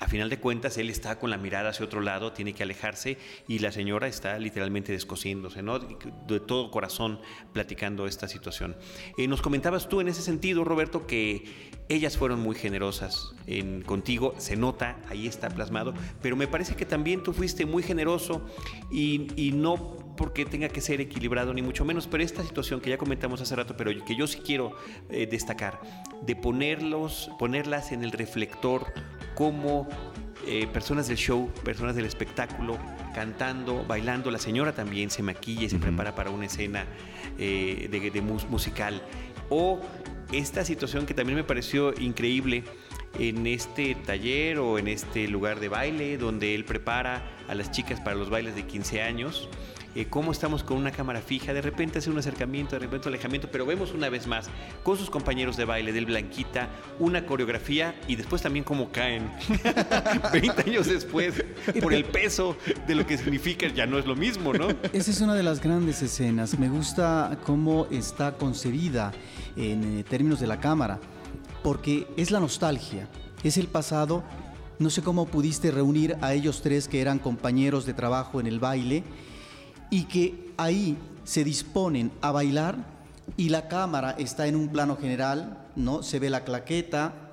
a 0.00 0.08
final 0.08 0.30
de 0.30 0.38
cuentas 0.38 0.78
él 0.78 0.88
está 0.88 1.18
con 1.18 1.28
la 1.28 1.36
mirada 1.36 1.70
hacia 1.70 1.84
otro 1.84 2.00
lado, 2.00 2.32
tiene 2.32 2.54
que 2.54 2.62
alejarse 2.62 3.18
y 3.46 3.58
la 3.58 3.70
señora 3.70 4.08
está 4.08 4.38
literalmente 4.38 4.92
descosiéndose, 4.92 5.62
¿no? 5.62 5.78
De 5.78 6.40
todo 6.40 6.70
corazón 6.70 7.20
platicando 7.52 8.06
esta 8.06 8.26
situación. 8.26 8.76
Eh, 9.18 9.28
nos 9.28 9.42
comentabas 9.42 9.90
tú 9.90 10.00
en 10.00 10.08
ese 10.08 10.22
sentido, 10.22 10.64
Roberto, 10.64 11.06
que 11.06 11.70
ellas 11.90 12.16
fueron 12.16 12.40
muy 12.40 12.54
generosas 12.54 13.34
en, 13.46 13.82
contigo, 13.82 14.34
se 14.38 14.56
nota, 14.56 14.98
ahí 15.10 15.26
está 15.26 15.50
plasmado, 15.50 15.92
pero 16.22 16.34
me 16.34 16.48
parece 16.48 16.76
que 16.76 16.86
también 16.86 17.22
tú 17.22 17.34
fuiste 17.34 17.66
muy 17.66 17.82
generoso 17.82 18.40
y, 18.90 19.50
no 19.50 19.98
porque 20.16 20.46
tenga 20.46 20.68
que 20.68 20.80
ser 20.80 21.00
equilibrado, 21.00 21.52
ni 21.52 21.60
mucho 21.60 21.84
menos, 21.84 22.06
pero 22.06 22.22
esta 22.22 22.42
situación 22.42 22.80
que 22.80 22.90
ya 22.90 22.98
comentamos 22.98 23.40
hace 23.40 23.56
rato, 23.56 23.76
pero 23.76 23.90
que 24.04 24.14
yo 24.14 24.26
sí 24.26 24.38
quiero 24.38 24.72
eh, 25.10 25.26
destacar, 25.26 25.80
de 26.22 26.36
ponerlos, 26.36 27.30
ponerlas 27.38 27.92
en 27.92 28.04
el 28.04 28.12
reflector 28.12 28.92
como 29.40 29.88
eh, 30.46 30.66
personas 30.66 31.08
del 31.08 31.16
show, 31.16 31.50
personas 31.64 31.96
del 31.96 32.04
espectáculo, 32.04 32.76
cantando, 33.14 33.86
bailando. 33.86 34.30
La 34.30 34.38
señora 34.38 34.74
también 34.74 35.08
se 35.08 35.22
maquilla 35.22 35.62
y 35.62 35.70
se 35.70 35.78
prepara 35.78 36.14
para 36.14 36.28
una 36.28 36.44
escena 36.44 36.84
eh, 37.38 37.88
de, 37.90 38.20
musical. 38.20 39.00
O 39.48 39.80
esta 40.30 40.62
situación 40.62 41.06
que 41.06 41.14
también 41.14 41.36
me 41.36 41.44
pareció 41.44 41.98
increíble 41.98 42.64
en 43.18 43.46
este 43.46 43.94
taller 43.94 44.58
o 44.58 44.78
en 44.78 44.88
este 44.88 45.26
lugar 45.26 45.58
de 45.58 45.70
baile 45.70 46.18
donde 46.18 46.54
él 46.54 46.66
prepara 46.66 47.22
a 47.48 47.54
las 47.54 47.70
chicas 47.70 47.98
para 47.98 48.16
los 48.16 48.28
bailes 48.28 48.54
de 48.54 48.66
15 48.66 49.00
años 49.00 49.48
eh, 49.94 50.06
cómo 50.08 50.30
estamos 50.30 50.62
con 50.62 50.76
una 50.76 50.92
cámara 50.92 51.20
fija, 51.20 51.52
de 51.52 51.62
repente 51.62 51.98
hace 51.98 52.10
un 52.10 52.18
acercamiento, 52.18 52.76
de 52.76 52.80
repente 52.80 53.08
un 53.08 53.14
alejamiento, 53.14 53.48
pero 53.50 53.66
vemos 53.66 53.92
una 53.92 54.08
vez 54.08 54.26
más 54.26 54.48
con 54.84 54.96
sus 54.96 55.10
compañeros 55.10 55.56
de 55.56 55.64
baile 55.64 55.92
del 55.92 56.06
Blanquita 56.06 56.68
una 57.00 57.26
coreografía 57.26 57.94
y 58.06 58.14
después 58.14 58.40
también 58.40 58.64
cómo 58.64 58.92
caen 58.92 59.30
20 60.32 60.70
años 60.70 60.86
después 60.86 61.42
por 61.80 61.92
el 61.92 62.04
peso 62.04 62.56
de 62.86 62.94
lo 62.94 63.04
que 63.04 63.18
significa, 63.18 63.66
ya 63.66 63.86
no 63.86 63.98
es 63.98 64.06
lo 64.06 64.14
mismo, 64.14 64.52
¿no? 64.52 64.68
Esa 64.92 65.10
es 65.10 65.20
una 65.20 65.34
de 65.34 65.42
las 65.42 65.60
grandes 65.60 66.02
escenas. 66.02 66.58
Me 66.58 66.68
gusta 66.68 67.38
cómo 67.44 67.86
está 67.90 68.36
concebida 68.36 69.12
en 69.56 69.98
eh, 69.98 70.04
términos 70.04 70.38
de 70.38 70.46
la 70.46 70.60
cámara, 70.60 71.00
porque 71.64 72.06
es 72.16 72.30
la 72.30 72.38
nostalgia, 72.38 73.08
es 73.42 73.56
el 73.56 73.66
pasado. 73.66 74.22
No 74.78 74.88
sé 74.88 75.02
cómo 75.02 75.26
pudiste 75.26 75.70
reunir 75.70 76.16
a 76.22 76.32
ellos 76.32 76.62
tres 76.62 76.88
que 76.88 77.00
eran 77.00 77.18
compañeros 77.18 77.84
de 77.84 77.92
trabajo 77.92 78.40
en 78.40 78.46
el 78.46 78.60
baile 78.60 79.04
y 79.90 80.04
que 80.04 80.52
ahí 80.56 80.96
se 81.24 81.44
disponen 81.44 82.12
a 82.20 82.32
bailar 82.32 82.76
y 83.36 83.48
la 83.48 83.68
cámara 83.68 84.12
está 84.18 84.46
en 84.46 84.56
un 84.56 84.68
plano 84.68 84.96
general, 84.96 85.68
¿no? 85.76 86.02
Se 86.02 86.18
ve 86.18 86.30
la 86.30 86.44
claqueta, 86.44 87.30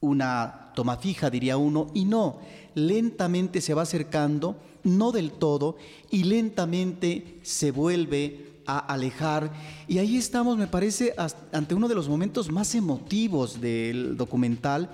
una 0.00 0.72
toma 0.74 0.96
fija, 0.96 1.30
diría 1.30 1.56
uno, 1.56 1.88
y 1.94 2.04
no, 2.04 2.38
lentamente 2.74 3.60
se 3.60 3.74
va 3.74 3.82
acercando, 3.82 4.56
no 4.82 5.12
del 5.12 5.32
todo, 5.32 5.76
y 6.10 6.24
lentamente 6.24 7.40
se 7.42 7.70
vuelve 7.70 8.62
a 8.66 8.78
alejar. 8.78 9.52
Y 9.88 9.98
ahí 9.98 10.16
estamos, 10.16 10.56
me 10.56 10.66
parece, 10.66 11.14
ante 11.52 11.74
uno 11.74 11.88
de 11.88 11.94
los 11.94 12.08
momentos 12.08 12.50
más 12.50 12.74
emotivos 12.74 13.60
del 13.60 14.16
documental, 14.16 14.90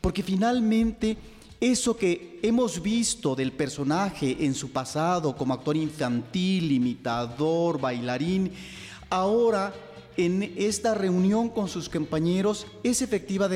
porque 0.00 0.22
finalmente 0.22 1.16
eso 1.60 1.96
que 1.96 2.38
hemos 2.42 2.82
visto 2.82 3.34
del 3.34 3.52
personaje 3.52 4.36
en 4.40 4.54
su 4.54 4.70
pasado 4.70 5.34
como 5.34 5.54
actor 5.54 5.76
infantil, 5.76 6.70
imitador, 6.70 7.80
bailarín, 7.80 8.52
ahora 9.08 9.72
en 10.16 10.54
esta 10.56 10.94
reunión 10.94 11.48
con 11.50 11.68
sus 11.68 11.88
compañeros 11.88 12.66
es, 12.82 13.02
efectiva 13.02 13.48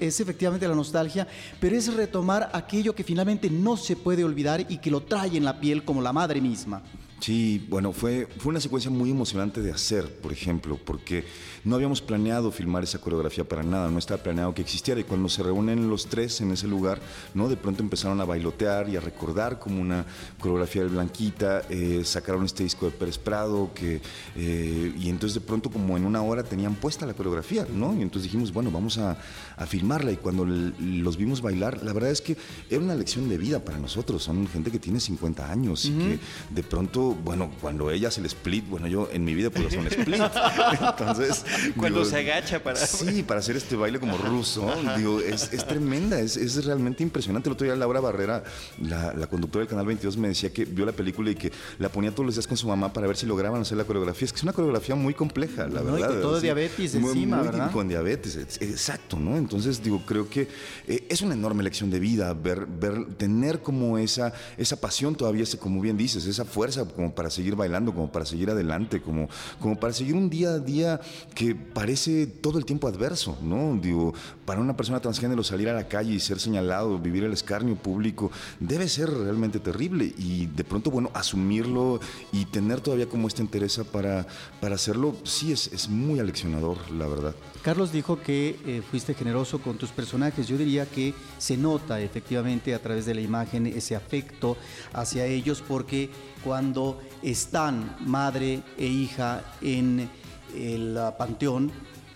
es 0.00 0.20
efectivamente 0.20 0.68
la 0.68 0.74
nostalgia, 0.74 1.26
pero 1.60 1.76
es 1.76 1.92
retomar 1.92 2.50
aquello 2.52 2.94
que 2.94 3.04
finalmente 3.04 3.50
no 3.50 3.76
se 3.76 3.96
puede 3.96 4.24
olvidar 4.24 4.66
y 4.68 4.78
que 4.78 4.90
lo 4.90 5.02
trae 5.02 5.36
en 5.36 5.44
la 5.44 5.60
piel 5.60 5.84
como 5.84 6.00
la 6.02 6.12
madre 6.12 6.40
misma. 6.40 6.82
Sí, 7.20 7.64
bueno, 7.68 7.92
fue, 7.92 8.28
fue 8.38 8.50
una 8.50 8.60
secuencia 8.60 8.90
muy 8.90 9.10
emocionante 9.10 9.62
de 9.62 9.72
hacer, 9.72 10.20
por 10.20 10.32
ejemplo, 10.32 10.78
porque 10.82 11.24
no 11.66 11.74
habíamos 11.74 12.00
planeado 12.00 12.52
filmar 12.52 12.84
esa 12.84 13.00
coreografía 13.00 13.42
para 13.42 13.64
nada, 13.64 13.90
no 13.90 13.98
estaba 13.98 14.22
planeado 14.22 14.54
que 14.54 14.62
existiera. 14.62 15.00
Y 15.00 15.04
cuando 15.04 15.28
se 15.28 15.42
reúnen 15.42 15.90
los 15.90 16.06
tres 16.06 16.40
en 16.40 16.52
ese 16.52 16.68
lugar, 16.68 17.00
¿no? 17.34 17.48
De 17.48 17.56
pronto 17.56 17.82
empezaron 17.82 18.20
a 18.20 18.24
bailotear 18.24 18.88
y 18.88 18.96
a 18.96 19.00
recordar 19.00 19.58
como 19.58 19.80
una 19.80 20.06
coreografía 20.38 20.82
de 20.82 20.88
Blanquita, 20.88 21.62
eh, 21.68 22.02
sacaron 22.04 22.44
este 22.44 22.62
disco 22.62 22.86
de 22.86 22.92
Pérez 22.92 23.18
Prado, 23.18 23.72
que, 23.74 24.00
eh, 24.36 24.94
y 24.96 25.08
entonces 25.08 25.34
de 25.34 25.40
pronto 25.40 25.68
como 25.68 25.96
en 25.96 26.04
una 26.04 26.22
hora 26.22 26.44
tenían 26.44 26.76
puesta 26.76 27.04
la 27.04 27.14
coreografía, 27.14 27.66
¿no? 27.74 27.94
Y 27.94 28.02
entonces 28.02 28.22
dijimos, 28.22 28.52
bueno, 28.52 28.70
vamos 28.70 28.98
a, 28.98 29.18
a 29.56 29.66
filmarla. 29.66 30.12
Y 30.12 30.16
cuando 30.16 30.46
los 30.46 31.16
vimos 31.16 31.42
bailar, 31.42 31.82
la 31.82 31.92
verdad 31.92 32.12
es 32.12 32.20
que 32.20 32.36
era 32.70 32.80
una 32.80 32.94
lección 32.94 33.28
de 33.28 33.38
vida 33.38 33.58
para 33.58 33.78
nosotros. 33.78 34.22
Son 34.22 34.46
gente 34.46 34.70
que 34.70 34.78
tiene 34.78 35.00
50 35.00 35.50
años 35.50 35.84
y 35.84 35.90
que 35.90 36.18
de 36.50 36.62
pronto 36.62 37.16
bueno, 37.24 37.50
cuando 37.60 37.90
ella 37.90 38.06
hace 38.06 38.20
el 38.20 38.26
split, 38.26 38.68
bueno, 38.68 38.86
yo 38.86 39.08
en 39.12 39.24
mi 39.24 39.34
vida 39.34 39.50
puedo 39.50 39.66
hacer 39.66 39.80
un 39.80 39.88
split. 39.88 40.22
Entonces. 40.80 41.44
Cuando 41.76 42.04
se 42.04 42.16
agacha 42.16 42.62
para. 42.62 42.76
Sí, 42.76 43.22
para 43.22 43.40
hacer 43.40 43.56
este 43.56 43.76
baile 43.76 43.98
como 43.98 44.16
ruso. 44.16 44.70
Digo, 44.96 45.20
es, 45.20 45.48
tremenda, 45.66 46.18
es, 46.20 46.64
realmente 46.64 47.02
impresionante. 47.02 47.48
El 47.48 47.54
otro 47.54 47.64
día 47.64 47.76
Laura 47.76 48.00
Barrera, 48.00 48.44
la, 48.82 49.26
conductora 49.26 49.62
del 49.62 49.68
Canal 49.68 49.86
22, 49.86 50.16
me 50.16 50.28
decía 50.28 50.52
que 50.52 50.64
vio 50.64 50.86
la 50.86 50.92
película 50.92 51.30
y 51.30 51.34
que 51.34 51.52
la 51.78 51.88
ponía 51.88 52.10
todos 52.10 52.26
los 52.26 52.34
días 52.34 52.46
con 52.46 52.56
su 52.56 52.68
mamá 52.68 52.92
para 52.92 53.06
ver 53.06 53.16
si 53.16 53.26
lograban 53.26 53.62
hacer 53.62 53.76
la 53.76 53.84
coreografía. 53.84 54.26
Es 54.26 54.32
que 54.32 54.38
es 54.38 54.42
una 54.42 54.52
coreografía 54.52 54.94
muy 54.94 55.14
compleja, 55.14 55.66
la 55.66 55.82
verdad. 55.82 56.10
Y 56.18 56.22
todo 56.22 56.40
diabetes 56.40 56.94
encima, 56.94 57.42
¿verdad? 57.42 57.70
Con 57.72 57.88
diabetes, 57.88 58.36
exacto, 58.60 59.18
¿no? 59.18 59.36
Entonces, 59.36 59.82
digo, 59.82 60.02
creo 60.06 60.28
que 60.28 60.48
eh, 60.86 61.06
es 61.08 61.20
una 61.22 61.34
enorme 61.34 61.62
lección 61.62 61.90
de 61.90 61.98
vida 61.98 62.32
ver, 62.34 62.66
ver, 62.66 63.06
tener 63.16 63.60
como 63.60 63.98
esa, 63.98 64.32
esa 64.56 64.80
pasión 64.80 65.14
todavía, 65.14 65.44
como 65.58 65.80
bien 65.80 65.96
dices, 65.96 66.26
esa 66.26 66.44
fuerza 66.44 66.84
como 66.84 67.14
para 67.14 67.30
seguir 67.30 67.56
bailando, 67.56 67.92
como 67.92 68.10
para 68.10 68.24
seguir 68.24 68.50
adelante, 68.50 69.00
como, 69.00 69.28
como 69.60 69.78
para 69.78 69.92
seguir 69.92 70.14
un 70.14 70.30
día 70.30 70.50
a 70.50 70.58
día 70.58 71.00
que 71.34 71.45
parece 71.54 72.26
todo 72.26 72.58
el 72.58 72.64
tiempo 72.64 72.88
adverso, 72.88 73.38
¿no? 73.42 73.78
Digo, 73.80 74.14
para 74.44 74.60
una 74.60 74.76
persona 74.76 75.00
transgénero 75.00 75.42
salir 75.42 75.68
a 75.68 75.72
la 75.72 75.88
calle 75.88 76.14
y 76.14 76.20
ser 76.20 76.40
señalado, 76.40 76.98
vivir 76.98 77.24
el 77.24 77.32
escarnio 77.32 77.76
público, 77.76 78.30
debe 78.60 78.88
ser 78.88 79.10
realmente 79.10 79.60
terrible 79.60 80.12
y 80.16 80.46
de 80.46 80.64
pronto, 80.64 80.90
bueno, 80.90 81.10
asumirlo 81.14 82.00
y 82.32 82.46
tener 82.46 82.80
todavía 82.80 83.08
como 83.08 83.28
esta 83.28 83.42
interés 83.42 83.80
para, 83.92 84.26
para 84.60 84.74
hacerlo, 84.74 85.16
sí 85.24 85.52
es, 85.52 85.68
es 85.72 85.88
muy 85.88 86.18
aleccionador, 86.18 86.90
la 86.90 87.06
verdad. 87.06 87.34
Carlos 87.62 87.90
dijo 87.90 88.20
que 88.20 88.56
eh, 88.64 88.82
fuiste 88.88 89.12
generoso 89.14 89.60
con 89.60 89.76
tus 89.76 89.90
personajes. 89.90 90.46
Yo 90.46 90.56
diría 90.56 90.86
que 90.86 91.14
se 91.38 91.56
nota 91.56 92.00
efectivamente 92.00 92.74
a 92.74 92.80
través 92.80 93.06
de 93.06 93.14
la 93.14 93.20
imagen 93.20 93.66
ese 93.66 93.96
afecto 93.96 94.56
hacia 94.92 95.26
ellos 95.26 95.64
porque 95.66 96.10
cuando 96.44 97.00
están 97.22 97.96
madre 98.06 98.62
e 98.78 98.86
hija 98.86 99.42
en 99.60 100.08
el 100.56 100.98
panteón, 101.18 101.70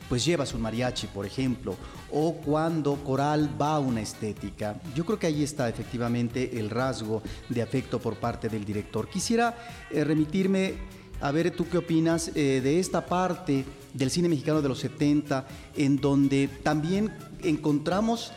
pues 0.08 0.24
llevas 0.24 0.54
un 0.54 0.62
mariachi, 0.62 1.06
por 1.06 1.24
ejemplo, 1.24 1.76
o 2.10 2.34
cuando 2.34 2.96
Coral 2.96 3.50
va 3.60 3.76
a 3.76 3.78
una 3.78 4.00
estética. 4.00 4.80
Yo 4.94 5.04
creo 5.06 5.18
que 5.18 5.28
ahí 5.28 5.44
está 5.44 5.68
efectivamente 5.68 6.58
el 6.58 6.68
rasgo 6.68 7.22
de 7.48 7.62
afecto 7.62 8.00
por 8.00 8.16
parte 8.16 8.48
del 8.48 8.64
director. 8.64 9.08
Quisiera 9.08 9.56
eh, 9.90 10.02
remitirme 10.02 10.74
a 11.20 11.30
ver 11.30 11.50
tú 11.52 11.68
qué 11.68 11.78
opinas 11.78 12.32
eh, 12.34 12.60
de 12.60 12.80
esta 12.80 13.06
parte 13.06 13.64
del 13.94 14.10
cine 14.10 14.28
mexicano 14.28 14.62
de 14.62 14.68
los 14.68 14.80
70, 14.80 15.46
en 15.76 15.96
donde 15.98 16.48
también 16.62 17.12
encontramos 17.42 18.32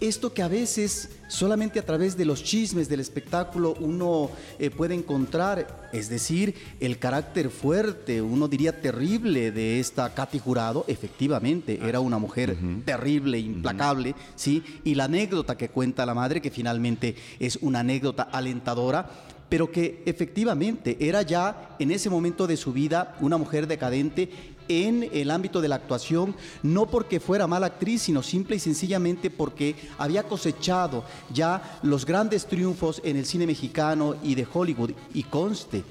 esto 0.00 0.32
que 0.32 0.42
a 0.42 0.48
veces 0.48 1.10
solamente 1.28 1.78
a 1.78 1.86
través 1.86 2.16
de 2.16 2.24
los 2.24 2.42
chismes 2.42 2.88
del 2.88 3.00
espectáculo 3.00 3.74
uno 3.80 4.30
eh, 4.58 4.70
puede 4.70 4.94
encontrar, 4.94 5.90
es 5.92 6.08
decir, 6.08 6.54
el 6.80 6.98
carácter 6.98 7.50
fuerte, 7.50 8.20
uno 8.22 8.48
diría 8.48 8.80
terrible 8.80 9.52
de 9.52 9.80
esta 9.80 10.12
Katy 10.12 10.38
Jurado, 10.38 10.84
efectivamente, 10.88 11.80
era 11.82 12.00
una 12.00 12.18
mujer 12.18 12.56
terrible, 12.84 13.38
implacable, 13.38 14.14
¿sí? 14.36 14.62
Y 14.84 14.94
la 14.94 15.04
anécdota 15.04 15.56
que 15.56 15.68
cuenta 15.68 16.06
la 16.06 16.14
madre, 16.14 16.40
que 16.40 16.50
finalmente 16.50 17.14
es 17.38 17.56
una 17.62 17.80
anécdota 17.80 18.24
alentadora, 18.24 19.08
pero 19.50 19.70
que 19.70 20.02
efectivamente 20.06 20.96
era 21.00 21.22
ya 21.22 21.76
en 21.78 21.90
ese 21.90 22.08
momento 22.08 22.46
de 22.46 22.56
su 22.56 22.72
vida 22.72 23.16
una 23.20 23.36
mujer 23.36 23.66
decadente 23.66 24.30
en 24.70 25.10
el 25.12 25.32
ámbito 25.32 25.60
de 25.60 25.66
la 25.66 25.74
actuación, 25.74 26.36
no 26.62 26.86
porque 26.86 27.18
fuera 27.18 27.48
mala 27.48 27.66
actriz, 27.66 28.02
sino 28.02 28.22
simple 28.22 28.56
y 28.56 28.60
sencillamente 28.60 29.30
porque 29.30 29.74
había 29.98 30.22
cosechado 30.22 31.04
ya 31.34 31.80
los 31.82 32.06
grandes 32.06 32.46
triunfos 32.46 33.02
en 33.04 33.16
el 33.16 33.26
cine 33.26 33.48
mexicano 33.48 34.14
y 34.22 34.36
de 34.36 34.46
Hollywood. 34.50 34.92
Y 35.12 35.24
conste 35.24 35.82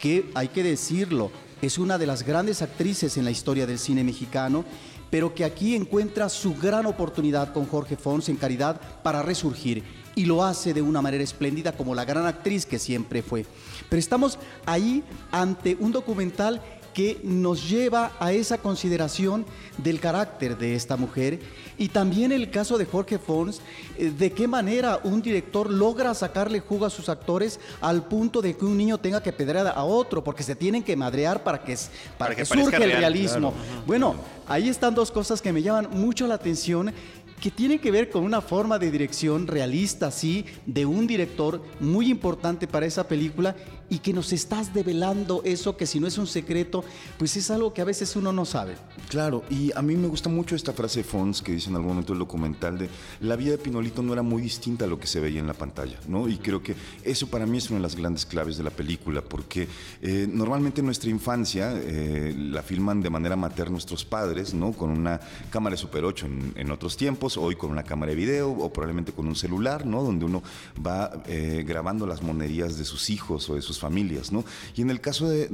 que, 0.00 0.30
hay 0.34 0.48
que 0.48 0.62
decirlo, 0.62 1.30
es 1.60 1.76
una 1.76 1.98
de 1.98 2.06
las 2.06 2.22
grandes 2.22 2.62
actrices 2.62 3.18
en 3.18 3.24
la 3.26 3.30
historia 3.30 3.66
del 3.66 3.78
cine 3.78 4.02
mexicano, 4.02 4.64
pero 5.10 5.34
que 5.34 5.44
aquí 5.44 5.74
encuentra 5.74 6.30
su 6.30 6.54
gran 6.54 6.86
oportunidad 6.86 7.52
con 7.52 7.66
Jorge 7.66 7.96
Fons 7.96 8.28
en 8.28 8.36
Caridad 8.36 8.80
para 9.02 9.22
resurgir 9.22 9.84
y 10.14 10.24
lo 10.24 10.42
hace 10.42 10.72
de 10.72 10.82
una 10.82 11.02
manera 11.02 11.22
espléndida 11.22 11.72
como 11.72 11.94
la 11.94 12.04
gran 12.04 12.26
actriz 12.26 12.64
que 12.66 12.78
siempre 12.78 13.22
fue. 13.22 13.46
Pero 13.88 14.00
estamos 14.00 14.38
ahí 14.64 15.04
ante 15.30 15.76
un 15.78 15.92
documental 15.92 16.62
que 16.96 17.20
nos 17.22 17.68
lleva 17.68 18.12
a 18.18 18.32
esa 18.32 18.56
consideración 18.56 19.44
del 19.76 20.00
carácter 20.00 20.56
de 20.56 20.74
esta 20.74 20.96
mujer 20.96 21.40
y 21.76 21.88
también 21.88 22.32
el 22.32 22.50
caso 22.50 22.78
de 22.78 22.86
Jorge 22.86 23.18
Fons, 23.18 23.60
eh, 23.98 24.10
de 24.18 24.32
qué 24.32 24.48
manera 24.48 24.98
un 25.04 25.20
director 25.20 25.70
logra 25.70 26.14
sacarle 26.14 26.60
jugo 26.60 26.86
a 26.86 26.90
sus 26.90 27.10
actores 27.10 27.60
al 27.82 28.04
punto 28.04 28.40
de 28.40 28.56
que 28.56 28.64
un 28.64 28.78
niño 28.78 28.96
tenga 28.96 29.22
que 29.22 29.30
pedrear 29.30 29.66
a 29.66 29.84
otro, 29.84 30.24
porque 30.24 30.42
se 30.42 30.56
tienen 30.56 30.82
que 30.82 30.96
madrear 30.96 31.44
para 31.44 31.62
que, 31.62 31.76
para 32.16 32.30
Para 32.30 32.34
que, 32.34 32.46
surja 32.46 32.78
el 32.78 32.84
real, 32.84 33.00
realismo. 33.00 33.52
Bueno, 33.86 34.14
ahí 34.48 34.70
están 34.70 34.94
dos 34.94 35.10
cosas 35.10 35.42
que 35.42 35.52
me 35.52 35.60
llaman 35.60 35.90
mucho 35.90 36.26
la 36.26 36.36
atención 36.36 36.94
que 37.40 37.50
tienen 37.50 37.78
que 37.78 37.90
ver 37.90 38.08
con 38.08 38.24
una 38.24 38.40
forma 38.40 38.78
de 38.78 38.90
dirección 38.90 39.46
realista, 39.46 40.10
sí, 40.10 40.46
de 40.64 40.86
un 40.86 41.06
director 41.06 41.62
muy 41.80 42.10
importante 42.10 42.66
para 42.66 42.86
esa 42.86 43.06
película 43.06 43.54
y 43.88 43.98
que 43.98 44.12
nos 44.12 44.32
estás 44.32 44.74
develando 44.74 45.42
eso 45.44 45.76
que 45.76 45.86
si 45.86 46.00
no 46.00 46.06
es 46.06 46.18
un 46.18 46.26
secreto, 46.26 46.84
pues 47.18 47.36
es 47.36 47.50
algo 47.50 47.72
que 47.72 47.82
a 47.82 47.84
veces 47.84 48.16
uno 48.16 48.32
no 48.32 48.44
sabe. 48.44 48.74
Claro, 49.08 49.44
y 49.50 49.72
a 49.76 49.82
mí 49.82 49.96
me 49.96 50.08
gusta 50.08 50.28
mucho 50.28 50.56
esta 50.56 50.72
frase 50.72 51.00
de 51.00 51.04
Fons 51.04 51.42
que 51.42 51.52
dice 51.52 51.70
en 51.70 51.76
algún 51.76 51.90
momento 51.90 52.12
del 52.12 52.20
documental 52.20 52.78
de 52.78 52.88
la 53.20 53.36
vida 53.36 53.52
de 53.52 53.58
Pinolito 53.58 54.02
no 54.02 54.12
era 54.12 54.22
muy 54.22 54.42
distinta 54.42 54.84
a 54.84 54.88
lo 54.88 54.98
que 54.98 55.06
se 55.06 55.20
veía 55.20 55.40
en 55.40 55.46
la 55.46 55.54
pantalla, 55.54 55.98
¿no? 56.08 56.28
Y 56.28 56.38
creo 56.38 56.62
que 56.62 56.74
eso 57.04 57.28
para 57.28 57.46
mí 57.46 57.58
es 57.58 57.70
una 57.70 57.78
de 57.78 57.82
las 57.82 57.96
grandes 57.96 58.26
claves 58.26 58.56
de 58.56 58.64
la 58.64 58.70
película, 58.70 59.22
porque 59.22 59.68
eh, 60.02 60.26
normalmente 60.30 60.80
en 60.80 60.86
nuestra 60.86 61.10
infancia 61.10 61.72
eh, 61.76 62.34
la 62.36 62.62
filman 62.62 63.00
de 63.02 63.10
manera 63.10 63.36
materna 63.36 63.66
nuestros 63.70 64.04
padres, 64.04 64.54
¿no? 64.54 64.72
Con 64.72 64.90
una 64.90 65.20
cámara 65.50 65.74
de 65.74 65.78
Super 65.78 66.04
8 66.04 66.26
en, 66.26 66.52
en 66.56 66.70
otros 66.70 66.96
tiempos, 66.96 67.36
hoy 67.36 67.56
con 67.56 67.70
una 67.70 67.82
cámara 67.82 68.10
de 68.10 68.16
video 68.16 68.50
o 68.50 68.72
probablemente 68.72 69.12
con 69.12 69.26
un 69.26 69.36
celular, 69.36 69.86
¿no? 69.86 70.02
Donde 70.02 70.24
uno 70.24 70.42
va 70.84 71.22
eh, 71.26 71.64
grabando 71.66 72.06
las 72.06 72.22
monerías 72.22 72.78
de 72.78 72.84
sus 72.84 73.10
hijos 73.10 73.48
o 73.50 73.54
de 73.54 73.62
sus 73.62 73.75
familias, 73.78 74.32
¿no? 74.32 74.44
Y 74.74 74.82
en 74.82 74.90
el 74.90 75.00
caso 75.00 75.28
de, 75.28 75.48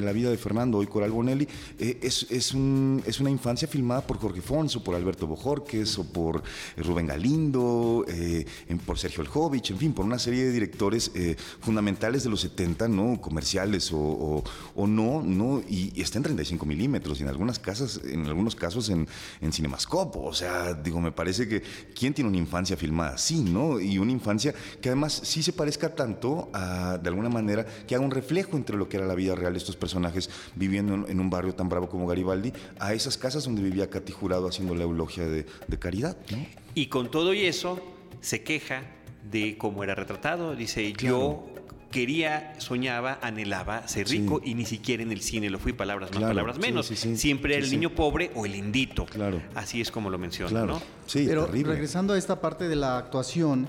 la 0.00 0.12
vida 0.12 0.30
de 0.30 0.36
Fernando, 0.38 0.78
hoy 0.78 0.86
Coral 0.86 1.10
Bonelli, 1.10 1.48
eh, 1.78 1.98
es, 2.02 2.26
es, 2.30 2.52
un- 2.54 3.02
es 3.06 3.20
una 3.20 3.30
infancia 3.30 3.66
filmada 3.68 4.06
por 4.06 4.18
Jorge 4.18 4.40
Fons 4.40 4.76
o 4.76 4.82
por 4.84 4.94
Alberto 4.94 5.26
Bojorques 5.26 5.98
o 5.98 6.04
por 6.04 6.42
eh, 6.76 6.82
Rubén 6.82 7.06
Galindo, 7.06 8.04
eh, 8.08 8.46
por 8.84 8.98
Sergio 8.98 9.22
Eljovich, 9.22 9.70
en 9.70 9.78
fin, 9.78 9.92
por 9.92 10.04
una 10.04 10.18
serie 10.18 10.44
de 10.44 10.52
directores 10.52 11.10
eh, 11.14 11.36
fundamentales 11.60 12.22
de 12.24 12.30
los 12.30 12.40
70, 12.40 12.88
¿no? 12.88 13.20
Comerciales 13.20 13.92
o, 13.92 14.42
o- 14.74 14.86
no, 14.86 15.22
¿no? 15.22 15.62
Y, 15.68 15.92
está 16.00 16.18
en 16.18 16.24
35 16.24 16.64
milímetros 16.64 17.18
y 17.18 17.22
en 17.24 17.28
algunas 17.28 17.58
casas, 17.58 18.00
en 18.04 18.24
algunos 18.26 18.54
casos 18.54 18.88
en, 18.88 19.08
en 19.40 19.52
Cinemascope. 19.52 20.18
O 20.22 20.32
sea, 20.32 20.74
digo, 20.74 21.00
me 21.00 21.10
parece 21.12 21.48
que 21.48 21.62
¿quién 21.98 22.14
tiene 22.14 22.28
una 22.30 22.38
infancia 22.38 22.76
filmada 22.76 23.14
así, 23.14 23.42
¿no? 23.42 23.80
Y 23.80 23.98
una 23.98 24.12
infancia 24.12 24.54
que 24.80 24.88
además 24.90 25.20
sí 25.24 25.42
se 25.42 25.52
parezca 25.52 25.94
tanto 25.94 26.48
a, 26.52 26.98
de 27.02 27.08
alguna 27.08 27.28
manera, 27.28 27.65
que 27.86 27.94
haga 27.94 28.04
un 28.04 28.10
reflejo 28.10 28.56
entre 28.56 28.76
lo 28.76 28.88
que 28.88 28.96
era 28.96 29.06
la 29.06 29.14
vida 29.14 29.34
real 29.34 29.52
de 29.52 29.58
estos 29.58 29.76
personajes 29.76 30.30
viviendo 30.54 31.06
en, 31.08 31.20
un 31.20 31.30
barrio 31.30 31.54
tan 31.54 31.68
bravo 31.68 31.88
como 31.88 32.06
Garibaldi, 32.06 32.52
a 32.78 32.94
esas 32.94 33.16
casas 33.18 33.44
donde 33.44 33.62
vivía 33.62 33.88
Katy 33.90 34.12
Jurado 34.12 34.48
haciendo 34.48 34.74
la 34.74 34.84
eulogia 34.84 35.26
de, 35.26 35.46
de 35.66 35.78
caridad, 35.78 36.16
¿no? 36.30 36.38
Y 36.74 36.86
con 36.86 37.10
todo 37.10 37.32
y 37.34 37.46
eso, 37.46 37.80
se 38.20 38.42
queja 38.42 38.82
de 39.30 39.56
cómo 39.58 39.82
era 39.82 39.94
retratado. 39.94 40.54
Dice, 40.54 40.92
yo 40.92 41.46
quería, 41.90 42.54
soñaba, 42.58 43.18
anhelaba 43.22 43.88
ser 43.88 44.06
Sí. 44.08 44.18
rico 44.18 44.40
y 44.44 44.54
ni 44.54 44.66
siquiera 44.66 45.02
en 45.02 45.10
el 45.12 45.20
cine 45.22 45.48
lo 45.48 45.58
fui, 45.58 45.72
palabras 45.72 46.10
más, 46.10 46.18
Claro, 46.18 46.32
palabras 46.34 46.58
menos. 46.58 46.86
sí, 46.86 46.96
sí. 46.96 47.16
Siempre 47.16 47.54
era 47.54 47.62
el 47.64 47.70
sí. 47.70 47.76
niño 47.76 47.90
pobre 47.94 48.30
o 48.34 48.44
el 48.44 48.54
indito. 48.54 49.06
Claro. 49.06 49.40
Así 49.54 49.80
es 49.80 49.90
como 49.90 50.10
lo 50.10 50.18
menciona, 50.18 50.50
Claro. 50.50 50.66
¿no? 50.66 50.82
Sí, 51.06 51.24
Pero 51.26 51.46
terrible. 51.46 51.72
regresando 51.72 52.12
a 52.12 52.18
esta 52.18 52.40
parte 52.40 52.68
de 52.68 52.76
la 52.76 52.98
actuación, 52.98 53.68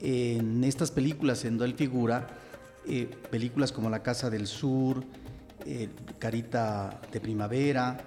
en 0.00 0.62
estas 0.64 0.90
películas 0.90 1.44
en 1.44 1.58
donde 1.58 1.72
él 1.72 1.74
figura, 1.74 2.28
eh, 2.86 3.08
películas 3.30 3.72
como 3.72 3.90
La 3.90 4.02
Casa 4.02 4.30
del 4.30 4.46
Sur, 4.46 5.04
eh, 5.64 5.88
Carita 6.18 7.00
de 7.12 7.20
Primavera 7.20 7.98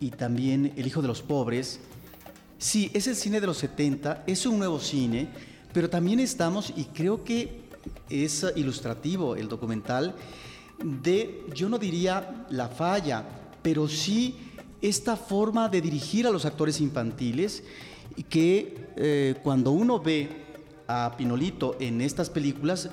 y 0.00 0.10
también 0.10 0.72
El 0.76 0.86
Hijo 0.86 1.02
de 1.02 1.08
los 1.08 1.22
Pobres, 1.22 1.80
sí, 2.58 2.90
es 2.94 3.06
el 3.06 3.16
cine 3.16 3.40
de 3.40 3.46
los 3.46 3.58
70, 3.58 4.24
es 4.26 4.46
un 4.46 4.58
nuevo 4.58 4.80
cine, 4.80 5.28
pero 5.72 5.88
también 5.90 6.20
estamos, 6.20 6.72
y 6.76 6.84
creo 6.86 7.24
que 7.24 7.66
es 8.10 8.44
ilustrativo 8.56 9.36
el 9.36 9.48
documental, 9.48 10.14
de, 10.84 11.44
yo 11.54 11.68
no 11.68 11.78
diría 11.78 12.46
la 12.50 12.68
falla, 12.68 13.24
pero 13.62 13.88
sí 13.88 14.36
esta 14.82 15.16
forma 15.16 15.68
de 15.68 15.80
dirigir 15.80 16.26
a 16.26 16.30
los 16.30 16.44
actores 16.44 16.80
infantiles 16.80 17.62
que 18.28 18.88
eh, 18.96 19.34
cuando 19.42 19.70
uno 19.72 20.00
ve 20.00 20.28
a 20.86 21.14
Pinolito 21.16 21.76
en 21.80 22.00
estas 22.00 22.30
películas, 22.30 22.90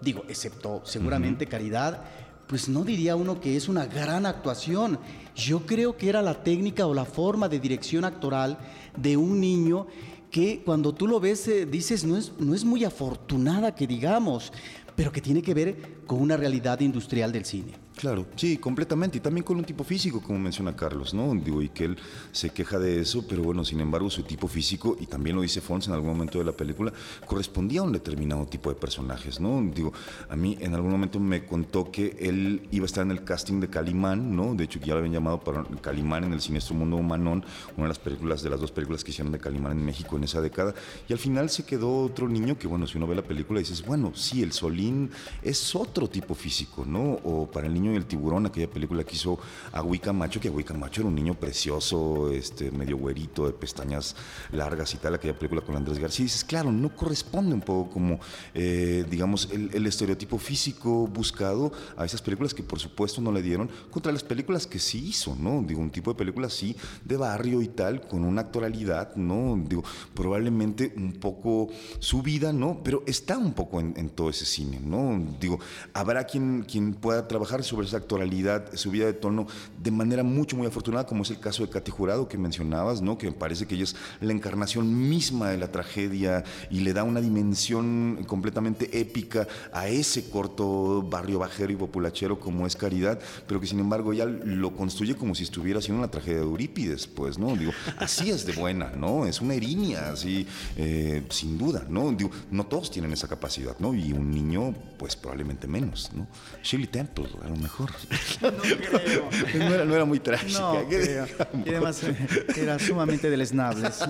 digo, 0.00 0.24
excepto 0.28 0.82
seguramente 0.84 1.46
Caridad, 1.46 2.02
pues 2.46 2.68
no 2.68 2.82
diría 2.82 3.14
uno 3.14 3.40
que 3.40 3.56
es 3.56 3.68
una 3.68 3.86
gran 3.86 4.26
actuación. 4.26 4.98
Yo 5.36 5.66
creo 5.66 5.96
que 5.96 6.08
era 6.08 6.20
la 6.20 6.42
técnica 6.42 6.86
o 6.86 6.94
la 6.94 7.04
forma 7.04 7.48
de 7.48 7.60
dirección 7.60 8.04
actoral 8.04 8.58
de 8.96 9.16
un 9.16 9.40
niño 9.40 9.86
que 10.30 10.62
cuando 10.64 10.94
tú 10.94 11.06
lo 11.06 11.20
ves 11.20 11.46
eh, 11.48 11.66
dices 11.66 12.04
no 12.04 12.16
es, 12.16 12.32
no 12.38 12.54
es 12.54 12.64
muy 12.64 12.84
afortunada 12.84 13.74
que 13.74 13.86
digamos, 13.86 14.52
pero 14.96 15.12
que 15.12 15.20
tiene 15.20 15.42
que 15.42 15.54
ver 15.54 15.98
con 16.06 16.20
una 16.20 16.36
realidad 16.36 16.80
industrial 16.80 17.32
del 17.32 17.44
cine. 17.44 17.72
Claro, 18.00 18.24
sí, 18.34 18.56
completamente. 18.56 19.18
Y 19.18 19.20
también 19.20 19.44
con 19.44 19.58
un 19.58 19.64
tipo 19.64 19.84
físico, 19.84 20.22
como 20.22 20.38
menciona 20.38 20.74
Carlos, 20.74 21.12
¿no? 21.12 21.34
Digo, 21.34 21.60
y 21.60 21.68
que 21.68 21.84
él 21.84 21.98
se 22.32 22.48
queja 22.48 22.78
de 22.78 22.98
eso, 22.98 23.26
pero 23.28 23.42
bueno, 23.42 23.62
sin 23.62 23.78
embargo, 23.78 24.08
su 24.08 24.22
tipo 24.22 24.48
físico, 24.48 24.96
y 24.98 25.04
también 25.04 25.36
lo 25.36 25.42
dice 25.42 25.60
Fons 25.60 25.86
en 25.86 25.92
algún 25.92 26.08
momento 26.08 26.38
de 26.38 26.46
la 26.46 26.52
película, 26.52 26.94
correspondía 27.26 27.80
a 27.80 27.82
un 27.82 27.92
determinado 27.92 28.46
tipo 28.46 28.70
de 28.70 28.76
personajes, 28.76 29.38
¿no? 29.38 29.60
Digo, 29.74 29.92
a 30.30 30.34
mí 30.34 30.56
en 30.60 30.74
algún 30.74 30.92
momento 30.92 31.20
me 31.20 31.44
contó 31.44 31.90
que 31.90 32.16
él 32.20 32.66
iba 32.70 32.84
a 32.84 32.86
estar 32.86 33.04
en 33.04 33.10
el 33.10 33.22
casting 33.22 33.60
de 33.60 33.68
Calimán, 33.68 34.34
¿no? 34.34 34.54
De 34.54 34.64
hecho, 34.64 34.80
ya 34.80 34.94
lo 34.94 35.00
habían 35.00 35.12
llamado 35.12 35.38
para 35.40 35.62
Calimán 35.82 36.24
en 36.24 36.32
el 36.32 36.40
Siniestro 36.40 36.74
Mundo 36.76 36.96
Humanón, 36.96 37.44
una 37.76 37.84
de 37.84 37.88
las 37.88 37.98
películas, 37.98 38.42
de 38.42 38.48
las 38.48 38.60
dos 38.62 38.72
películas 38.72 39.04
que 39.04 39.10
hicieron 39.10 39.30
de 39.30 39.38
Calimán 39.38 39.72
en 39.72 39.84
México 39.84 40.16
en 40.16 40.24
esa 40.24 40.40
década. 40.40 40.74
Y 41.06 41.12
al 41.12 41.18
final 41.18 41.50
se 41.50 41.66
quedó 41.66 42.04
otro 42.04 42.30
niño 42.30 42.58
que, 42.58 42.66
bueno, 42.66 42.86
si 42.86 42.96
uno 42.96 43.06
ve 43.06 43.16
la 43.16 43.24
película 43.24 43.58
dices, 43.58 43.84
bueno, 43.84 44.12
sí, 44.14 44.42
el 44.42 44.52
Solín 44.52 45.10
es 45.42 45.74
otro 45.76 46.08
tipo 46.08 46.34
físico, 46.34 46.86
¿no? 46.86 47.18
O 47.24 47.46
para 47.46 47.66
el 47.66 47.74
niño 47.74 47.89
y 47.92 47.96
el 47.96 48.06
tiburón, 48.06 48.46
aquella 48.46 48.68
película 48.68 49.04
que 49.04 49.14
hizo 49.14 49.38
Agüí 49.72 49.98
Camacho, 49.98 50.40
que 50.40 50.48
Agüí 50.48 50.64
Camacho 50.64 51.02
era 51.02 51.08
un 51.08 51.14
niño 51.14 51.34
precioso, 51.34 52.30
este, 52.32 52.70
medio 52.70 52.96
güerito, 52.96 53.46
de 53.46 53.52
pestañas 53.52 54.16
largas 54.52 54.94
y 54.94 54.98
tal, 54.98 55.14
aquella 55.14 55.38
película 55.38 55.60
con 55.60 55.76
Andrés 55.76 55.98
García. 55.98 56.24
Y 56.24 56.26
dices, 56.26 56.44
claro, 56.44 56.72
no 56.72 56.94
corresponde 56.94 57.54
un 57.54 57.60
poco 57.60 57.90
como, 57.90 58.20
eh, 58.54 59.04
digamos, 59.08 59.48
el, 59.52 59.86
estereotipo 59.86 60.38
físico 60.38 61.08
buscado 61.08 61.72
a 61.96 62.04
esas 62.04 62.22
películas 62.22 62.54
que 62.54 62.62
por 62.62 62.78
supuesto 62.78 63.20
no 63.20 63.32
le 63.32 63.42
dieron 63.42 63.68
contra 63.90 64.12
las 64.12 64.22
películas 64.22 64.66
que 64.66 64.78
sí 64.78 65.08
hizo, 65.08 65.34
¿no? 65.34 65.62
Digo, 65.66 65.80
un 65.80 65.90
tipo 65.90 66.12
de 66.12 66.18
película 66.18 66.46
así, 66.46 66.76
de 67.04 67.16
barrio 67.16 67.60
y 67.60 67.68
tal, 67.68 68.06
con 68.06 68.24
una 68.24 68.42
actoralidad, 68.42 69.16
¿no? 69.16 69.60
Digo, 69.68 69.82
probablemente 70.14 70.92
un 70.96 71.14
poco 71.14 71.68
subida, 71.98 72.52
¿no? 72.52 72.82
Pero 72.84 73.02
está 73.06 73.36
un 73.36 73.52
poco 73.52 73.80
en, 73.80 73.94
en 73.96 74.10
todo 74.10 74.30
ese 74.30 74.44
cine, 74.44 74.80
¿no? 74.80 75.20
Digo, 75.40 75.58
habrá 75.92 76.24
quien, 76.24 76.62
quien 76.62 76.94
pueda 76.94 77.26
trabajar 77.26 77.62
sobre 77.64 77.79
esa 77.84 77.98
actoralidad, 77.98 78.74
subida 78.74 79.06
de 79.06 79.12
tono, 79.12 79.46
de 79.82 79.90
manera 79.90 80.22
mucho, 80.22 80.56
muy 80.56 80.66
afortunada, 80.66 81.06
como 81.06 81.22
es 81.22 81.30
el 81.30 81.40
caso 81.40 81.64
de 81.64 81.70
Katy 81.70 81.90
Jurado 81.90 82.28
que 82.28 82.38
mencionabas, 82.38 83.02
¿no? 83.02 83.18
Que 83.18 83.30
parece 83.32 83.66
que 83.66 83.74
ella 83.74 83.84
es 83.84 83.96
la 84.20 84.32
encarnación 84.32 85.08
misma 85.08 85.50
de 85.50 85.58
la 85.58 85.70
tragedia 85.72 86.44
y 86.70 86.80
le 86.80 86.92
da 86.92 87.04
una 87.04 87.20
dimensión 87.20 88.24
completamente 88.26 89.00
épica 89.00 89.46
a 89.72 89.88
ese 89.88 90.28
corto 90.30 91.02
barrio 91.02 91.38
bajero 91.38 91.72
y 91.72 91.76
populachero 91.76 92.38
como 92.38 92.66
es 92.66 92.76
Caridad, 92.76 93.20
pero 93.46 93.60
que 93.60 93.66
sin 93.66 93.80
embargo 93.80 94.12
ella 94.12 94.26
lo 94.26 94.74
construye 94.74 95.16
como 95.16 95.34
si 95.34 95.44
estuviera 95.44 95.78
haciendo 95.78 96.02
una 96.02 96.10
tragedia 96.10 96.38
de 96.38 96.44
Eurípides, 96.44 97.06
pues, 97.06 97.38
¿no? 97.38 97.56
Digo, 97.56 97.72
así 97.98 98.30
es 98.30 98.46
de 98.46 98.52
buena, 98.52 98.92
¿no? 98.96 99.26
Es 99.26 99.40
una 99.40 99.54
erinia, 99.54 100.12
así, 100.12 100.46
eh, 100.76 101.24
sin 101.30 101.58
duda, 101.58 101.86
¿no? 101.88 102.12
Digo, 102.12 102.30
no 102.50 102.66
todos 102.66 102.90
tienen 102.90 103.12
esa 103.12 103.28
capacidad, 103.28 103.78
¿no? 103.78 103.94
Y 103.94 104.12
un 104.12 104.30
niño, 104.30 104.74
pues 104.98 105.16
probablemente 105.16 105.66
menos, 105.66 106.10
¿no? 106.14 106.26
Shirley 106.62 106.88
Temple, 106.88 107.28
a 107.42 107.48
lo 107.48 107.56
mejor. 107.70 107.90
No 108.40 108.50
creo. 108.62 109.28
no, 109.58 109.74
era, 109.74 109.84
no 109.84 109.94
era 109.94 110.04
muy 110.04 110.18
trágica. 110.20 110.58
No 110.60 110.86
creo. 110.88 111.26
Y 111.64 111.68
además 111.70 112.02
eh, 112.04 112.16
era 112.56 112.78
sumamente 112.78 113.28
deleznables. 113.30 114.00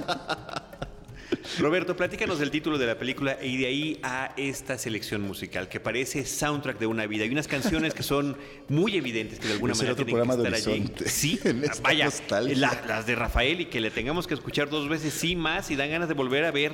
Roberto, 1.59 1.97
platícanos 1.97 2.39
del 2.39 2.51
título 2.51 2.77
de 2.79 2.87
la 2.87 2.99
película 2.99 3.37
y 3.43 3.57
de 3.57 3.67
ahí 3.67 4.01
a 4.03 4.33
esta 4.37 4.79
selección 4.79 5.21
musical 5.23 5.69
que 5.69 5.79
parece 5.79 6.25
soundtrack 6.25 6.79
de 6.79 6.87
una 6.87 7.07
vida. 7.07 7.25
Hay 7.25 7.31
unas 7.31 7.47
canciones 7.49 7.95
que 7.95 8.03
son 8.03 8.37
muy 8.69 8.97
evidentes 8.97 9.39
que 9.39 9.47
de 9.49 9.55
alguna 9.55 9.75
manera 9.75 9.93
otro 9.93 10.05
tienen 10.05 10.23
que 10.23 10.27
programa 10.27 10.43
de 10.51 10.57
estar 10.57 10.73
allí. 10.73 10.81
Horizonte. 10.81 11.09
Sí, 11.09 11.39
En 11.45 11.63
esta 11.65 11.83
vaya, 11.83 12.09
la- 12.55 12.83
las 12.87 13.07
de 13.07 13.15
Rafael 13.15 13.61
y 13.61 13.67
que 13.67 13.81
le 13.81 13.91
tengamos 13.91 14.27
que 14.27 14.35
escuchar 14.35 14.71
dos 14.71 14.89
veces 14.89 15.13
sí 15.15 15.37
más 15.37 15.71
y 15.71 15.77
dan 15.77 15.91
ganas 15.91 16.09
de 16.09 16.15
volver 16.15 16.45
a 16.45 16.51
ver 16.51 16.73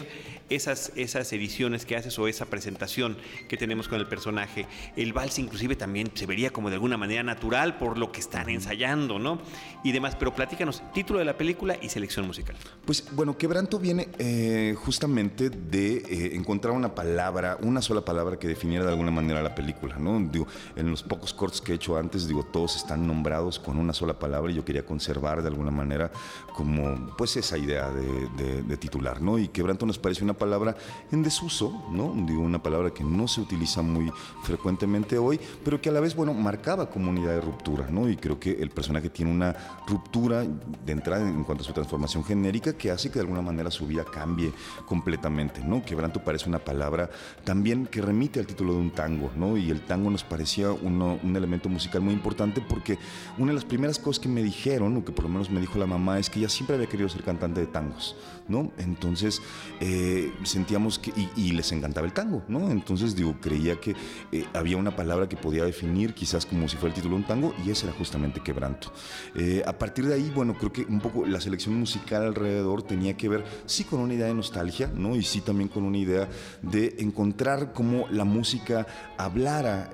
esas, 0.51 0.93
esas 0.97 1.33
ediciones 1.33 1.87
que 1.87 1.97
haces 1.97 2.19
o 2.19 2.29
esa 2.29 2.47
presentación 2.47 3.17
que 3.49 3.57
tenemos 3.57 3.89
con 3.89 4.01
el 4.01 4.07
personaje. 4.07 4.67
El 4.97 5.13
vals 5.13 5.39
inclusive 5.39 5.77
también 5.77 6.11
se 6.15 6.27
vería 6.27 6.51
como 6.51 6.69
de 6.69 6.75
alguna 6.77 6.97
manera 6.97 7.23
natural 7.23 7.79
por 7.79 7.99
lo 7.99 8.13
que 8.13 8.21
están 8.21 8.49
ensayando, 8.49 9.19
¿no? 9.19 9.41
Y 9.85 9.93
demás, 9.93 10.17
pero 10.17 10.35
platícanos, 10.35 10.83
título 10.93 11.19
de 11.19 11.25
la 11.25 11.37
película 11.37 11.77
y 11.81 11.89
selección 11.89 12.27
musical. 12.27 12.57
Pues 12.85 13.05
bueno, 13.13 13.37
Quebranto 13.37 13.79
viene 13.79 14.09
eh, 14.19 14.75
justamente 14.77 15.51
de 15.51 15.97
eh, 15.97 16.37
encontrar 16.37 16.75
una 16.75 16.95
palabra, 16.95 17.59
una 17.61 17.83
sola 17.83 18.05
palabra 18.05 18.39
que 18.39 18.49
definiera 18.49 18.85
de 18.85 18.91
alguna 18.91 19.11
manera 19.11 19.43
la 19.43 19.55
película, 19.55 19.97
¿no? 19.99 20.19
Digo, 20.21 20.47
en 20.75 20.91
los 20.91 21.03
pocos 21.03 21.33
cortos 21.33 21.61
que 21.61 21.73
he 21.73 21.75
hecho 21.77 21.97
antes, 21.97 22.27
digo, 22.27 22.45
todos 22.45 22.77
están 22.77 23.07
nombrados 23.07 23.59
con 23.59 23.79
una 23.79 23.93
sola 23.93 24.19
palabra 24.19 24.53
y 24.53 24.57
yo 24.57 24.65
quería 24.65 24.85
conservar 24.85 25.43
de 25.43 25.49
alguna 25.49 25.71
manera 25.71 26.11
como 26.55 27.15
pues 27.17 27.37
esa 27.37 27.59
idea 27.59 27.91
de, 27.91 28.77
titular, 28.77 29.23
¿no? 29.23 29.39
Y 29.39 29.49
quebranto 29.49 29.87
nos 29.87 29.99
parece 29.99 30.23
una 30.23 30.35
palabra 30.37 30.77
en 31.11 31.23
desuso, 31.23 31.85
¿no? 31.91 32.13
Digo, 32.27 32.43
una 32.43 32.63
palabra 32.63 32.91
que 32.91 33.05
no 33.05 33.29
se 33.29 33.41
utiliza 33.41 33.83
muy 33.83 34.11
frecuentemente 34.43 35.19
hoy, 35.19 35.41
pero 35.65 35.81
que 35.81 35.89
a 35.89 35.93
la 35.93 36.01
vez, 36.01 36.15
bueno, 36.15 36.35
marcaba 36.35 36.91
comunidad 36.91 37.35
de 37.35 37.41
ruptura, 37.41 37.87
¿no? 37.91 38.09
Y 38.09 38.17
creo 38.17 38.39
que 38.39 38.53
el 38.53 38.71
personaje 38.71 39.11
tiene 39.11 39.33
una 39.33 39.55
ruptura 39.87 40.43
de 40.43 40.93
entrada 40.93 41.29
en 41.29 41.45
cuanto 41.45 41.63
a 41.63 41.67
su 41.67 41.73
transformación 41.73 42.25
genérica 42.25 42.73
que 42.73 42.91
hace 42.91 43.09
que 43.09 43.15
de 43.15 43.21
alguna 43.21 43.43
manera 43.43 43.71
su 43.71 43.87
vida 43.87 44.05
cambie 44.05 44.53
completamente, 44.87 45.63
¿no? 45.65 45.85
Quebranto 45.85 46.23
parece 46.23 46.49
una 46.49 46.59
palabra 46.59 47.11
también 47.45 47.87
que 47.87 48.03
remite 48.03 48.41
al 48.41 48.47
título 48.47 48.73
de 48.73 48.81
un 48.81 48.91
tango, 48.91 49.31
¿no? 49.37 49.57
Y 49.57 49.71
el 49.71 49.81
tango 49.81 50.11
nos 50.11 50.25
parecía 50.25 50.71
un 50.71 51.37
elemento 51.37 51.69
musical 51.69 52.01
muy 52.01 52.15
importante 52.15 52.61
porque 52.61 52.99
una 53.39 53.49
de 53.49 53.55
las 53.55 53.65
primeras 53.65 53.99
cosas 53.99 54.21
que 54.21 54.29
me 54.29 54.43
dijeron, 54.43 54.97
o 54.97 55.05
que 55.05 55.13
por 55.13 55.25
lo 55.25 55.31
menos 55.31 55.51
me 55.51 55.61
dijo 55.61 55.79
la 55.79 55.87
mamá, 55.87 56.19
es 56.19 56.31
que 56.31 56.39
ella 56.39 56.49
siempre 56.49 56.77
había 56.77 56.89
querido 56.89 57.09
ser 57.09 57.23
cantante 57.23 57.61
de 57.61 57.67
tangos, 57.67 58.17
¿no? 58.49 58.71
Entonces 58.79 59.43
eh, 59.81 60.33
sentíamos 60.45 60.99
que, 60.99 61.13
y, 61.37 61.53
les 61.53 61.73
encantaba 61.73 62.07
el 62.07 62.13
tango, 62.13 62.43
¿no? 62.49 62.71
Entonces 62.71 63.17
digo, 63.17 63.37
creía 63.41 63.81
que 63.81 63.95
eh, 64.33 64.45
había 64.55 64.77
una 64.77 64.95
palabra 64.95 65.29
que 65.29 65.37
podía 65.37 65.65
definir 65.65 66.15
quizás 66.15 66.47
como 66.47 66.69
si 66.69 66.77
fuera 66.77 66.95
el 66.95 66.95
título 66.95 67.17
de 67.17 67.23
un 67.23 67.27
tango 67.27 67.55
y 67.65 67.71
ese 67.71 67.87
era 67.87 67.97
justamente 67.97 68.41
quebranto. 68.41 68.93
Eh, 69.35 69.63
a 69.67 69.73
partir 69.77 70.07
de 70.07 70.15
ahí, 70.15 70.31
bueno, 70.35 70.55
creo 70.55 70.73
que 70.73 70.83
un 70.83 71.01
poco 71.01 71.27
la 71.27 71.41
selección 71.41 71.79
musical 71.79 72.25
alrededor 72.25 72.83
tenía 72.83 73.17
que 73.17 73.29
ver 73.29 73.45
sí 73.67 73.85
con 73.85 74.01
una 74.01 74.15
idea 74.15 74.27
de 74.27 74.35
nostalgia, 74.35 74.91
¿no? 74.95 75.17
Y 75.17 75.23
sí 75.23 75.41
también 75.41 75.69
con 75.69 75.85
una 75.85 75.99
idea 75.99 76.29
de 76.63 76.97
encontrar 76.99 77.73
cómo 77.73 78.07
la 78.11 78.25
música 78.25 78.87
hablara 79.17 79.91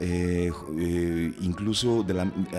incluso 1.41 2.05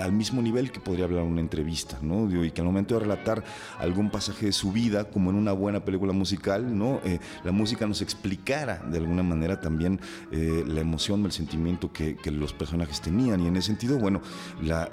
al 0.01 0.11
mismo 0.11 0.41
nivel 0.41 0.71
que 0.71 0.79
podría 0.79 1.05
hablar 1.05 1.23
una 1.23 1.41
entrevista, 1.41 1.97
¿no? 2.01 2.29
Y 2.43 2.51
que 2.51 2.61
al 2.61 2.67
momento 2.67 2.95
de 2.95 3.01
relatar 3.01 3.43
algún 3.79 4.09
pasaje 4.09 4.47
de 4.47 4.51
su 4.51 4.71
vida, 4.71 5.05
como 5.05 5.29
en 5.29 5.35
una 5.35 5.51
buena 5.51 5.82
película 5.85 6.13
musical, 6.13 6.77
¿no? 6.77 6.99
Eh, 7.03 7.19
la 7.43 7.51
música 7.51 7.85
nos 7.87 8.01
explicara 8.01 8.83
de 8.89 8.97
alguna 8.97 9.23
manera 9.23 9.59
también 9.59 9.99
eh, 10.31 10.63
la 10.67 10.81
emoción, 10.81 11.25
el 11.25 11.31
sentimiento 11.31 11.91
que, 11.91 12.17
los 12.25 12.53
personajes 12.53 13.01
tenían. 13.01 13.41
Y 13.41 13.47
en 13.47 13.55
ese 13.55 13.67
sentido, 13.67 13.99
bueno, 13.99 14.21
la, 14.61 14.89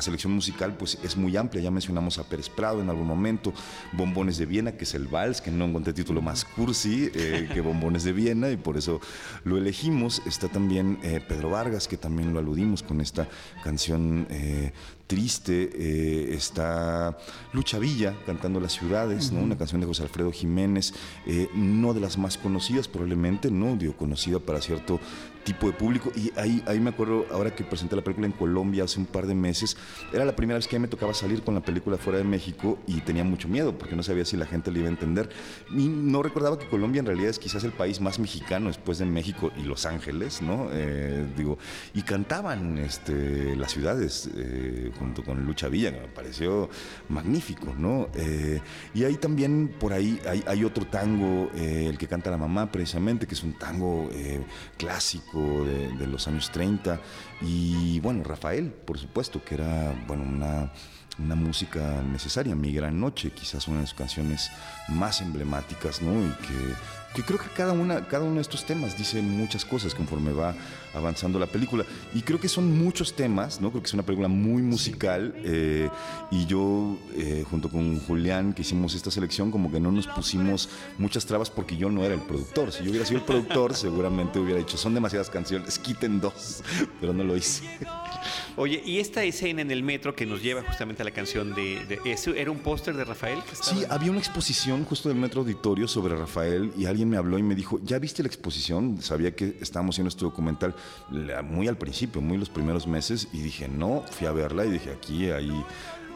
selección 0.00 0.32
musical 0.32 0.76
pues 0.76 0.98
es 1.02 1.16
muy 1.16 1.36
amplia. 1.36 1.62
Ya 1.62 1.70
mencionamos 1.70 2.18
a 2.18 2.24
Pérez 2.24 2.48
Prado 2.48 2.80
en 2.80 2.88
algún 2.88 3.06
momento, 3.06 3.52
Bombones 3.92 4.38
de 4.38 4.46
Viena, 4.46 4.72
que 4.72 4.84
es 4.84 4.94
el 4.94 5.08
vals, 5.08 5.40
que 5.40 5.50
no 5.50 5.64
encontré 5.64 5.92
título 5.92 6.22
más 6.22 6.44
cursi 6.44 7.10
eh, 7.14 7.48
que 7.52 7.60
Bombones 7.60 8.04
de 8.04 8.12
Viena 8.12 8.50
y 8.50 8.56
por 8.56 8.76
eso 8.76 9.00
lo 9.44 9.58
elegimos. 9.58 10.22
Está 10.26 10.48
también 10.48 10.98
Pedro 11.28 11.50
Vargas, 11.50 11.88
que 11.88 11.96
también 11.96 12.32
lo 12.32 12.38
aludimos 12.38 12.82
con 12.82 13.00
esta 13.00 13.28
canción 13.64 14.26
triste 15.12 15.68
eh, 15.74 16.34
está 16.34 17.18
Lucha 17.52 17.78
Villa 17.78 18.16
cantando 18.24 18.60
Las 18.60 18.72
ciudades, 18.72 19.30
¿no? 19.30 19.42
una 19.42 19.58
canción 19.58 19.78
de 19.82 19.86
José 19.86 20.04
Alfredo 20.04 20.32
Jiménez, 20.32 20.94
eh, 21.26 21.50
no 21.54 21.92
de 21.92 22.00
las 22.00 22.16
más 22.16 22.38
conocidas 22.38 22.88
probablemente, 22.88 23.50
no, 23.50 23.76
digo, 23.76 23.94
conocida 23.94 24.38
para 24.38 24.62
cierto 24.62 25.00
tipo 25.44 25.66
de 25.66 25.72
público. 25.72 26.12
Y 26.14 26.32
ahí, 26.36 26.62
ahí 26.66 26.80
me 26.80 26.90
acuerdo, 26.90 27.26
ahora 27.30 27.54
que 27.54 27.64
presenté 27.64 27.96
la 27.96 28.02
película 28.02 28.26
en 28.26 28.32
Colombia 28.32 28.84
hace 28.84 28.98
un 28.98 29.06
par 29.06 29.26
de 29.26 29.34
meses, 29.34 29.76
era 30.12 30.24
la 30.24 30.34
primera 30.36 30.58
vez 30.58 30.68
que 30.68 30.76
a 30.76 30.78
mí 30.78 30.82
me 30.82 30.88
tocaba 30.88 31.14
salir 31.14 31.42
con 31.42 31.54
la 31.54 31.60
película 31.60 31.96
fuera 31.98 32.18
de 32.18 32.24
México 32.24 32.78
y 32.86 33.00
tenía 33.00 33.24
mucho 33.24 33.48
miedo 33.48 33.76
porque 33.76 33.96
no 33.96 34.02
sabía 34.02 34.24
si 34.24 34.36
la 34.36 34.46
gente 34.46 34.70
le 34.70 34.80
iba 34.80 34.88
a 34.88 34.92
entender. 34.92 35.28
Y 35.70 35.88
no 35.88 36.22
recordaba 36.22 36.58
que 36.58 36.68
Colombia 36.68 37.00
en 37.00 37.06
realidad 37.06 37.30
es 37.30 37.38
quizás 37.38 37.64
el 37.64 37.72
país 37.72 38.00
más 38.00 38.18
mexicano 38.18 38.68
después 38.68 38.98
de 38.98 39.06
México 39.06 39.52
y 39.56 39.62
Los 39.62 39.86
Ángeles, 39.86 40.42
¿no? 40.42 40.68
Eh, 40.72 41.26
digo, 41.36 41.58
y 41.94 42.02
cantaban 42.02 42.78
este, 42.78 43.56
las 43.56 43.72
ciudades 43.72 44.30
eh, 44.36 44.90
junto 44.98 45.22
con 45.24 45.44
Lucha 45.44 45.68
Villa, 45.68 45.92
que 45.92 46.00
me 46.00 46.08
pareció 46.08 46.68
magnífico, 47.08 47.74
¿no? 47.76 48.08
Eh, 48.14 48.60
y 48.94 49.04
ahí 49.04 49.16
también, 49.16 49.74
por 49.78 49.92
ahí, 49.92 50.20
hay, 50.28 50.42
hay 50.46 50.64
otro 50.64 50.86
tango, 50.86 51.50
el 51.54 51.98
que 51.98 52.06
canta 52.06 52.30
la 52.30 52.36
mamá 52.36 52.70
precisamente, 52.70 53.26
que 53.26 53.34
es 53.34 53.42
un 53.42 53.54
tango 53.54 54.08
clásico 54.76 55.31
de, 55.40 56.06
los 56.06 56.28
años 56.28 56.50
30. 56.50 57.00
Y 57.40 58.00
bueno, 58.00 58.22
Rafael, 58.24 58.70
por 58.70 58.98
supuesto, 58.98 59.42
que 59.44 59.54
era 59.54 59.94
bueno, 60.06 60.24
una, 60.24 60.72
una 61.18 61.34
música 61.34 62.02
necesaria, 62.02 62.54
Mi 62.54 62.72
Gran 62.72 62.98
Noche, 62.98 63.30
quizás 63.30 63.68
una 63.68 63.80
de 63.80 63.86
sus 63.86 63.96
canciones 63.96 64.50
más 64.88 65.20
emblemáticas, 65.20 66.02
¿no? 66.02 66.12
Y 66.12 66.30
que 66.46 66.74
que 67.14 67.22
creo 67.22 67.38
que 67.38 67.48
cada, 67.48 67.72
una, 67.72 68.06
cada 68.06 68.24
uno 68.24 68.36
de 68.36 68.42
estos 68.42 68.64
temas 68.64 68.96
dice 68.96 69.20
muchas 69.20 69.64
cosas 69.64 69.94
conforme 69.94 70.32
va 70.32 70.54
avanzando 70.94 71.38
la 71.38 71.46
película. 71.46 71.84
Y 72.14 72.22
creo 72.22 72.40
que 72.40 72.48
son 72.48 72.76
muchos 72.78 73.14
temas, 73.14 73.60
¿no? 73.60 73.70
Creo 73.70 73.82
que 73.82 73.88
es 73.88 73.94
una 73.94 74.02
película 74.02 74.28
muy 74.28 74.62
musical. 74.62 75.34
Eh, 75.44 75.88
y 76.30 76.46
yo, 76.46 76.98
eh, 77.16 77.44
junto 77.48 77.68
con 77.68 77.98
Julián, 78.00 78.52
que 78.52 78.62
hicimos 78.62 78.94
esta 78.94 79.10
selección, 79.10 79.50
como 79.50 79.70
que 79.70 79.80
no 79.80 79.92
nos 79.92 80.06
pusimos 80.06 80.68
muchas 80.98 81.26
trabas 81.26 81.50
porque 81.50 81.76
yo 81.76 81.90
no 81.90 82.04
era 82.04 82.14
el 82.14 82.20
productor. 82.20 82.72
Si 82.72 82.84
yo 82.84 82.90
hubiera 82.90 83.06
sido 83.06 83.20
el 83.20 83.24
productor, 83.24 83.74
seguramente 83.76 84.38
hubiera 84.38 84.58
dicho, 84.58 84.76
son 84.76 84.94
demasiadas 84.94 85.30
canciones, 85.30 85.78
quiten 85.78 86.20
dos. 86.20 86.62
Pero 87.00 87.12
no 87.12 87.24
lo 87.24 87.36
hice. 87.36 87.64
Oye, 88.56 88.82
y 88.84 88.98
esta 88.98 89.24
escena 89.24 89.62
en 89.62 89.70
el 89.70 89.82
metro 89.82 90.14
que 90.14 90.26
nos 90.26 90.42
lleva 90.42 90.62
justamente 90.62 91.02
a 91.02 91.04
la 91.04 91.10
canción 91.10 91.54
de... 91.54 92.00
¿Era 92.36 92.50
un 92.50 92.58
póster 92.58 92.96
de 92.96 93.04
Rafael? 93.04 93.38
Sí, 93.60 93.84
había 93.88 94.10
una 94.10 94.20
exposición 94.20 94.84
justo 94.84 95.08
del 95.08 95.18
Metro 95.18 95.40
Auditorio 95.40 95.88
sobre 95.88 96.14
Rafael 96.14 96.72
y 96.76 96.84
alguien 96.84 97.01
me 97.04 97.16
habló 97.16 97.38
y 97.38 97.42
me 97.42 97.54
dijo, 97.54 97.80
¿ya 97.82 97.98
viste 97.98 98.22
la 98.22 98.28
exposición? 98.28 99.00
Sabía 99.00 99.34
que 99.34 99.56
estábamos 99.60 99.94
haciendo 99.94 100.08
este 100.08 100.24
documental 100.24 100.74
muy 101.44 101.68
al 101.68 101.76
principio, 101.76 102.20
muy 102.20 102.38
los 102.38 102.50
primeros 102.50 102.86
meses 102.86 103.28
y 103.32 103.40
dije, 103.40 103.68
no, 103.68 104.02
fui 104.10 104.26
a 104.26 104.32
verla 104.32 104.64
y 104.64 104.70
dije, 104.70 104.90
aquí 104.90 105.30
hay 105.30 105.50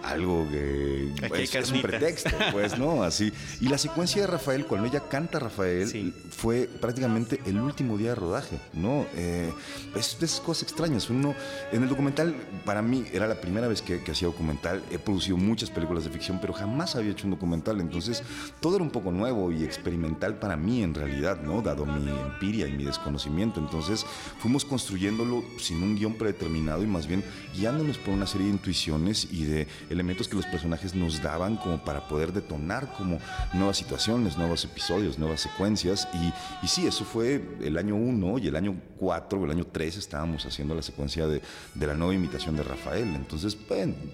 algo 0.07 0.49
que 0.51 1.11
es, 1.43 1.71
un 1.71 1.83
pretexto, 1.83 2.31
pues, 2.53 2.79
¿no? 2.79 3.03
Así. 3.03 3.33
Y 3.61 3.69
la 3.69 3.79
secuencia 3.79 4.23
de 4.23 4.27
Rafael, 4.29 4.67
cuando 4.67 4.89
ella 4.89 5.09
canta 5.09 5.39
Rafael, 5.39 6.15
fue 6.31 6.69
prácticamente 6.81 7.41
el 7.47 7.61
último 7.61 7.97
día 7.99 8.11
de 8.11 8.15
rodaje, 8.15 8.59
¿no? 8.73 9.07
Eh, 9.15 9.53
es 9.95 10.17
esas 10.21 10.41
cosas 10.41 10.65
extrañas. 10.65 11.11
Uno, 11.11 11.35
en 11.73 11.83
el 11.83 11.89
documental, 11.89 12.35
para 12.65 12.83
mí, 12.83 13.05
era 13.13 13.27
la 13.27 13.41
primera 13.41 13.69
vez 13.69 13.83
que, 13.83 14.01
hacía 14.11 14.29
documental. 14.29 14.83
He 14.91 14.99
producido 14.99 15.37
muchas 15.37 15.71
películas 15.71 16.05
de 16.05 16.11
ficción, 16.11 16.39
pero 16.41 16.53
jamás 16.53 16.97
había 16.97 17.11
hecho 17.11 17.27
un 17.27 17.33
documental. 17.33 17.81
Entonces, 17.81 18.23
todo 18.61 18.77
era 18.77 18.85
un 18.85 18.91
poco 18.91 19.11
nuevo 19.11 19.51
y 19.53 19.65
experimental 19.65 20.39
para 20.39 20.57
mí, 20.57 20.83
en 20.83 20.95
realidad, 20.95 21.41
¿no? 21.43 21.63
Dado 21.63 21.85
mi 21.85 22.09
empiria 22.09 22.69
y 22.69 22.73
mi 22.73 22.85
desconocimiento. 22.85 23.61
Entonces, 23.61 24.07
fuimos 24.39 24.65
construyéndolo 24.65 25.45
sin 25.59 25.83
un 25.83 25.97
guion 25.97 26.15
predeterminado 26.15 26.83
y 26.83 26.87
más 26.87 27.07
bien 27.07 27.25
guiándonos 27.57 27.99
por 27.99 28.15
una 28.15 28.27
serie 28.27 28.47
de 28.47 28.53
intuiciones 28.53 29.29
y 29.31 29.45
de 29.45 29.67
elementos 29.97 30.29
que 30.29 30.37
los 30.37 30.47
personajes 30.47 30.95
nos 30.95 31.23
daban 31.23 31.57
como 31.57 31.83
para 31.83 32.07
poder 32.07 32.33
detonar 32.33 32.93
como 32.97 33.19
nuevas 33.55 33.79
situaciones, 33.79 34.37
nuevos 34.37 34.65
episodios, 34.65 35.19
nuevas 35.19 35.41
secuencias. 35.41 36.07
Y, 36.15 36.33
y 36.65 36.69
sí, 36.69 36.87
eso 36.87 37.05
fue 37.05 37.43
el 37.63 37.79
año 37.79 37.97
1 37.97 38.39
y 38.39 38.49
el 38.49 38.57
año 38.57 38.77
4, 38.99 39.45
el 39.45 39.51
año 39.51 39.67
3 39.71 39.97
estábamos 39.97 40.45
haciendo 40.45 40.75
la 40.75 40.83
secuencia 40.83 41.27
de, 41.27 41.41
de 41.75 41.87
la 41.87 41.95
nueva 41.95 42.15
imitación 42.15 42.57
de 42.57 42.63
Rafael. 42.63 43.15
Entonces, 43.15 43.57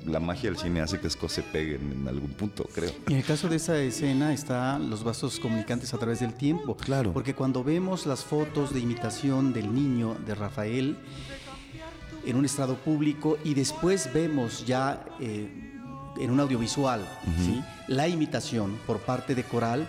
la 0.06 0.20
magia 0.20 0.50
del 0.50 0.58
cine 0.58 0.80
hace 0.80 0.98
que 0.98 1.08
esto 1.08 1.28
se 1.28 1.42
pegue 1.42 1.76
en, 1.76 2.06
algún 2.08 2.30
punto, 2.30 2.68
creo. 2.72 2.92
Y 3.08 3.12
en 3.12 3.18
el 3.18 3.24
caso 3.24 3.48
de 3.48 3.56
esa 3.56 3.76
escena 3.78 4.32
están 4.32 4.88
los 4.88 5.04
vasos 5.04 5.38
comunicantes 5.40 5.92
a 5.94 5.98
través 5.98 6.20
del 6.20 6.34
tiempo. 6.34 6.76
Claro. 6.76 7.12
Porque 7.12 7.34
cuando 7.34 7.64
vemos 7.64 8.06
las 8.06 8.24
fotos 8.24 8.72
de 8.72 8.80
imitación 8.80 9.52
del 9.52 9.74
niño 9.74 10.16
de 10.26 10.34
Rafael, 10.34 10.96
en 12.24 12.36
un 12.36 12.44
estrado 12.44 12.76
público 12.76 13.36
y 13.44 13.54
después 13.54 14.12
vemos 14.12 14.64
ya 14.64 15.04
eh, 15.20 15.71
en 16.18 16.30
un 16.30 16.40
audiovisual, 16.40 17.06
¿sí? 17.44 17.62
la 17.88 18.08
imitación 18.08 18.78
por 18.86 19.00
parte 19.00 19.34
de 19.34 19.44
Coral, 19.44 19.88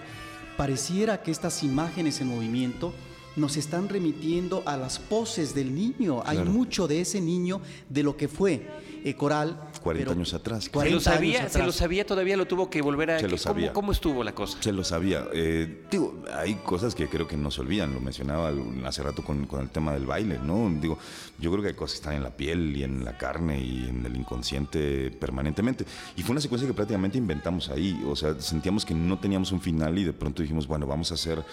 pareciera 0.57 1.21
que 1.21 1.31
estas 1.31 1.63
imágenes 1.63 2.21
en 2.21 2.27
movimiento 2.27 2.93
nos 3.35 3.57
están 3.57 3.89
remitiendo 3.89 4.63
a 4.65 4.77
las 4.77 4.99
poses 4.99 5.55
del 5.55 5.73
niño. 5.73 6.21
Hay 6.25 6.39
mucho 6.39 6.87
de 6.87 7.01
ese 7.01 7.21
niño, 7.21 7.61
de 7.89 8.03
lo 8.03 8.15
que 8.15 8.27
fue 8.27 8.67
eh, 9.03 9.15
Coral. 9.15 9.59
40 9.81 10.11
años 10.13 10.33
atrás. 10.33 10.69
¿Se 10.71 10.89
lo, 10.89 10.99
sabía, 11.01 11.49
¿Se 11.49 11.61
lo 11.61 11.73
sabía 11.73 12.05
todavía? 12.05 12.37
¿Lo 12.37 12.45
tuvo 12.45 12.69
que 12.69 12.81
volver 12.81 13.11
a...? 13.11 13.19
Se 13.19 13.27
lo 13.27 13.37
sabía. 13.37 13.73
¿Cómo, 13.73 13.91
estuvo 13.91 14.23
la 14.23 14.33
cosa? 14.33 14.57
Se 14.61 14.71
lo 14.71 14.83
sabía. 14.83 15.25
Eh, 15.33 15.83
digo, 15.91 16.23
hay 16.33 16.55
cosas 16.55 16.95
que 16.95 17.09
creo 17.09 17.27
que 17.27 17.35
no 17.35 17.51
se 17.51 17.61
olvidan. 17.61 17.93
Lo 17.93 17.99
mencionaba 17.99 18.53
hace 18.85 19.03
rato 19.03 19.23
con, 19.23 19.45
con, 19.45 19.61
el 19.61 19.69
tema 19.69 19.93
del 19.93 20.05
baile, 20.05 20.39
¿no? 20.41 20.71
Digo, 20.79 20.97
yo 21.37 21.51
creo 21.51 21.61
que 21.61 21.69
hay 21.69 21.75
cosas 21.75 21.95
que 21.95 22.03
están 22.03 22.15
en 22.15 22.23
la 22.23 22.31
piel 22.31 22.77
y 22.77 22.83
en 22.83 23.03
la 23.03 23.17
carne 23.17 23.61
y 23.61 23.89
en 23.89 24.05
el 24.05 24.15
inconsciente 24.15 25.11
permanentemente. 25.11 25.85
Y 26.15 26.21
fue 26.21 26.31
una 26.31 26.41
secuencia 26.41 26.67
que 26.67 26.73
prácticamente 26.73 27.17
inventamos 27.17 27.69
ahí. 27.69 28.01
O 28.07 28.15
sea, 28.15 28.39
sentíamos 28.39 28.85
que 28.85 28.93
no 28.93 29.19
teníamos 29.19 29.51
un 29.51 29.59
final 29.59 29.97
y 29.97 30.05
de 30.05 30.13
pronto 30.13 30.41
dijimos, 30.41 30.65
bueno, 30.65 30.87
vamos 30.87 31.11
a 31.11 31.15
hacer 31.15 31.43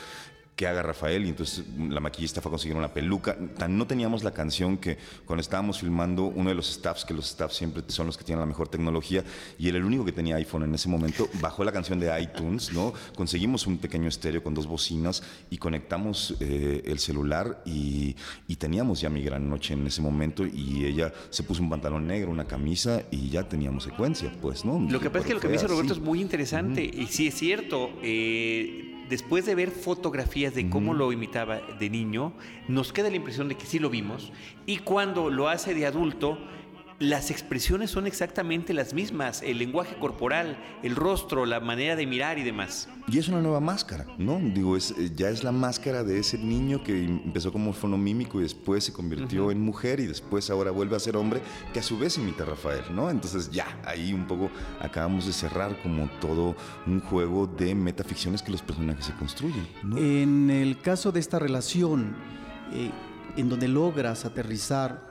¿qué 0.60 0.66
haga 0.66 0.82
Rafael? 0.82 1.24
Y 1.24 1.30
entonces 1.30 1.64
la 1.88 2.00
maquillista 2.00 2.42
fue 2.42 2.50
a 2.50 2.52
conseguir 2.52 2.76
una 2.76 2.92
peluca. 2.92 3.34
Tan 3.56 3.78
no 3.78 3.86
teníamos 3.86 4.22
la 4.22 4.32
canción 4.32 4.76
que 4.76 4.98
cuando 5.24 5.40
estábamos 5.40 5.80
filmando, 5.80 6.24
uno 6.24 6.50
de 6.50 6.54
los 6.54 6.70
staffs, 6.70 7.06
que 7.06 7.14
los 7.14 7.30
staffs 7.30 7.56
siempre 7.56 7.82
son 7.86 8.06
los 8.06 8.18
que 8.18 8.24
tienen 8.24 8.40
la 8.40 8.46
mejor 8.46 8.68
tecnología, 8.68 9.24
y 9.58 9.70
él 9.70 9.76
el 9.76 9.84
único 9.86 10.04
que 10.04 10.12
tenía 10.12 10.36
iPhone 10.36 10.64
en 10.64 10.74
ese 10.74 10.90
momento, 10.90 11.30
bajó 11.40 11.64
la 11.64 11.72
canción 11.72 11.98
de 11.98 12.12
iTunes, 12.20 12.74
¿no? 12.74 12.92
Conseguimos 13.16 13.66
un 13.66 13.78
pequeño 13.78 14.06
estéreo 14.06 14.42
con 14.42 14.52
dos 14.52 14.66
bocinas 14.66 15.22
y 15.48 15.56
conectamos 15.56 16.34
eh, 16.40 16.82
el 16.84 16.98
celular 16.98 17.62
y, 17.64 18.14
y 18.46 18.56
teníamos 18.56 19.00
ya 19.00 19.08
mi 19.08 19.22
gran 19.22 19.48
noche 19.48 19.72
en 19.72 19.86
ese 19.86 20.02
momento 20.02 20.44
y 20.44 20.84
ella 20.84 21.10
se 21.30 21.42
puso 21.42 21.62
un 21.62 21.70
pantalón 21.70 22.06
negro, 22.06 22.30
una 22.30 22.44
camisa 22.44 23.02
y 23.10 23.30
ya 23.30 23.48
teníamos 23.48 23.84
secuencia, 23.84 24.30
pues, 24.42 24.66
¿no? 24.66 24.78
Lo 24.78 25.00
que 25.00 25.08
pasa 25.08 25.20
es 25.20 25.26
que 25.28 25.34
lo 25.34 25.40
que 25.40 25.46
me 25.46 25.54
dice 25.54 25.68
Roberto 25.68 25.94
así. 25.94 26.02
es 26.02 26.06
muy 26.06 26.20
interesante 26.20 26.84
y 26.84 27.06
sí 27.06 27.28
es 27.28 27.34
cierto. 27.34 27.88
eh, 28.02 28.98
después 29.10 29.44
de 29.44 29.56
ver 29.56 29.72
fotografías 29.72 30.54
de 30.54 30.70
cómo 30.70 30.94
lo 30.94 31.12
imitaba 31.12 31.60
de 31.78 31.90
niño, 31.90 32.32
nos 32.68 32.92
queda 32.92 33.10
la 33.10 33.16
impresión 33.16 33.48
de 33.48 33.56
que 33.56 33.66
sí 33.66 33.80
lo 33.80 33.90
vimos 33.90 34.32
y 34.66 34.78
cuando 34.78 35.28
lo 35.30 35.48
hace 35.48 35.74
de 35.74 35.84
adulto, 35.84 36.38
las 37.00 37.30
expresiones 37.30 37.90
son 37.90 38.06
exactamente 38.06 38.74
las 38.74 38.92
mismas, 38.92 39.40
el 39.40 39.56
lenguaje 39.56 39.96
corporal, 39.96 40.58
el 40.82 40.94
rostro, 40.94 41.46
la 41.46 41.58
manera 41.58 41.96
de 41.96 42.06
mirar 42.06 42.38
y 42.38 42.42
demás. 42.42 42.90
Y 43.08 43.18
es 43.18 43.26
una 43.28 43.40
nueva 43.40 43.58
máscara, 43.58 44.04
¿no? 44.18 44.38
Digo, 44.38 44.76
es, 44.76 44.90
eh, 44.90 45.10
ya 45.16 45.30
es 45.30 45.42
la 45.42 45.50
máscara 45.50 46.04
de 46.04 46.18
ese 46.18 46.36
niño 46.36 46.84
que 46.84 47.02
empezó 47.02 47.52
como 47.52 47.72
fonomímico 47.72 48.38
y 48.38 48.42
después 48.42 48.84
se 48.84 48.92
convirtió 48.92 49.50
en 49.50 49.62
mujer 49.62 49.98
y 49.98 50.06
después 50.06 50.50
ahora 50.50 50.72
vuelve 50.72 50.94
a 50.94 51.00
ser 51.00 51.16
hombre, 51.16 51.40
que 51.72 51.78
a 51.78 51.82
su 51.82 51.98
vez 51.98 52.18
imita 52.18 52.42
a 52.42 52.46
Rafael, 52.46 52.84
¿no? 52.94 53.08
Entonces 53.08 53.50
ya, 53.50 53.80
ahí 53.86 54.12
un 54.12 54.26
poco 54.26 54.50
acabamos 54.78 55.24
de 55.24 55.32
cerrar 55.32 55.80
como 55.82 56.06
todo 56.20 56.54
un 56.86 57.00
juego 57.00 57.46
de 57.46 57.74
metaficciones 57.74 58.42
que 58.42 58.52
los 58.52 58.60
personajes 58.60 59.06
se 59.06 59.14
construyen, 59.14 59.66
¿no? 59.82 59.96
En 59.96 60.50
el 60.50 60.78
caso 60.82 61.12
de 61.12 61.20
esta 61.20 61.38
relación, 61.38 62.14
eh, 62.74 62.90
en 63.38 63.48
donde 63.48 63.68
logras 63.68 64.26
aterrizar 64.26 65.09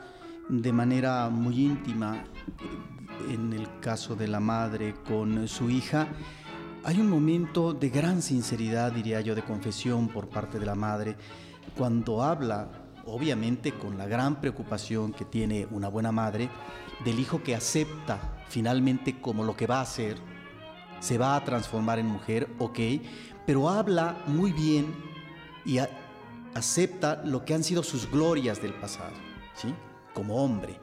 de 0.49 0.73
manera 0.73 1.29
muy 1.29 1.63
íntima, 1.65 2.17
eh, 2.17 3.33
en 3.33 3.53
el 3.53 3.79
caso 3.79 4.15
de 4.15 4.27
la 4.27 4.39
madre 4.39 4.95
con 5.07 5.47
su 5.47 5.69
hija, 5.69 6.07
hay 6.83 6.99
un 6.99 7.09
momento 7.09 7.73
de 7.73 7.89
gran 7.89 8.21
sinceridad, 8.21 8.91
diría 8.91 9.21
yo, 9.21 9.35
de 9.35 9.43
confesión 9.43 10.07
por 10.07 10.27
parte 10.27 10.59
de 10.59 10.65
la 10.65 10.75
madre, 10.75 11.15
cuando 11.77 12.23
habla, 12.23 12.67
obviamente 13.05 13.73
con 13.73 13.97
la 13.97 14.07
gran 14.07 14.41
preocupación 14.41 15.13
que 15.13 15.25
tiene 15.25 15.67
una 15.71 15.87
buena 15.87 16.11
madre, 16.11 16.49
del 17.05 17.19
hijo 17.19 17.43
que 17.43 17.55
acepta 17.55 18.19
finalmente 18.49 19.21
como 19.21 19.43
lo 19.43 19.55
que 19.55 19.67
va 19.67 19.81
a 19.81 19.85
ser, 19.85 20.17
se 20.99 21.17
va 21.17 21.35
a 21.35 21.43
transformar 21.43 21.99
en 21.99 22.07
mujer, 22.07 22.49
ok, 22.57 22.79
pero 23.45 23.69
habla 23.69 24.17
muy 24.25 24.51
bien 24.51 24.93
y 25.63 25.79
acepta 26.55 27.21
lo 27.23 27.45
que 27.45 27.53
han 27.53 27.63
sido 27.63 27.83
sus 27.83 28.09
glorias 28.09 28.61
del 28.61 28.73
pasado, 28.73 29.13
¿sí? 29.53 29.73
Como 30.14 30.43
hombre. 30.43 30.76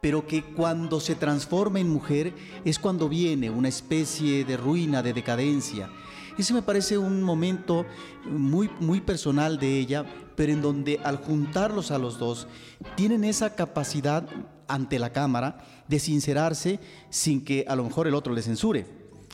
Pero 0.00 0.26
que 0.26 0.42
cuando 0.42 1.00
se 1.00 1.14
transforma 1.14 1.80
en 1.80 1.88
mujer 1.88 2.34
es 2.64 2.78
cuando 2.78 3.08
viene 3.08 3.50
una 3.50 3.68
especie 3.68 4.44
de 4.44 4.56
ruina, 4.56 5.02
de 5.02 5.12
decadencia. 5.12 5.88
Ese 6.36 6.52
me 6.52 6.62
parece 6.62 6.98
un 6.98 7.22
momento 7.22 7.86
muy, 8.24 8.68
muy 8.80 9.00
personal 9.00 9.58
de 9.58 9.78
ella, 9.78 10.04
pero 10.36 10.52
en 10.52 10.62
donde 10.62 11.00
al 11.04 11.18
juntarlos 11.18 11.90
a 11.90 11.98
los 11.98 12.18
dos, 12.18 12.48
tienen 12.96 13.24
esa 13.24 13.54
capacidad 13.54 14.26
ante 14.66 14.98
la 14.98 15.12
cámara 15.12 15.64
de 15.88 16.00
sincerarse 16.00 16.80
sin 17.10 17.44
que 17.44 17.64
a 17.68 17.76
lo 17.76 17.84
mejor 17.84 18.06
el 18.06 18.14
otro 18.14 18.34
le 18.34 18.42
censure. 18.42 18.86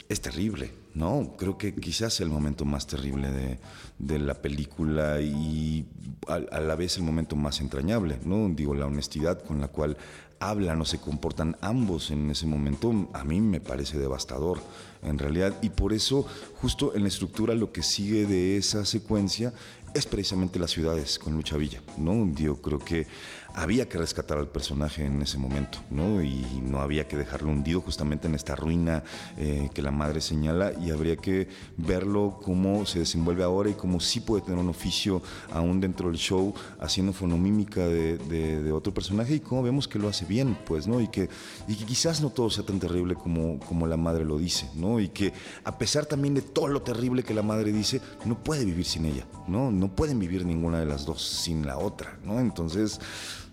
Es 0.09 0.21
terrible, 0.21 0.73
¿no? 0.95 1.35
Creo 1.37 1.57
que 1.57 1.75
quizás 1.75 2.21
el 2.21 2.29
momento 2.29 2.65
más 2.65 2.87
terrible 2.87 3.31
de, 3.31 3.59
de 3.99 4.19
la 4.19 4.35
película 4.35 5.21
y 5.21 5.87
a, 6.27 6.61
la 6.61 6.75
vez 6.75 6.97
el 6.97 7.03
momento 7.03 7.37
más 7.37 7.61
entrañable, 7.61 8.19
¿no? 8.25 8.49
Digo, 8.49 8.75
la 8.75 8.87
honestidad 8.87 9.43
con 9.43 9.61
la 9.61 9.69
cual 9.69 9.97
hablan 10.41 10.81
o 10.81 10.85
se 10.87 10.99
comportan 10.99 11.57
ambos 11.61 12.11
en 12.11 12.31
ese 12.31 12.47
momento, 12.47 13.09
a 13.13 13.25
mí 13.25 13.41
me 13.41 13.61
parece 13.61 13.99
devastador, 13.99 14.59
en 15.03 15.19
realidad. 15.19 15.55
Y 15.61 15.69
por 15.69 15.93
eso, 15.93 16.27
justo 16.57 16.95
en 16.95 17.03
la 17.03 17.09
estructura, 17.09 17.55
lo 17.55 17.73
que 17.73 17.83
sigue 17.83 18.27
de 18.27 18.57
esa 18.57 18.87
secuencia 18.87 19.53
es 19.93 20.07
precisamente 20.07 20.59
las 20.59 20.71
ciudades 20.71 21.19
con 21.19 21.35
Lucha 21.35 21.57
Villa, 21.57 21.83
¿no? 21.99 22.33
Yo 22.35 22.61
creo 22.63 22.79
que 22.79 23.07
había 23.55 23.89
que 23.89 23.99
rescatar 23.99 24.39
al 24.39 24.49
personaje 24.49 25.05
en 25.05 25.21
ese 25.23 25.39
momento, 25.39 25.79
¿no? 25.91 26.23
Y 26.23 26.45
no 26.63 26.81
había 26.81 27.07
que 27.09 27.17
dejarlo 27.17 27.51
hundido 27.51 27.81
justamente 27.81 28.29
en 28.29 28.35
esta 28.35 28.55
ruina 28.57 29.03
eh, 29.37 29.69
que 29.75 29.83
la 29.83 29.91
madre 29.91 30.21
señala 30.21 30.73
y 30.81 30.91
habría 30.91 31.17
que 31.17 31.49
verlo 31.77 32.39
cómo 32.43 32.87
se 32.87 33.01
desenvuelve 33.01 33.43
ahora 33.43 33.71
y 33.71 33.75
cómo 33.75 34.01
sí 34.01 34.21
puede 34.21 34.43
tener 34.43 34.59
un 34.59 34.69
oficio 34.69 35.23
aún 35.53 35.81
dentro 35.81 36.09
del 36.09 36.19
show 36.19 36.55
haciendo 36.79 37.13
fonomímica 37.13 37.87
de, 37.87 38.19
de- 38.19 38.71
otro 38.73 38.95
personaje 38.95 39.35
y 39.35 39.41
cómo 39.41 39.63
vemos 39.63 39.89
que 39.89 39.99
lo 39.99 40.09
hace 40.09 40.25
bien, 40.25 40.57
pues, 40.65 40.87
¿no? 40.87 41.01
Y 41.01 41.09
que, 41.09 41.29
y 41.67 41.75
que 41.75 41.85
quizás 41.85 42.21
no 42.21 42.31
todo 42.31 42.51
sea 42.51 42.65
tan 42.65 42.79
terrible 42.79 43.15
como, 43.15 43.59
como 43.61 43.87
la 43.87 43.97
madre 43.97 44.25
lo 44.25 44.39
dice, 44.39 44.71
¿no? 44.77 45.01
Y 45.01 45.09
que 45.09 45.33
a 45.65 45.77
pesar 45.77 46.07
también 46.07 46.35
de 46.35 46.43
todo 46.43 46.69
lo 46.69 46.83
terrible 46.83 47.23
que 47.25 47.35
la 47.35 47.43
madre 47.43 47.73
dice, 47.73 48.01
no 48.25 48.43
puede 48.43 48.65
vivir 48.65 48.85
sin 48.87 49.07
ella, 49.07 49.27
¿no? 49.49 49.71
No 49.73 49.95
pueden 49.95 50.19
vivir 50.19 50.45
ninguna 50.47 50.79
de 50.79 50.87
las 50.87 51.05
dos 51.05 51.21
sin 51.23 51.67
la 51.67 51.79
otra, 51.79 52.19
¿no? 52.25 52.39
Entonces, 52.39 53.01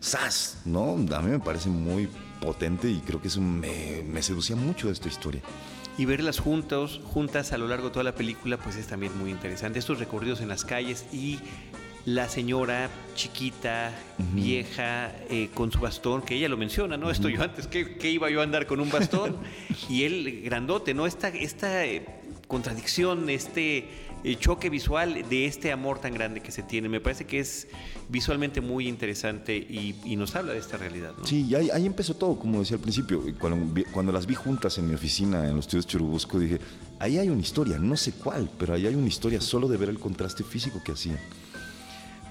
¡zas! 0.08 0.58
¿no? 0.66 0.92
A 0.94 1.22
mí 1.22 1.32
me 1.32 1.40
parece 1.40 1.70
muy 1.70 2.10
potente 2.40 2.90
y 2.90 3.00
creo 3.00 3.22
que 3.22 3.28
eso 3.28 3.42
me, 3.42 4.04
me 4.04 4.22
seducía 4.22 4.56
mucho 4.56 4.88
de 4.88 4.94
esta 4.94 5.08
historia. 5.08 5.42
Y 5.98 6.06
verlas 6.06 6.40
juntos, 6.40 7.02
juntas 7.06 7.54
a 7.54 7.58
lo 7.58 7.68
largo 7.68 7.86
de 7.88 7.94
toda 7.94 8.04
la 8.04 8.14
película, 8.14 8.58
pues 8.58 8.76
es 8.76 8.88
también 8.88 9.18
muy 9.18 9.32
interesante. 9.32 9.80
Estos 9.80 9.98
recorridos 10.00 10.42
en 10.42 10.48
las 10.48 10.64
calles 10.64 11.06
y 11.12 11.40
la 12.06 12.30
señora 12.30 12.90
chiquita, 13.16 13.92
vieja, 14.34 15.12
eh, 15.30 15.50
con 15.54 15.72
su 15.74 15.80
bastón, 15.80 16.22
que 16.22 16.36
ella 16.36 16.48
lo 16.48 16.56
menciona, 16.56 16.96
¿no? 16.96 17.12
Esto 17.12 17.28
yo 17.28 17.44
antes, 17.44 17.68
¿qué, 17.68 17.98
qué 17.98 18.10
iba 18.10 18.30
yo 18.30 18.40
a 18.40 18.44
andar 18.44 18.66
con 18.66 18.80
un 18.80 18.90
bastón? 18.90 19.36
y 19.90 20.04
él 20.04 20.42
grandote, 20.46 20.94
¿no? 20.94 21.06
Esta, 21.06 21.28
esta 21.28 21.84
eh, 21.84 22.06
contradicción, 22.48 23.30
este 23.30 23.90
eh, 24.24 24.36
choque 24.36 24.70
visual 24.70 25.28
de 25.30 25.46
este 25.46 25.72
amor 25.72 26.00
tan 26.00 26.14
grande 26.14 26.42
que 26.42 26.52
se 26.52 26.64
tiene, 26.64 26.90
me 26.90 27.00
parece 27.00 27.26
que 27.26 27.40
es 27.40 27.68
visualmente 28.10 28.62
muy 28.62 28.88
interesante 28.88 29.56
y, 29.56 29.96
y 30.06 30.16
nos 30.16 30.36
habla 30.36 30.54
de 30.54 30.60
esta 30.60 30.78
realidad, 30.78 31.14
¿no? 31.18 31.26
Sí, 31.26 31.54
ahí, 31.56 31.70
ahí 31.70 31.86
empezó 31.86 32.16
todo, 32.16 32.38
como 32.38 32.60
decía 32.60 32.76
al 32.76 32.82
principio. 32.82 33.24
Cuando 33.40 34.12
las 34.12 34.26
vi 34.26 34.36
juntas 34.36 34.78
en 34.78 34.88
mi 34.88 34.96
oficina, 34.96 35.48
en 35.48 35.56
los 35.56 35.66
estudios 35.66 35.88
Churubusco, 35.88 36.40
dije, 36.40 36.60
ahí 37.00 37.18
hay 37.18 37.30
una 37.30 37.42
historia, 37.42 37.78
no 37.78 37.96
sé 37.98 38.14
cuál, 38.14 38.50
pero 38.58 38.74
ahí 38.74 38.88
hay 38.88 38.96
una 38.96 39.08
historia 39.08 39.42
solo 39.42 39.68
de 39.68 39.78
ver 39.78 39.90
el 39.90 40.00
contraste 40.00 40.44
físico 40.44 40.82
que 40.84 40.94
hacían. 40.94 41.20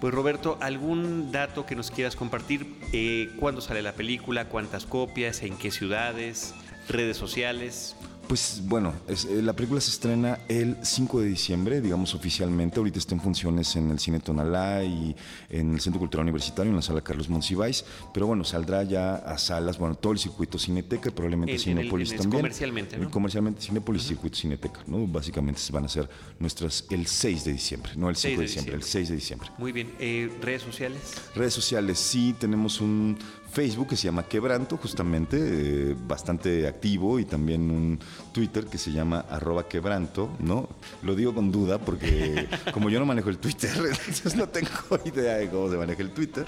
Pues 0.00 0.12
Roberto, 0.12 0.58
¿algún 0.60 1.32
dato 1.32 1.64
que 1.64 1.74
nos 1.74 1.90
quieras 1.90 2.16
compartir? 2.16 2.66
Eh, 2.92 3.30
¿Cuándo 3.38 3.62
sale 3.62 3.80
la 3.80 3.92
película? 3.92 4.48
¿Cuántas 4.48 4.84
copias? 4.84 5.42
¿En 5.42 5.56
qué 5.56 5.70
ciudades? 5.70 6.54
¿Redes 6.88 7.16
sociales? 7.16 7.96
Pues 8.28 8.60
bueno, 8.64 8.92
es- 9.06 9.24
eh, 9.24 9.40
la 9.40 9.52
película 9.54 9.80
se 9.80 9.90
estrena 9.90 10.40
el 10.48 10.76
5 10.82 11.20
de 11.20 11.28
diciembre, 11.28 11.80
digamos 11.80 12.12
oficialmente. 12.12 12.78
Ahorita 12.78 12.98
está 12.98 13.14
en 13.14 13.20
funciones 13.20 13.76
en 13.76 13.88
el 13.92 14.00
Cine 14.00 14.18
Tonalá 14.18 14.82
y 14.82 15.14
en 15.48 15.74
el 15.74 15.80
Centro 15.80 16.00
Cultural 16.00 16.24
Universitario, 16.24 16.70
en 16.70 16.76
la 16.76 16.82
sala 16.82 17.02
Carlos 17.02 17.28
Monsiváis. 17.28 17.84
Pero 18.12 18.26
bueno, 18.26 18.42
saldrá 18.42 18.82
ya 18.82 19.14
a 19.14 19.38
salas, 19.38 19.78
bueno, 19.78 19.94
todo 19.94 20.12
el 20.12 20.18
circuito 20.18 20.58
Cineteca, 20.58 21.12
probablemente 21.12 21.52
En- 21.52 21.60
en 21.60 21.68
el- 21.78 21.84
Cinépolis 21.84 22.08
en 22.10 22.14
el 22.16 22.20
también. 22.22 22.40
comercialmente, 22.42 22.96
¿no? 22.98 23.06
Eh, 23.06 23.10
Comercialmente 23.10 23.60
Cinépolis 23.62 24.04
y 24.04 24.08
circuito 24.08 24.36
Cineteca, 24.36 24.80
¿no? 24.88 25.06
Básicamente 25.06 25.60
van 25.70 25.84
a 25.84 25.88
ser 25.88 26.08
nuestras 26.40 26.84
el 26.90 27.06
6 27.06 27.44
de 27.44 27.52
diciembre, 27.52 27.92
no 27.96 28.10
el 28.10 28.16
5 28.16 28.22
6 28.30 28.36
de 28.38 28.42
de 28.42 28.46
diciembre, 28.48 28.74
el 28.74 28.80
diciembre. 28.80 28.90
6 28.90 29.08
de 29.08 29.14
diciembre. 29.14 29.50
Muy 29.58 29.70
bien. 29.70 29.92
Eh, 30.00 30.32
¿Redes 30.42 30.62
sociales? 30.62 30.98
Redes 31.36 31.54
sociales, 31.54 31.98
sí, 32.00 32.34
tenemos 32.40 32.80
un 32.80 33.16
Facebook 33.56 33.88
que 33.88 33.96
se 33.96 34.04
llama 34.04 34.24
Quebranto, 34.24 34.76
justamente, 34.76 35.38
eh, 35.40 35.96
bastante 36.06 36.68
activo, 36.68 37.18
y 37.18 37.24
también 37.24 37.70
un 37.70 37.98
Twitter 38.30 38.66
que 38.66 38.76
se 38.76 38.92
llama 38.92 39.20
arroba 39.30 39.66
quebranto, 39.66 40.28
¿no? 40.40 40.68
Lo 41.02 41.14
digo 41.14 41.34
con 41.34 41.50
duda 41.50 41.78
porque 41.78 42.48
como 42.74 42.90
yo 42.90 42.98
no 43.00 43.06
manejo 43.06 43.30
el 43.30 43.38
Twitter, 43.38 43.70
entonces 43.78 44.36
no 44.36 44.46
tengo 44.46 44.68
idea 45.06 45.36
de 45.36 45.48
cómo 45.48 45.70
se 45.70 45.78
maneja 45.78 46.02
el 46.02 46.10
Twitter. 46.10 46.44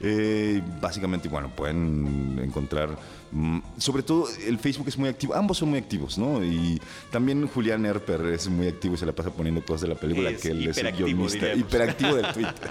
Eh, 0.00 0.62
básicamente, 0.80 1.28
bueno, 1.28 1.50
pueden 1.54 2.40
encontrar, 2.42 2.88
mm, 3.32 3.58
sobre 3.76 4.02
todo 4.02 4.26
el 4.46 4.58
Facebook 4.58 4.88
es 4.88 4.96
muy 4.96 5.10
activo, 5.10 5.34
ambos 5.34 5.58
son 5.58 5.68
muy 5.68 5.78
activos, 5.78 6.16
¿no? 6.16 6.42
Y 6.42 6.80
también 7.10 7.46
Julián 7.48 7.84
Erper 7.84 8.24
es 8.32 8.48
muy 8.48 8.66
activo 8.66 8.94
y 8.94 8.96
se 8.96 9.04
la 9.04 9.12
pasa 9.12 9.28
poniendo 9.28 9.62
cosas 9.62 9.82
de 9.82 9.88
la 9.88 9.94
película 9.96 10.30
Es 10.30 10.40
que 10.40 10.52
él 10.52 10.66
es 10.66 10.78
el 10.78 10.90
guionista, 10.90 11.38
diríamos. 11.38 11.58
hiperactivo 11.58 12.14
del 12.14 12.32
Twitter. 12.32 12.70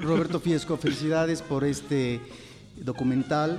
Roberto 0.00 0.38
Fiesco, 0.38 0.76
felicidades 0.76 1.42
por 1.42 1.64
este 1.64 2.20
documental 2.82 3.58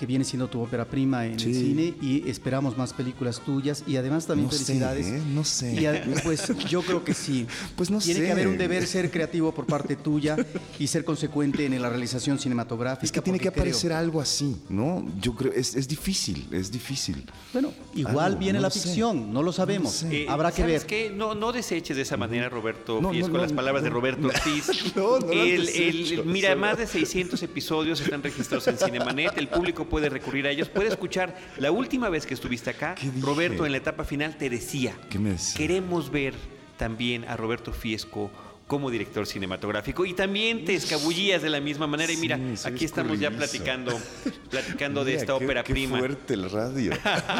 que 0.00 0.06
viene 0.06 0.24
siendo 0.24 0.48
tu 0.48 0.62
ópera 0.62 0.86
prima 0.86 1.26
en 1.26 1.38
Sí. 1.38 1.50
el 1.50 1.54
cine 1.54 1.94
y 2.00 2.26
esperamos 2.26 2.74
más 2.78 2.94
películas 2.94 3.38
tuyas 3.44 3.84
y 3.86 3.96
además 3.96 4.26
también 4.26 4.46
No 4.46 4.52
sé, 4.52 4.64
felicidades. 4.64 5.06
¿eh? 5.08 5.22
No 5.34 5.44
sé. 5.44 5.74
Y 5.78 5.84
a- 5.84 6.02
pues 6.24 6.48
yo 6.70 6.80
creo 6.80 7.04
que 7.04 7.12
sí. 7.12 7.46
Pues 7.76 7.90
no 7.90 7.98
Tiene 7.98 8.20
sé. 8.20 8.26
que 8.26 8.32
haber 8.32 8.48
un 8.48 8.56
deber 8.56 8.86
ser 8.86 9.10
creativo 9.10 9.52
por 9.52 9.66
parte 9.66 9.96
tuya 9.96 10.36
y 10.78 10.86
ser 10.86 11.04
consecuente 11.04 11.66
en 11.66 11.82
la 11.82 11.90
realización 11.90 12.38
cinematográfica. 12.38 13.04
Es 13.04 13.12
que 13.12 13.20
tiene 13.20 13.38
que 13.38 13.50
creo- 13.50 13.60
aparecer 13.62 13.92
algo 13.92 14.22
así, 14.22 14.56
¿no? 14.70 15.04
Yo 15.20 15.34
creo, 15.34 15.52
es, 15.52 15.74
es 15.74 15.86
difícil, 15.86 16.46
es 16.50 16.70
difícil. 16.72 17.22
Bueno, 17.52 17.70
Igual 17.94 18.24
Algo, 18.24 18.38
viene 18.38 18.58
no 18.58 18.62
la 18.62 18.70
sé. 18.70 18.80
ficción, 18.80 19.32
no 19.34 19.42
lo 19.42 19.52
sabemos. 19.52 19.92
sé. 19.92 20.22
Eh, 20.22 20.26
Habrá 20.30 20.50
que 20.50 20.62
¿sabes 20.62 20.82
ver. 20.82 20.86
qué? 20.86 21.10
No, 21.14 21.34
no 21.34 21.52
deseches 21.52 21.94
de 21.96 22.02
esa 22.02 22.16
manera, 22.16 22.48
Roberto 22.48 23.00
no, 23.02 23.08
con 23.10 23.40
las 23.42 23.52
palabras 23.52 23.82
de. 23.84 23.90
Roberto 23.90 24.28
Ortiz. 24.34 24.94
No, 24.96 25.18
no 25.18 25.30
El- 25.32 25.68
el- 25.68 26.22
mira, 26.24 26.56
más 26.56 26.78
de 26.78 26.86
600 26.86 27.42
episodios 27.42 28.00
están 28.00 28.22
registrados 28.22 28.66
en 28.68 28.78
Cinemanet. 28.78 29.36
El 29.36 29.48
público 29.48 29.84
puede 29.90 30.08
recurrir 30.08 30.46
a 30.46 30.50
ellos, 30.50 30.70
puede 30.70 30.88
escuchar. 30.88 31.36
La 31.58 31.70
última 31.70 32.08
vez 32.08 32.24
que 32.24 32.32
estuviste 32.32 32.70
acá. 32.70 32.94
Roberto 33.20 33.66
en 33.66 33.72
la 33.72 33.78
etapa 33.78 34.04
final 34.04 34.38
te 34.38 34.48
decía, 34.48 34.94
¿Qué 35.10 35.18
me 35.18 35.32
decía? 35.32 35.56
queremos 35.58 36.10
ver 36.10 36.32
también 36.78 37.24
a 37.26 37.36
Roberto 37.36 37.72
Fiesco 37.74 38.30
como 38.66 38.88
director 38.88 39.26
cinematográfico 39.26 40.06
y 40.06 40.14
también 40.14 40.64
te 40.64 40.76
escabullías 40.76 41.42
de 41.42 41.50
la 41.50 41.60
misma 41.60 41.88
manera 41.88 42.12
y 42.12 42.16
mira, 42.18 42.38
Sí, 42.54 42.68
aquí 42.68 42.84
estamos 42.84 43.18
ya 43.18 43.28
platicando 43.32 43.98
platicando 44.50 45.04
de 45.04 45.14
esta 45.16 45.36
qué- 45.36 45.44
ópera 45.44 45.64
qué 45.64 45.72
prima. 45.72 45.98
fuerte 45.98 46.34
el 46.34 46.48
radio. 46.48 46.92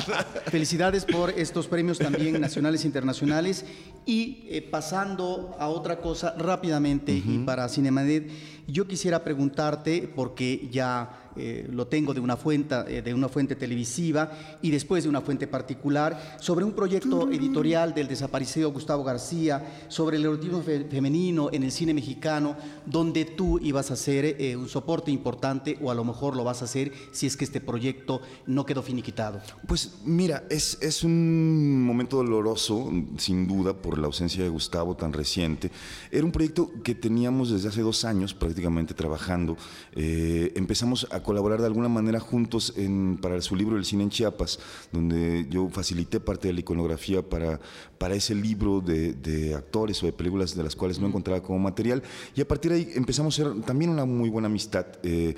Felicidades 0.50 1.04
por 1.04 1.30
estos 1.30 1.68
premios 1.68 1.98
también 1.98 2.40
nacionales 2.40 2.82
e 2.82 2.88
internacionales. 2.88 3.64
Y 4.06 4.44
eh, 4.48 4.62
pasando 4.62 5.54
a 5.60 5.68
otra 5.68 5.98
cosa 5.98 6.34
rápidamente 6.36 7.12
y 7.12 7.38
para 7.46 7.68
Cinemanet, 7.68 8.28
yo 8.72 8.86
quisiera 8.86 9.22
preguntarte, 9.24 10.10
porque 10.14 10.68
ya 10.70 11.30
eh, 11.36 11.68
lo 11.70 11.86
tengo 11.86 12.12
de 12.12 12.20
una, 12.20 12.36
fuente, 12.36 12.74
eh, 12.88 13.02
de 13.02 13.14
una 13.14 13.28
fuente 13.28 13.54
televisiva 13.54 14.32
y 14.62 14.70
después 14.70 15.04
de 15.04 15.08
una 15.08 15.20
fuente 15.20 15.46
particular, 15.46 16.36
sobre 16.40 16.64
un 16.64 16.72
proyecto 16.72 17.30
editorial 17.30 17.94
del 17.94 18.08
desaparecido 18.08 18.72
Gustavo 18.72 19.04
García, 19.04 19.84
sobre 19.88 20.16
el 20.16 20.24
erotismo 20.24 20.60
fe- 20.60 20.86
femenino 20.90 21.48
en 21.52 21.62
el 21.62 21.70
cine 21.72 21.94
mexicano, 21.94 22.56
donde 22.84 23.24
tú 23.24 23.58
ibas 23.62 23.90
a 23.90 23.96
ser 23.96 24.24
eh, 24.24 24.56
un 24.56 24.68
soporte 24.68 25.10
importante 25.10 25.78
o 25.80 25.90
a 25.90 25.94
lo 25.94 26.04
mejor 26.04 26.36
lo 26.36 26.44
vas 26.44 26.62
a 26.62 26.64
hacer 26.64 26.92
si 27.12 27.26
es 27.26 27.36
que 27.36 27.44
este 27.44 27.60
proyecto 27.60 28.20
no 28.46 28.66
quedó 28.66 28.82
finiquitado. 28.82 29.40
Pues 29.66 29.94
mira, 30.04 30.44
es, 30.50 30.78
es 30.82 31.04
un 31.04 31.84
momento 31.84 32.16
doloroso, 32.16 32.90
sin 33.18 33.46
duda, 33.46 33.72
por 33.72 33.98
la 33.98 34.06
ausencia 34.06 34.42
de 34.42 34.48
Gustavo 34.48 34.96
tan 34.96 35.12
reciente. 35.12 35.70
Era 36.10 36.24
un 36.24 36.32
proyecto 36.32 36.70
que 36.82 36.94
teníamos 36.94 37.50
desde 37.50 37.68
hace 37.68 37.82
dos 37.82 38.04
años 38.04 38.34
prácticamente 38.34 38.59
trabajando. 38.94 39.56
Eh, 39.92 40.52
empezamos 40.54 41.06
a 41.10 41.22
colaborar 41.22 41.60
de 41.60 41.66
alguna 41.66 41.88
manera 41.88 42.20
juntos 42.20 42.74
en- 42.76 43.18
para 43.20 43.40
su 43.40 43.56
libro 43.56 43.76
El 43.76 43.84
cine 43.84 44.02
en 44.04 44.10
Chiapas, 44.10 44.58
donde 44.92 45.46
yo 45.50 45.68
facilité 45.70 46.20
parte 46.20 46.48
de 46.48 46.54
la 46.54 46.60
iconografía 46.60 47.22
para, 47.22 47.60
para 47.98 48.14
ese 48.14 48.34
libro 48.34 48.80
de, 48.80 49.12
de 49.14 49.54
actores 49.54 50.02
o 50.02 50.06
de 50.06 50.12
películas 50.12 50.54
de 50.54 50.62
las 50.62 50.76
cuales 50.76 50.98
no 51.00 51.06
encontraba 51.06 51.42
como 51.42 51.58
material. 51.58 52.02
Y 52.34 52.40
a 52.40 52.48
partir 52.48 52.70
de 52.72 52.76
ahí 52.78 52.88
empezamos 52.94 53.38
a 53.38 53.42
hacer 53.42 53.62
también 53.62 53.90
una 53.90 54.04
muy 54.04 54.28
buena 54.28 54.46
amistad. 54.46 54.86
Eh, 55.02 55.34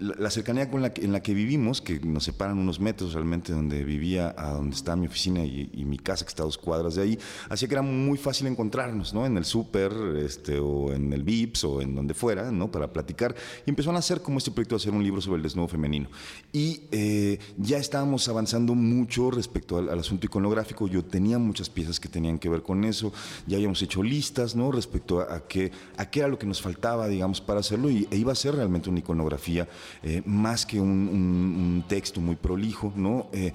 la, 0.00 0.14
la 0.18 0.30
cercanía 0.30 0.70
con 0.70 0.82
la 0.82 0.92
que, 0.92 1.04
en 1.04 1.12
la 1.12 1.22
que 1.22 1.34
vivimos, 1.34 1.80
que 1.80 2.00
nos 2.00 2.24
separan 2.24 2.58
unos 2.58 2.80
metros 2.80 3.12
realmente 3.14 3.52
donde 3.52 3.84
vivía 3.84 4.34
a 4.36 4.52
donde 4.52 4.74
está 4.76 4.96
mi 4.96 5.06
oficina 5.06 5.44
y, 5.44 5.70
y 5.72 5.84
mi 5.84 5.98
casa, 5.98 6.24
que 6.24 6.28
está 6.30 6.42
a 6.42 6.46
dos 6.46 6.58
cuadras 6.58 6.94
de 6.94 7.02
ahí, 7.02 7.18
hacía 7.48 7.68
que 7.68 7.74
era 7.74 7.82
muy 7.82 8.18
fácil 8.18 8.46
encontrarnos, 8.46 9.14
¿no? 9.14 9.26
En 9.26 9.36
el 9.36 9.44
súper, 9.44 9.92
este, 10.24 10.58
o 10.58 10.92
en 10.92 11.12
el 11.12 11.22
VIPS, 11.22 11.64
o 11.64 11.80
en 11.82 11.94
donde 11.94 12.14
fuera, 12.14 12.47
¿no? 12.52 12.70
Para 12.70 12.92
platicar. 12.92 13.34
Y 13.66 13.70
empezó 13.70 13.90
a 13.90 13.98
hacer 13.98 14.22
como 14.22 14.38
este 14.38 14.50
proyecto 14.50 14.76
de 14.76 14.82
hacer 14.82 14.92
un 14.92 15.02
libro 15.02 15.20
sobre 15.20 15.36
el 15.36 15.42
desnudo 15.42 15.68
femenino. 15.68 16.08
Y 16.52 16.82
eh, 16.90 17.38
ya 17.56 17.78
estábamos 17.78 18.28
avanzando 18.28 18.74
mucho 18.74 19.30
respecto 19.30 19.78
al, 19.78 19.98
asunto 19.98 20.26
iconográfico. 20.26 20.86
Yo 20.86 21.04
tenía 21.04 21.38
muchas 21.38 21.68
piezas 21.68 21.98
que 22.00 22.08
tenían 22.08 22.38
que 22.38 22.48
ver 22.48 22.62
con 22.62 22.84
eso. 22.84 23.12
Ya 23.46 23.56
habíamos 23.56 23.82
hecho 23.82 24.02
listas, 24.02 24.54
¿no? 24.54 24.72
Respecto 24.72 25.20
a, 25.20 25.46
qué, 25.46 25.72
a 25.96 26.10
qué 26.10 26.20
era 26.20 26.28
lo 26.28 26.38
que 26.38 26.46
nos 26.46 26.60
faltaba, 26.60 27.08
digamos, 27.08 27.40
para 27.40 27.60
hacerlo. 27.60 27.90
Y, 27.90 28.06
e 28.10 28.16
iba 28.16 28.32
a 28.32 28.36
ser 28.36 28.54
realmente 28.54 28.90
una 28.90 29.00
iconografía 29.00 29.68
eh, 30.02 30.22
más 30.24 30.64
que 30.66 30.80
un 30.80 31.84
texto 31.88 32.20
muy 32.20 32.36
prolijo, 32.36 32.92
¿no? 32.96 33.28
Eh, 33.32 33.52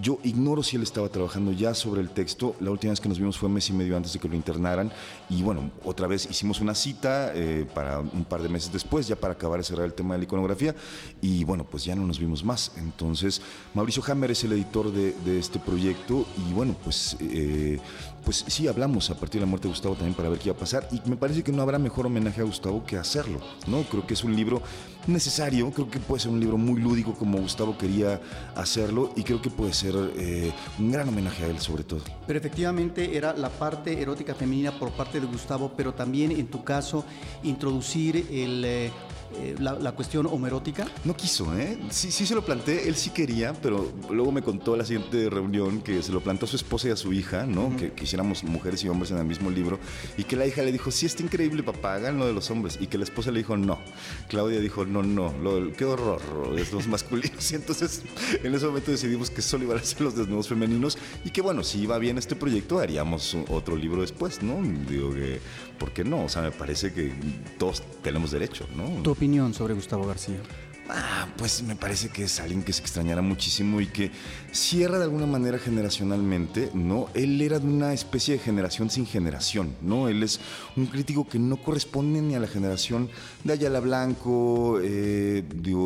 yo 0.00 0.18
ignoro 0.22 0.62
si 0.62 0.76
él 0.76 0.82
estaba 0.82 1.08
trabajando 1.08 1.52
ya 1.52 1.74
sobre 1.74 2.00
el 2.00 2.10
texto. 2.10 2.54
La 2.60 2.70
última 2.70 2.92
vez 2.92 3.00
que 3.00 3.08
nos 3.08 3.18
vimos 3.18 3.36
fue 3.36 3.48
mes 3.48 3.68
y 3.70 3.72
medio 3.72 3.96
antes 3.96 4.12
de 4.12 4.18
que 4.18 4.28
lo 4.28 4.34
internaran. 4.34 4.92
Y 5.28 5.42
bueno, 5.42 5.70
otra 5.84 6.06
vez 6.06 6.28
hicimos 6.30 6.60
una 6.60 6.74
cita 6.74 7.32
eh, 7.34 7.66
para 7.74 7.98
un 7.98 8.24
par 8.24 8.42
de 8.42 8.48
meses 8.48 8.72
después, 8.72 9.08
ya 9.08 9.16
para 9.16 9.34
acabar 9.34 9.58
de 9.58 9.64
cerrar 9.64 9.86
el 9.86 9.94
tema 9.94 10.14
de 10.14 10.18
la 10.18 10.24
iconografía. 10.24 10.74
Y 11.20 11.44
bueno, 11.44 11.64
pues 11.64 11.84
ya 11.84 11.94
no 11.96 12.06
nos 12.06 12.18
vimos 12.18 12.44
más. 12.44 12.72
Entonces, 12.76 13.42
Mauricio 13.74 14.02
Hammer 14.06 14.30
es 14.30 14.44
el 14.44 14.52
editor 14.52 14.92
de, 14.92 15.12
de 15.24 15.38
este 15.38 15.58
proyecto. 15.58 16.24
Y 16.48 16.52
bueno, 16.52 16.76
pues, 16.84 17.16
eh, 17.20 17.78
pues 18.24 18.44
sí, 18.46 18.68
hablamos 18.68 19.10
a 19.10 19.14
partir 19.14 19.40
de 19.40 19.46
la 19.46 19.50
muerte 19.50 19.66
de 19.66 19.72
Gustavo 19.72 19.96
también 19.96 20.14
para 20.14 20.28
ver 20.28 20.38
qué 20.38 20.48
iba 20.48 20.56
a 20.56 20.60
pasar. 20.60 20.88
Y 20.92 21.08
me 21.08 21.16
parece 21.16 21.42
que 21.42 21.52
no 21.52 21.62
habrá 21.62 21.78
mejor 21.78 22.06
homenaje 22.06 22.40
a 22.40 22.44
Gustavo 22.44 22.84
que 22.86 22.96
hacerlo. 22.96 23.40
¿no? 23.66 23.82
Creo 23.82 24.06
que 24.06 24.14
es 24.14 24.24
un 24.24 24.36
libro 24.36 24.62
necesario. 25.10 25.70
Creo 25.70 25.90
que 25.90 25.98
puede 25.98 26.20
ser 26.20 26.30
un 26.30 26.40
libro 26.40 26.56
muy 26.56 26.80
lúdico 26.80 27.14
como 27.14 27.38
Gustavo 27.38 27.76
quería 27.76 28.20
hacerlo. 28.54 29.12
Y 29.16 29.22
creo 29.22 29.42
que 29.42 29.50
puede 29.50 29.72
ser 29.72 29.94
eh, 30.16 30.52
un 30.78 30.90
gran 30.90 31.08
homenaje 31.08 31.44
a 31.44 31.48
él, 31.48 31.58
sobre 31.58 31.84
todo. 31.84 32.02
Pero 32.26 32.38
efectivamente 32.38 33.16
era 33.16 33.34
la 33.34 33.50
parte 33.50 34.00
erótica 34.00 34.34
femenina 34.34 34.72
por 34.72 34.90
parte 34.92 35.20
de 35.20 35.26
Gustavo, 35.26 35.72
pero 35.76 35.92
también 35.94 36.30
en 36.32 36.46
tu 36.46 36.64
caso 36.64 37.04
introducir 37.42 38.26
el, 38.30 38.64
eh, 38.64 38.90
eh, 39.36 39.54
la, 39.60 39.74
la 39.74 39.92
cuestión 39.92 40.26
homoerótica. 40.26 40.88
No 41.04 41.14
quiso, 41.16 41.56
¿eh? 41.56 41.78
Sí, 41.90 42.10
sí 42.10 42.26
se 42.26 42.34
lo 42.34 42.44
planteé, 42.44 42.88
él 42.88 42.96
sí 42.96 43.10
quería, 43.10 43.52
pero 43.52 43.92
luego 44.10 44.32
me 44.32 44.42
contó 44.42 44.74
a 44.74 44.76
la 44.76 44.84
siguiente 44.84 45.30
reunión 45.30 45.82
que 45.82 46.02
se 46.02 46.10
lo 46.10 46.20
plantó 46.20 46.46
a 46.46 46.48
su 46.48 46.56
esposa 46.56 46.88
y 46.88 46.90
a 46.90 46.96
su 46.96 47.12
hija, 47.12 47.46
¿no? 47.46 47.76
que, 47.76 47.92
que 47.92 48.04
hiciéramos 48.04 48.42
mujeres 48.42 48.82
y 48.82 48.88
hombres 48.88 49.12
en 49.12 49.18
el 49.18 49.24
mismo 49.24 49.48
libro, 49.48 49.78
y 50.18 50.24
que 50.24 50.34
la 50.34 50.46
hija 50.46 50.62
le 50.62 50.72
dijo, 50.72 50.90
sí, 50.90 51.06
está 51.06 51.22
increíble, 51.22 51.62
papá, 51.62 51.94
hagan 51.94 52.18
lo 52.18 52.26
de 52.26 52.32
los 52.32 52.50
hombres, 52.50 52.78
y 52.80 52.88
que 52.88 52.98
la 52.98 53.04
esposa 53.04 53.30
le 53.30 53.38
dijo, 53.38 53.56
no. 53.56 53.78
Claudia 54.28 54.58
dijo, 54.58 54.84
no, 54.84 54.99
no, 55.02 55.32
lo- 55.42 55.72
qué 55.72 55.84
horror, 55.84 56.20
es 56.58 56.72
los 56.72 56.86
masculinos, 56.88 57.50
y 57.52 57.54
entonces 57.56 58.02
en 58.42 58.54
ese 58.54 58.66
momento 58.66 58.90
decidimos 58.90 59.30
que 59.30 59.42
solo 59.42 59.64
iban 59.64 59.78
a 59.78 59.82
ser 59.82 60.00
los 60.02 60.16
desnudos 60.16 60.48
femeninos, 60.48 60.96
y 61.24 61.30
que 61.30 61.40
bueno, 61.42 61.62
si 61.64 61.80
iba 61.82 61.98
bien 61.98 62.18
este 62.18 62.36
proyecto, 62.36 62.78
haríamos 62.78 63.36
otro 63.48 63.76
libro 63.76 64.00
después, 64.02 64.42
¿no? 64.42 64.60
Digo 64.88 65.12
que, 65.14 65.40
¿por 65.78 65.92
qué 65.92 66.04
no? 66.04 66.24
O 66.24 66.28
sea, 66.28 66.42
me 66.42 66.50
parece 66.52 66.92
que 66.92 67.12
todos 67.58 67.82
tenemos 68.02 68.30
derecho, 68.30 68.66
¿no? 68.76 69.02
Tu 69.02 69.10
opinión 69.10 69.52
sobre 69.54 69.74
Gustavo 69.74 70.06
García. 70.06 70.36
Ah, 70.92 71.28
pues 71.36 71.62
me 71.62 71.76
parece 71.76 72.08
que 72.08 72.24
es 72.24 72.40
alguien 72.40 72.62
que 72.62 72.72
se 72.72 72.82
extrañará 72.82 73.22
muchísimo 73.22 73.80
y 73.80 73.86
que 73.86 74.10
cierra 74.52 74.98
de 74.98 75.04
alguna 75.04 75.26
manera 75.26 75.58
generacionalmente, 75.58 76.70
¿no? 76.74 77.08
Él 77.14 77.40
era 77.40 77.58
de 77.58 77.66
una 77.66 77.92
especie 77.92 78.34
de 78.34 78.40
generación 78.40 78.90
sin 78.90 79.06
generación, 79.06 79.74
¿no? 79.80 80.08
Él 80.08 80.22
es 80.22 80.40
un 80.76 80.86
crítico 80.86 81.28
que 81.28 81.38
no 81.38 81.56
corresponde 81.56 82.20
ni 82.20 82.34
a 82.34 82.40
la 82.40 82.48
generación 82.48 83.08
de 83.44 83.52
Ayala 83.52 83.80
Blanco, 83.80 84.80
eh, 84.82 85.44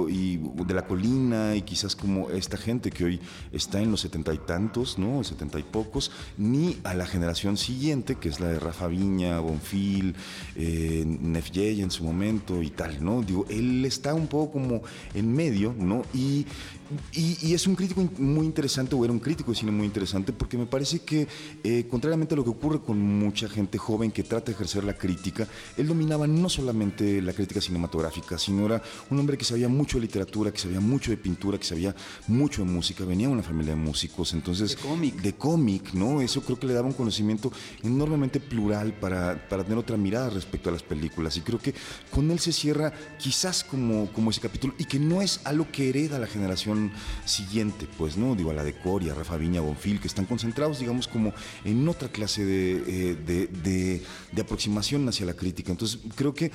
y 0.08 0.36
de 0.38 0.74
La 0.74 0.86
Colina, 0.86 1.54
y 1.54 1.62
quizás 1.62 1.94
como 1.94 2.30
esta 2.30 2.56
gente 2.56 2.90
que 2.90 3.04
hoy 3.04 3.20
está 3.52 3.80
en 3.80 3.90
los 3.90 4.00
setenta 4.00 4.32
y 4.32 4.38
tantos, 4.38 4.98
¿no? 4.98 5.22
Setenta 5.24 5.58
y 5.58 5.62
pocos, 5.62 6.10
ni 6.38 6.78
a 6.84 6.94
la 6.94 7.06
generación 7.06 7.56
siguiente, 7.56 8.16
que 8.16 8.28
es 8.28 8.40
la 8.40 8.48
de 8.48 8.58
Rafa 8.58 8.88
Viña, 8.88 9.40
Bonfil, 9.40 10.14
eh, 10.56 11.04
Nef 11.06 11.50
en 11.54 11.90
su 11.90 12.04
momento 12.04 12.62
y 12.62 12.70
tal, 12.70 13.04
¿no? 13.04 13.22
Digo, 13.22 13.46
él 13.48 13.84
está 13.84 14.14
un 14.14 14.26
poco 14.26 14.52
como 14.52 14.82
en 15.14 15.32
medio, 15.32 15.74
¿no? 15.78 16.02
Y, 16.12 16.46
y- 17.12 17.38
y 17.48 17.54
es 17.54 17.66
un 17.66 17.74
crítico 17.74 18.02
muy 18.18 18.46
interesante, 18.46 18.94
o 18.94 19.04
era 19.04 19.12
un 19.12 19.18
crítico 19.20 19.50
de 19.50 19.56
cine 19.56 19.70
muy 19.72 19.86
interesante, 19.86 20.32
porque 20.32 20.56
me 20.58 20.66
parece 20.66 21.00
que, 21.00 21.26
eh, 21.62 21.86
contrariamente 21.90 22.34
a 22.34 22.36
lo 22.36 22.44
que 22.44 22.50
ocurre 22.50 22.80
con 22.80 23.00
mucha 23.00 23.48
gente 23.48 23.78
joven 23.78 24.10
que 24.10 24.22
trata 24.22 24.46
de 24.46 24.52
ejercer 24.52 24.84
la 24.84 24.94
crítica, 24.96 25.46
él 25.76 25.86
dominaba 25.88 26.26
no 26.26 26.48
solamente 26.48 27.22
la 27.22 27.32
crítica 27.32 27.60
cinematográfica, 27.60 28.38
sino 28.38 28.66
era 28.66 28.82
un 29.10 29.18
hombre 29.18 29.36
que 29.38 29.44
sabía 29.44 29.68
mucho 29.68 29.98
de 29.98 30.02
literatura, 30.02 30.52
que 30.52 30.58
sabía 30.58 30.80
mucho 30.80 31.10
de 31.10 31.16
pintura, 31.16 31.58
que 31.58 31.64
sabía 31.64 31.94
mucho 32.26 32.64
de 32.64 32.70
música, 32.70 33.04
venía 33.04 33.26
de 33.28 33.32
una 33.34 33.42
familia 33.42 33.74
de 33.74 33.80
músicos, 33.80 34.32
entonces... 34.34 34.70
De 34.76 34.82
cómic. 34.82 35.14
De 35.22 35.32
cómic, 35.34 35.92
¿no? 35.94 36.20
Eso 36.20 36.42
creo 36.42 36.58
que 36.58 36.66
le 36.66 36.74
daba 36.74 36.86
un 36.86 36.94
conocimiento 36.94 37.52
enormemente 37.82 38.40
plural 38.40 38.92
para, 38.94 39.48
para 39.48 39.62
tener 39.64 39.78
otra 39.78 39.96
mirada 39.96 40.30
respecto 40.30 40.68
a 40.68 40.72
las 40.72 40.82
películas. 40.82 41.36
Y 41.36 41.40
creo 41.40 41.58
que 41.58 41.74
con 42.10 42.30
él 42.30 42.38
se 42.38 42.52
cierra 42.52 42.92
quizás 43.18 43.64
como, 43.64 44.12
como 44.12 44.30
ese 44.30 44.40
capítulo, 44.40 44.74
y 44.78 44.84
que 44.84 44.98
no 44.98 45.22
es 45.22 45.40
algo 45.44 45.66
que 45.70 45.88
hereda 45.88 46.18
la 46.18 46.26
generación 46.26 46.83
siguiente, 47.24 47.86
pues, 47.98 48.16
¿no? 48.16 48.34
Digo, 48.34 48.50
a 48.50 48.54
la 48.54 48.64
de 48.64 48.74
Coria, 48.74 49.14
Rafa 49.14 49.36
Viña, 49.36 49.60
Bonfil, 49.60 50.00
que 50.00 50.08
están 50.08 50.26
concentrados, 50.26 50.78
digamos, 50.78 51.08
como 51.08 51.32
en 51.64 51.88
otra 51.88 52.08
clase 52.08 52.44
de, 52.44 52.72
eh, 53.12 53.16
de- 53.26 53.46
de- 53.48 54.02
de 54.32 54.42
aproximación 54.42 55.08
hacia 55.08 55.26
la 55.26 55.34
crítica. 55.34 55.70
Entonces, 55.72 55.98
creo 56.16 56.34
que 56.34 56.50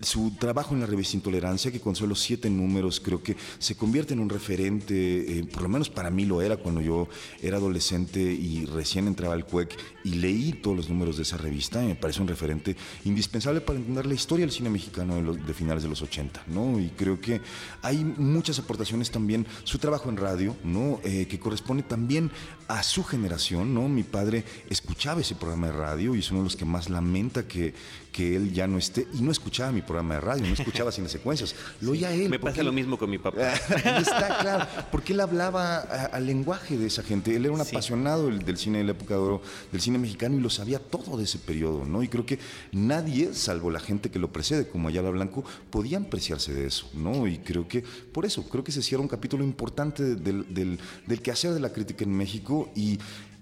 su 0.00 0.32
trabajo 0.38 0.74
en 0.74 0.80
la 0.80 0.86
revista 0.86 1.16
Intolerancia, 1.16 1.70
que 1.70 1.80
con 1.80 1.94
solo 1.94 2.14
siete 2.14 2.50
números 2.50 3.00
creo 3.00 3.22
que 3.22 3.36
se 3.58 3.76
convierte 3.76 4.14
en 4.14 4.20
un 4.20 4.28
referente, 4.28 5.38
eh, 5.38 5.44
por 5.44 5.62
lo 5.62 5.68
menos 5.68 5.90
para 5.90 6.10
mí 6.10 6.24
lo 6.24 6.42
era 6.42 6.56
cuando 6.56 6.80
yo 6.80 7.08
era 7.40 7.56
adolescente 7.58 8.20
y 8.20 8.66
recién 8.66 9.06
entraba 9.06 9.34
al 9.34 9.44
CUEC 9.44 9.76
y 10.04 10.14
leí 10.14 10.52
todos 10.52 10.76
los 10.76 10.88
números 10.88 11.16
de 11.16 11.22
esa 11.22 11.36
revista, 11.36 11.80
me 11.80 11.94
parece 11.94 12.20
un 12.20 12.28
referente 12.28 12.76
indispensable 13.04 13.60
para 13.60 13.78
entender 13.78 14.06
la 14.06 14.14
historia 14.14 14.44
del 14.44 14.52
cine 14.52 14.70
mexicano 14.70 15.32
de 15.32 15.54
finales 15.54 15.82
de 15.82 15.88
los 15.88 16.02
80, 16.02 16.44
¿no? 16.48 16.80
Y 16.80 16.88
creo 16.90 17.20
que 17.20 17.40
hay 17.82 18.04
muchas 18.04 18.58
aportaciones 18.58 19.10
también, 19.10 19.46
su 19.64 19.78
trabajo 19.78 20.08
en 20.08 20.16
radio, 20.16 20.56
¿no? 20.64 21.00
Eh, 21.04 21.26
que 21.26 21.38
corresponde 21.38 21.82
también 21.82 22.30
a 22.68 22.82
su 22.82 23.04
generación, 23.04 23.74
¿no? 23.74 23.88
Mi 23.88 24.02
padre 24.02 24.44
escuchaba 24.70 25.20
ese 25.20 25.34
programa 25.34 25.66
de 25.68 25.72
radio 25.74 26.14
y 26.14 26.20
es 26.20 26.30
uno 26.30 26.40
de 26.40 26.44
los 26.44 26.56
que 26.56 26.64
más 26.64 26.88
lamenta 26.90 27.46
que, 27.46 27.74
que 28.12 28.36
él 28.36 28.52
ya 28.52 28.66
no 28.66 28.78
esté, 28.78 29.06
y 29.14 29.22
no 29.22 29.30
escuchaba 29.30 29.72
mi 29.72 29.82
programa 29.82 30.14
de 30.14 30.20
radio, 30.20 30.46
no 30.46 30.52
escuchaba 30.54 30.92
sin 30.92 31.08
secuencias, 31.08 31.54
lo 31.80 31.92
oía 31.92 32.12
él. 32.12 32.28
Me 32.28 32.38
pasa 32.38 32.62
lo 32.62 32.72
mismo 32.72 32.98
con 32.98 33.08
mi 33.10 33.18
papá. 33.18 33.52
Está, 33.76 34.38
claro. 34.40 34.66
Porque 34.90 35.12
él 35.12 35.20
hablaba 35.20 35.78
al 35.78 36.26
lenguaje 36.26 36.76
de 36.76 36.86
esa 36.86 37.02
gente. 37.02 37.34
Él 37.34 37.44
era 37.46 37.54
un 37.54 37.62
Sí. 37.64 37.70
apasionado 37.76 38.26
del, 38.26 38.40
del 38.44 38.56
cine 38.58 38.78
de 38.78 38.84
la 38.84 38.90
época 38.92 39.14
de 39.14 39.20
oro, 39.20 39.42
del 39.70 39.80
cine 39.80 39.98
mexicano, 39.98 40.36
y 40.36 40.40
lo 40.40 40.50
sabía 40.50 40.78
todo 40.78 41.16
de 41.16 41.24
ese 41.24 41.38
periodo, 41.38 41.84
¿no? 41.84 42.02
Y 42.02 42.08
creo 42.08 42.26
que 42.26 42.38
nadie, 42.72 43.34
salvo 43.34 43.70
la 43.70 43.80
gente 43.80 44.10
que 44.10 44.18
lo 44.18 44.32
precede, 44.32 44.68
como 44.68 44.88
Ayala 44.88 45.10
Blanco, 45.10 45.44
podían 45.70 46.04
apreciarse 46.04 46.52
de 46.52 46.66
eso, 46.66 46.88
¿no? 46.94 47.26
Y 47.26 47.38
creo 47.38 47.68
que, 47.68 47.82
por 47.82 48.26
eso, 48.26 48.48
creo 48.48 48.64
que 48.64 48.72
se 48.72 48.82
cierra 48.82 49.02
un 49.02 49.08
capítulo 49.08 49.44
importante 49.44 50.16
del, 50.16 50.52
del, 50.52 50.78
del 51.06 51.22
quehacer 51.22 51.52
de 51.54 51.60
la 51.60 51.72
crítica 51.72 52.04
en 52.04 52.16
México 52.16 52.61
y. 52.74 52.98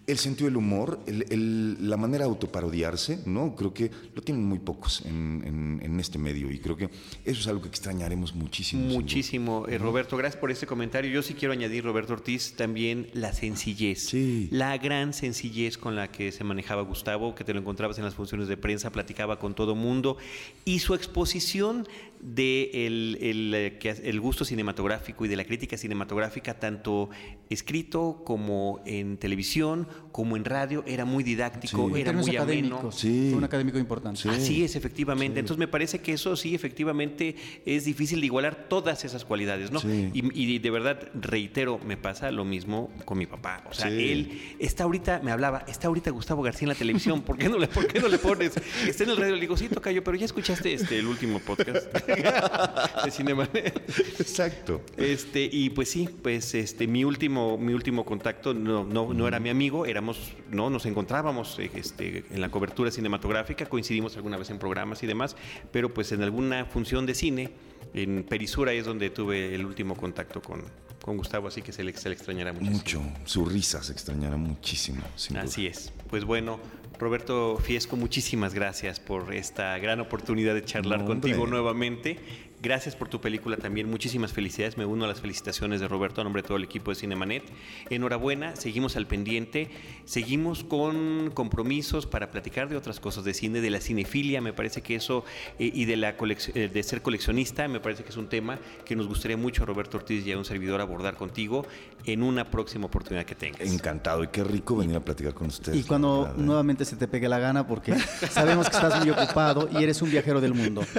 El 0.07 0.18
sentido 0.18 0.47
del 0.49 0.57
humor, 0.57 0.99
el- 1.07 1.25
el- 1.31 1.89
la 1.89 1.97
manera 1.97 2.25
de 2.25 2.31
autoparodiarse, 2.31 3.21
¿no? 3.27 3.55
Creo 3.55 3.73
que 3.73 3.93
lo 4.12 4.23
tienen 4.23 4.45
muy 4.45 4.59
pocos 4.59 5.03
en, 5.05 5.41
en- 5.47 5.81
en 5.85 6.01
este 6.01 6.18
medio 6.18 6.51
y 6.51 6.59
creo 6.59 6.77
que 6.77 6.87
eso 7.25 7.41
es 7.41 7.47
algo 7.47 7.62
que 7.62 7.68
extrañaremos 7.68 8.35
muchísimo. 8.35 8.87
Muchísimo, 8.87 9.66
eh, 9.68 9.79
Roberto. 9.79 10.16
Gracias 10.16 10.41
por 10.41 10.51
este 10.51 10.66
comentario. 10.66 11.12
Yo 11.12 11.23
sí 11.23 11.35
quiero 11.35 11.53
añadir, 11.53 11.85
Roberto 11.85 12.14
Ortiz, 12.14 12.55
también 12.57 13.09
la 13.12 13.33
sencillez. 13.33 14.01
Sí. 14.09 14.49
La 14.51 14.77
gran 14.79 15.12
sencillez 15.12 15.79
con 15.79 15.95
la 15.95 16.11
que 16.11 16.33
se 16.33 16.43
manejaba 16.43 16.83
Gustavo, 16.83 17.37
que 17.37 17.45
te 17.45 17.55
lo 17.55 17.61
encontrabas 17.61 17.97
en 17.99 18.05
las 18.05 18.14
funciones 18.16 18.49
de 18.49 18.57
prensa, 18.57 18.91
platicaba 18.91 19.39
con 19.39 19.55
todo 19.55 19.77
mundo. 19.77 20.16
Y 20.64 20.81
su 20.81 20.95
exposición 20.95 21.87
de 22.23 22.71
el, 22.87 23.18
el, 23.21 23.55
eh, 23.55 23.79
que- 23.79 23.91
el 23.91 24.21
gusto 24.21 24.45
cinematográfico 24.45 25.25
y 25.25 25.29
de 25.29 25.37
la 25.37 25.45
crítica 25.45 25.77
cinematográfica, 25.79 26.59
tanto 26.61 27.09
escrito 27.49 28.23
como 28.25 28.81
en 28.87 29.16
televisión, 29.16 29.89
como 30.12 30.37
en 30.37 30.45
radio, 30.45 30.85
era 30.87 31.05
muy 31.05 31.25
didáctico, 31.25 31.89
Sí. 31.95 32.01
Era 32.01 32.12
muy 32.12 32.37
ameno. 32.37 32.93
Sí. 32.93 33.29
fue 33.31 33.39
un 33.39 33.45
académico 33.45 33.79
importante. 33.79 34.21
Sí. 34.21 34.29
Así 34.29 34.64
es, 34.64 34.77
efectivamente. 34.77 35.41
Entonces 35.41 35.59
me 35.59 35.68
parece 35.68 36.01
que 36.01 36.12
eso 36.12 36.37
sí, 36.37 36.55
efectivamente, 36.55 37.37
es 37.64 37.85
difícil 37.85 38.21
de 38.21 38.27
igualar 38.27 38.68
todas 38.68 39.05
esas 39.05 39.25
cualidades, 39.25 39.71
¿no? 39.71 39.81
Sí. 39.81 40.11
Y, 40.12 40.55
y 40.55 40.59
de 40.59 40.71
verdad, 40.71 41.09
reitero, 41.14 41.79
me 41.79 41.97
pasa 41.97 42.31
lo 42.31 42.45
mismo 42.45 42.91
con 43.05 43.18
mi 43.18 43.27
papá. 43.27 43.64
O 43.71 43.75
sea, 43.75 43.89
Sí. 43.91 44.11
él 44.12 44.41
está 44.59 44.85
ahorita, 44.85 45.21
me 45.25 45.31
hablaba, 45.33 45.64
está 45.66 45.89
ahorita 45.89 46.11
Gustavo 46.11 46.43
García 46.43 46.66
en 46.66 46.68
la 46.71 46.75
televisión, 46.75 47.23
¿por 47.23 47.39
qué 47.39 47.49
no 47.49 47.59
le, 47.59 47.66
por 47.68 47.87
qué 47.87 47.99
no 48.01 48.09
le 48.09 48.18
pones? 48.18 48.53
Está 48.87 49.05
en 49.05 49.11
el 49.11 49.16
radio, 49.16 49.35
le 49.35 49.41
digo, 49.41 49.57
sí, 49.57 49.68
tocayo, 49.68 50.05
pero 50.05 50.16
ya 50.16 50.27
escuchaste 50.27 50.73
este, 50.75 50.99
el 50.99 51.07
último 51.07 51.39
podcast 51.41 51.87
de 53.05 53.11
Cinemanet. 53.11 53.83
Exacto. 54.19 54.83
Este, 54.97 55.49
y 55.51 55.71
pues 55.71 55.91
sí, 55.91 56.09
pues 56.23 56.55
este, 56.55 56.87
mi 56.87 57.05
último, 57.05 57.59
mi 57.59 57.73
último 57.73 58.05
contacto 58.05 58.55
no, 58.55 58.85
no, 58.85 59.13
no 59.13 59.29
era 59.29 59.41
mi 59.41 59.51
amigo, 59.51 59.87
éramos, 59.87 60.33
no, 60.51 60.71
nos 60.71 60.87
encontrábamos 60.87 61.59
eh, 61.59 61.71
este, 61.75 62.25
en 62.31 62.41
la 62.41 62.51
cobertura 62.51 62.91
cinematográfica, 62.91 63.67
coincidimos 63.67 64.17
alguna 64.17 64.37
vez 64.37 64.51
en 64.51 64.59
programas 64.59 65.03
y 65.03 65.07
demás, 65.07 65.37
pero 65.73 65.93
pues 65.93 66.13
en 66.13 66.23
alguna 66.23 66.65
función 66.65 67.07
de 67.07 67.15
cine, 67.15 67.51
en 67.95 68.25
Perisura 68.25 68.73
es 68.73 68.85
donde 68.85 69.11
tuve 69.11 69.55
el 69.55 69.65
último 69.65 69.97
contacto 69.97 70.41
con, 70.41 70.63
con 71.03 71.17
Gustavo, 71.17 71.49
así 71.49 71.63
que 71.63 71.73
se 71.73 71.83
le, 71.83 71.97
se 71.97 72.09
le 72.09 72.15
extrañará 72.15 72.53
muchísimo. 72.53 73.03
Mucho. 73.03 73.21
Su 73.25 73.45
risa 73.45 73.83
se 73.83 73.93
extrañará 73.93 74.37
muchísimo. 74.37 75.03
sin 75.17 75.35
duda. 75.35 75.45
Así 75.45 75.67
es. 75.67 75.93
Pues 76.09 76.25
bueno, 76.25 76.61
Roberto 77.01 77.57
Fiesco, 77.57 77.96
muchísimas 77.96 78.53
gracias 78.53 79.01
por 79.01 79.32
esta 79.32 79.78
gran 79.78 80.01
oportunidad 80.01 80.55
de 80.55 80.62
charlar 80.62 81.01
No, 81.01 81.07
contigo 81.07 81.46
nuevamente. 81.46 82.18
Gracias 82.63 82.95
por 82.95 83.09
tu 83.09 83.21
película 83.23 83.57
también. 83.57 83.89
Muchísimas 83.89 84.33
felicidades. 84.35 84.77
Me 84.77 84.85
uno 84.85 85.07
a 85.07 85.09
las 85.09 85.21
felicitaciones 85.21 85.81
de 85.81 85.89
Roberto 85.89 86.21
a 86.21 86.25
nombre 86.25 86.43
de 86.43 86.49
todo 86.49 86.59
el 86.59 86.65
equipo 86.65 86.91
de 86.91 86.95
Cinemanet. 86.97 87.45
Enhorabuena, 87.89 88.55
seguimos 88.55 88.97
al 88.97 89.07
pendiente. 89.07 89.71
Seguimos 90.05 90.63
con 90.63 91.31
compromisos 91.33 92.07
para 92.07 92.31
platicar 92.31 92.69
de 92.69 92.77
otras 92.77 93.01
cosas 93.01 93.25
de 93.25 93.33
cine, 93.33 93.63
de 93.63 93.71
la 93.71 93.81
cinefilia. 93.81 94.43
Me 94.43 94.53
parece 94.53 94.83
que 94.83 94.95
eso, 94.95 95.25
eh, 95.59 95.71
y 95.73 95.87
de, 95.87 95.97
la 95.97 96.19
colec- 96.19 96.53
eh, 96.55 96.69
de 96.69 96.83
ser 96.83 97.01
coleccionista, 97.01 97.67
me 97.67 97.81
parece 97.81 98.03
que 98.05 98.11
es 98.11 98.17
un 98.19 98.29
tema 98.29 98.59
que 98.85 98.95
nos 98.95 99.07
gustaría 99.09 99.39
mucho 99.39 99.63
a 99.63 99.67
Roberto 99.67 99.97
Ortiz 99.97 100.27
y 100.27 100.33
a 100.33 100.37
un 100.39 100.45
servidor 100.45 100.83
abordar 100.83 101.15
contigo 101.17 101.67
en 102.05 102.23
una 102.23 102.51
próxima 102.51 102.87
oportunidad 102.87 103.25
que 103.25 103.35
tengas. 103.35 103.63
Encantado 103.73 104.23
y 104.23 104.29
qué 104.29 104.45
rico 104.45 104.77
venir 104.77 104.97
a 104.97 105.01
platicar 105.01 105.33
con 105.33 105.47
ustedes. 105.47 105.79
Y 105.79 105.85
cuando 105.85 106.25
verdad. 106.25 106.37
nuevamente 106.37 106.85
se 106.85 106.97
te 106.97 107.09
pegue 107.09 107.27
la 107.29 107.39
gana, 107.39 107.67
porque 107.67 107.95
sabemos 108.31 108.69
que 108.69 108.77
estás 108.77 109.01
muy 109.01 109.09
ocupado 109.11 109.69
y 109.73 109.83
eres 109.83 110.03
un 110.03 110.11
viajero 110.11 110.43
del 110.43 110.53
mundo. 110.53 110.83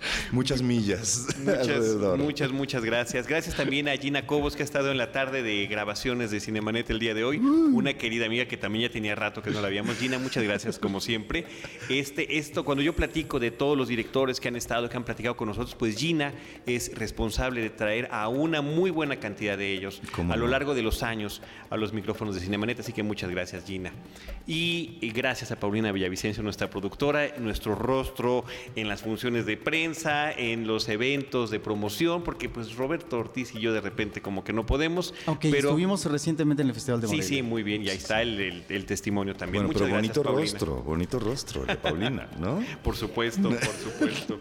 Muchas 0.32 0.62
millas. 0.62 1.26
Muchas, 1.38 1.68
alrededor. 1.68 2.18
muchas, 2.18 2.52
muchas 2.52 2.84
gracias. 2.84 3.26
Gracias 3.26 3.56
también 3.56 3.88
a 3.88 3.96
Gina 3.96 4.26
Cobos, 4.26 4.56
que 4.56 4.62
ha 4.62 4.64
estado 4.64 4.90
en 4.90 4.98
la 4.98 5.12
tarde 5.12 5.42
de 5.42 5.66
grabaciones 5.66 6.30
de 6.30 6.40
Cinemanet 6.40 6.88
el 6.90 6.98
día 6.98 7.14
de 7.14 7.24
hoy. 7.24 7.38
Una 7.38 7.94
querida 7.94 8.26
amiga 8.26 8.46
que 8.46 8.56
también 8.56 8.88
ya 8.88 8.92
tenía 8.92 9.14
rato 9.14 9.42
que 9.42 9.50
no 9.50 9.60
la 9.60 9.68
habíamos. 9.68 9.96
Gina, 9.96 10.18
muchas 10.18 10.44
gracias, 10.44 10.78
como 10.78 11.00
siempre. 11.00 11.46
Este, 11.88 12.38
esto, 12.38 12.64
cuando 12.64 12.82
yo 12.82 12.94
platico 12.94 13.38
de 13.38 13.50
todos 13.50 13.76
los 13.76 13.88
directores 13.88 14.40
que 14.40 14.48
han 14.48 14.56
estado, 14.56 14.88
que 14.88 14.96
han 14.96 15.04
platicado 15.04 15.36
con 15.36 15.48
nosotros, 15.48 15.74
pues 15.74 15.96
Gina 15.96 16.32
es 16.66 16.94
responsable 16.94 17.60
de 17.60 17.70
traer 17.70 18.08
a 18.10 18.28
una 18.28 18.62
muy 18.62 18.90
buena 18.90 19.16
cantidad 19.16 19.56
de 19.56 19.72
ellos 19.72 20.00
¿Cómo 20.12 20.32
a 20.32 20.36
lo 20.36 20.46
largo 20.46 20.74
de 20.74 20.82
los 20.82 21.02
años 21.02 21.42
a 21.70 21.76
los 21.76 21.92
micrófonos 21.92 22.34
de 22.34 22.40
Cinemanet. 22.40 22.80
Así 22.80 22.92
que 22.92 23.02
muchas 23.02 23.30
gracias, 23.30 23.64
Gina. 23.64 23.92
Y 24.46 24.98
gracias 25.14 25.52
a 25.52 25.58
Paulina 25.58 25.92
Villavicencio, 25.92 26.42
nuestra 26.42 26.68
productora, 26.68 27.38
nuestro 27.38 27.74
rostro 27.74 28.44
en 28.74 28.88
las 28.88 29.02
funciones 29.02 29.46
de 29.46 29.56
prensa, 29.56 29.89
en 30.36 30.66
los 30.66 30.88
eventos 30.88 31.50
de 31.50 31.60
promoción, 31.60 32.22
porque 32.22 32.48
pues 32.48 32.74
Roberto 32.76 33.18
Ortiz 33.18 33.54
y 33.54 33.60
yo 33.60 33.72
de 33.72 33.80
repente 33.80 34.20
como 34.22 34.44
que 34.44 34.52
no 34.52 34.66
podemos. 34.66 35.14
Aunque 35.26 35.50
pero 35.50 35.68
estuvimos 35.70 36.04
recientemente 36.06 36.62
en 36.62 36.68
el 36.68 36.74
Festival 36.74 37.00
de 37.00 37.06
Sí, 37.08 37.14
Morelia. 37.16 37.36
sí, 37.36 37.42
muy 37.42 37.62
bien. 37.62 37.82
Y 37.82 37.88
ahí 37.90 37.96
está 37.96 38.22
el, 38.22 38.40
el- 38.40 38.64
el 38.68 38.86
testimonio 38.86 39.34
también. 39.34 39.64
Bueno, 39.64 39.68
Muchas 39.78 39.82
pero 39.82 39.94
gracias, 39.94 40.16
bonito 40.16 40.22
Paulina. 40.22 40.50
rostro, 40.52 40.82
bonito 40.82 41.18
rostro, 41.18 41.64
de 41.66 41.76
Paulina, 41.76 42.28
¿no? 42.38 42.62
Por 42.82 42.96
supuesto, 42.96 43.48
por 43.50 43.58
supuesto. 43.60 44.40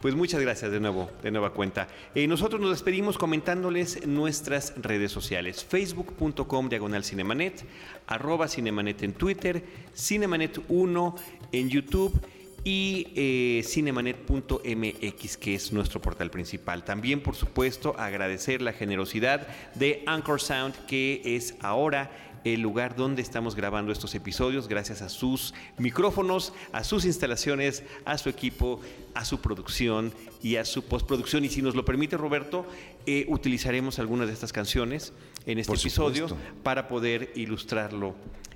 Pues 0.00 0.16
muchas 0.16 0.40
gracias 0.40 0.72
de 0.72 0.80
nuevo, 0.80 1.08
de 1.22 1.30
nueva 1.30 1.52
cuenta. 1.52 1.86
Eh, 2.16 2.26
nosotros 2.26 2.60
nos 2.60 2.70
despedimos 2.70 3.16
comentándoles 3.18 4.04
nuestras 4.04 4.72
redes 4.76 5.12
sociales. 5.12 5.64
Facebook.com 5.64 6.68
diagonal 6.68 7.04
Cinemanet, 7.04 7.64
arroba 8.08 8.48
Cinemanet 8.48 9.00
en 9.04 9.12
Twitter, 9.12 9.62
Cinemanet1 9.96 11.14
en 11.52 11.68
YouTube 11.68 12.20
y 12.64 13.08
eh, 13.16 13.62
cinemanet.mx, 13.64 15.36
que 15.36 15.54
es 15.54 15.72
nuestro 15.72 16.00
portal 16.00 16.30
principal. 16.30 16.84
También, 16.84 17.22
por 17.22 17.34
supuesto, 17.34 17.94
agradecer 17.98 18.62
la 18.62 18.72
generosidad 18.72 19.46
de 19.74 20.02
Anchor 20.06 20.40
Sound, 20.40 20.74
que 20.86 21.22
es 21.24 21.54
ahora 21.60 22.10
el 22.44 22.60
lugar 22.60 22.96
donde 22.96 23.22
estamos 23.22 23.54
grabando 23.54 23.92
estos 23.92 24.14
episodios, 24.14 24.68
gracias 24.68 25.02
a 25.02 25.08
sus 25.08 25.54
micrófonos, 25.78 26.52
a 26.72 26.84
sus 26.84 27.04
instalaciones, 27.04 27.84
a 28.04 28.18
su 28.18 28.28
equipo, 28.28 28.80
a 29.14 29.24
su 29.24 29.40
producción 29.40 30.12
y 30.42 30.56
a 30.56 30.64
su 30.64 30.82
postproducción. 30.84 31.44
Y 31.44 31.48
si 31.48 31.62
nos 31.62 31.74
lo 31.74 31.84
permite, 31.84 32.16
Roberto, 32.16 32.66
eh, 33.06 33.26
utilizaremos 33.28 33.98
algunas 33.98 34.26
de 34.28 34.32
estas 34.34 34.52
canciones 34.52 35.12
en 35.46 35.58
este 35.58 35.70
Por 35.70 35.78
episodio 35.78 36.28
supuesto. 36.28 36.52
para 36.62 36.88
poder 36.88 37.32
ilustrarlo 37.34 38.14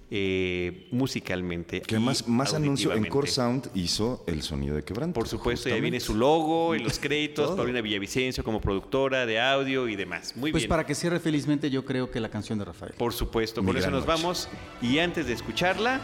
eh, 0.09 0.87
musicalmente. 0.93 1.81
Que 1.83 1.99
más, 1.99 2.29
más 2.29 2.55
anuncio, 2.55 2.93
en. 2.93 3.07
Core 3.07 3.27
Sound 3.27 3.71
hizo 3.75 4.23
el 4.29 4.43
sonido 4.43 4.77
de 4.77 4.85
quebranto. 4.85 5.15
Por 5.15 5.27
supuesto, 5.27 5.69
ya 5.69 5.75
viene 5.77 5.99
su 5.99 6.13
justamente. 6.13 6.21
logo 6.21 6.75
y 6.77 6.79
los 6.79 6.99
créditos. 7.01 7.57
Paulina 7.57 7.81
Villavicencio 7.81 8.45
como 8.45 8.61
productora 8.61 9.27
de 9.27 9.41
audio 9.41 9.89
y 9.89 9.97
demás. 9.97 10.37
Muy 10.37 10.53
Pues 10.53 10.63
bien. 10.63 10.69
para 10.69 10.87
que 10.87 10.95
cierre 10.95 11.19
felizmente, 11.19 11.71
yo 11.71 11.85
creo 11.85 12.09
que 12.11 12.21
la 12.21 12.29
canción 12.31 12.59
de 12.59 12.65
Rafael. 12.67 12.95
Por 12.97 13.13
supuesto, 13.13 13.63
Mi 13.63 13.69
con 13.69 13.77
eso 13.79 13.91
nos 13.91 14.07
noche. 14.07 14.23
vamos. 14.23 14.49
Y 14.81 14.99
antes 15.01 15.27
de 15.27 15.33
escucharla, 15.33 16.01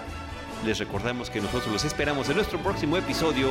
les 0.66 0.78
recordamos 0.80 1.30
que 1.30 1.40
nosotros 1.40 1.72
los 1.72 1.84
esperamos 1.84 2.28
en 2.28 2.36
nuestro 2.36 2.58
próximo 2.60 2.96
episodio 2.96 3.50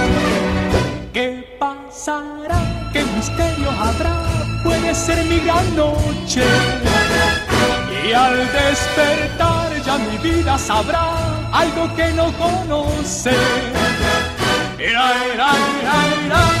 ¿Qué 1.71 1.77
pasará? 1.87 2.89
¿Qué 2.91 3.03
misterio 3.15 3.69
habrá? 3.71 4.17
Puede 4.63 4.93
ser 4.93 5.23
mi 5.25 5.39
gran 5.39 5.75
noche. 5.75 6.43
Y 8.05 8.13
al 8.13 8.37
despertar 8.51 9.69
ya 9.85 9.97
mi 9.97 10.17
vida 10.17 10.57
sabrá 10.57 11.13
algo 11.51 11.93
que 11.95 12.11
no 12.11 12.25
conoce. 12.33 13.31
Ira, 14.79 15.13
ira, 15.33 15.51
ira, 16.25 16.60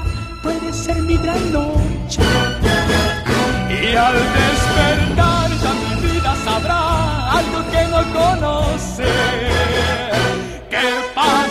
Puede 0.41 0.73
ser 0.73 1.01
mi 1.03 1.17
gran 1.17 1.51
noche. 1.51 2.21
Y 3.69 3.95
al 3.95 4.13
despertar 4.13 5.49
ya 5.61 5.73
mi 5.73 5.95
vida 6.07 6.35
sabrá 6.43 7.31
algo 7.31 7.59
que 7.71 7.81
no 7.87 8.01
conoce. 8.19 9.05
¿Qué 10.69 10.85
pasará? 11.13 11.50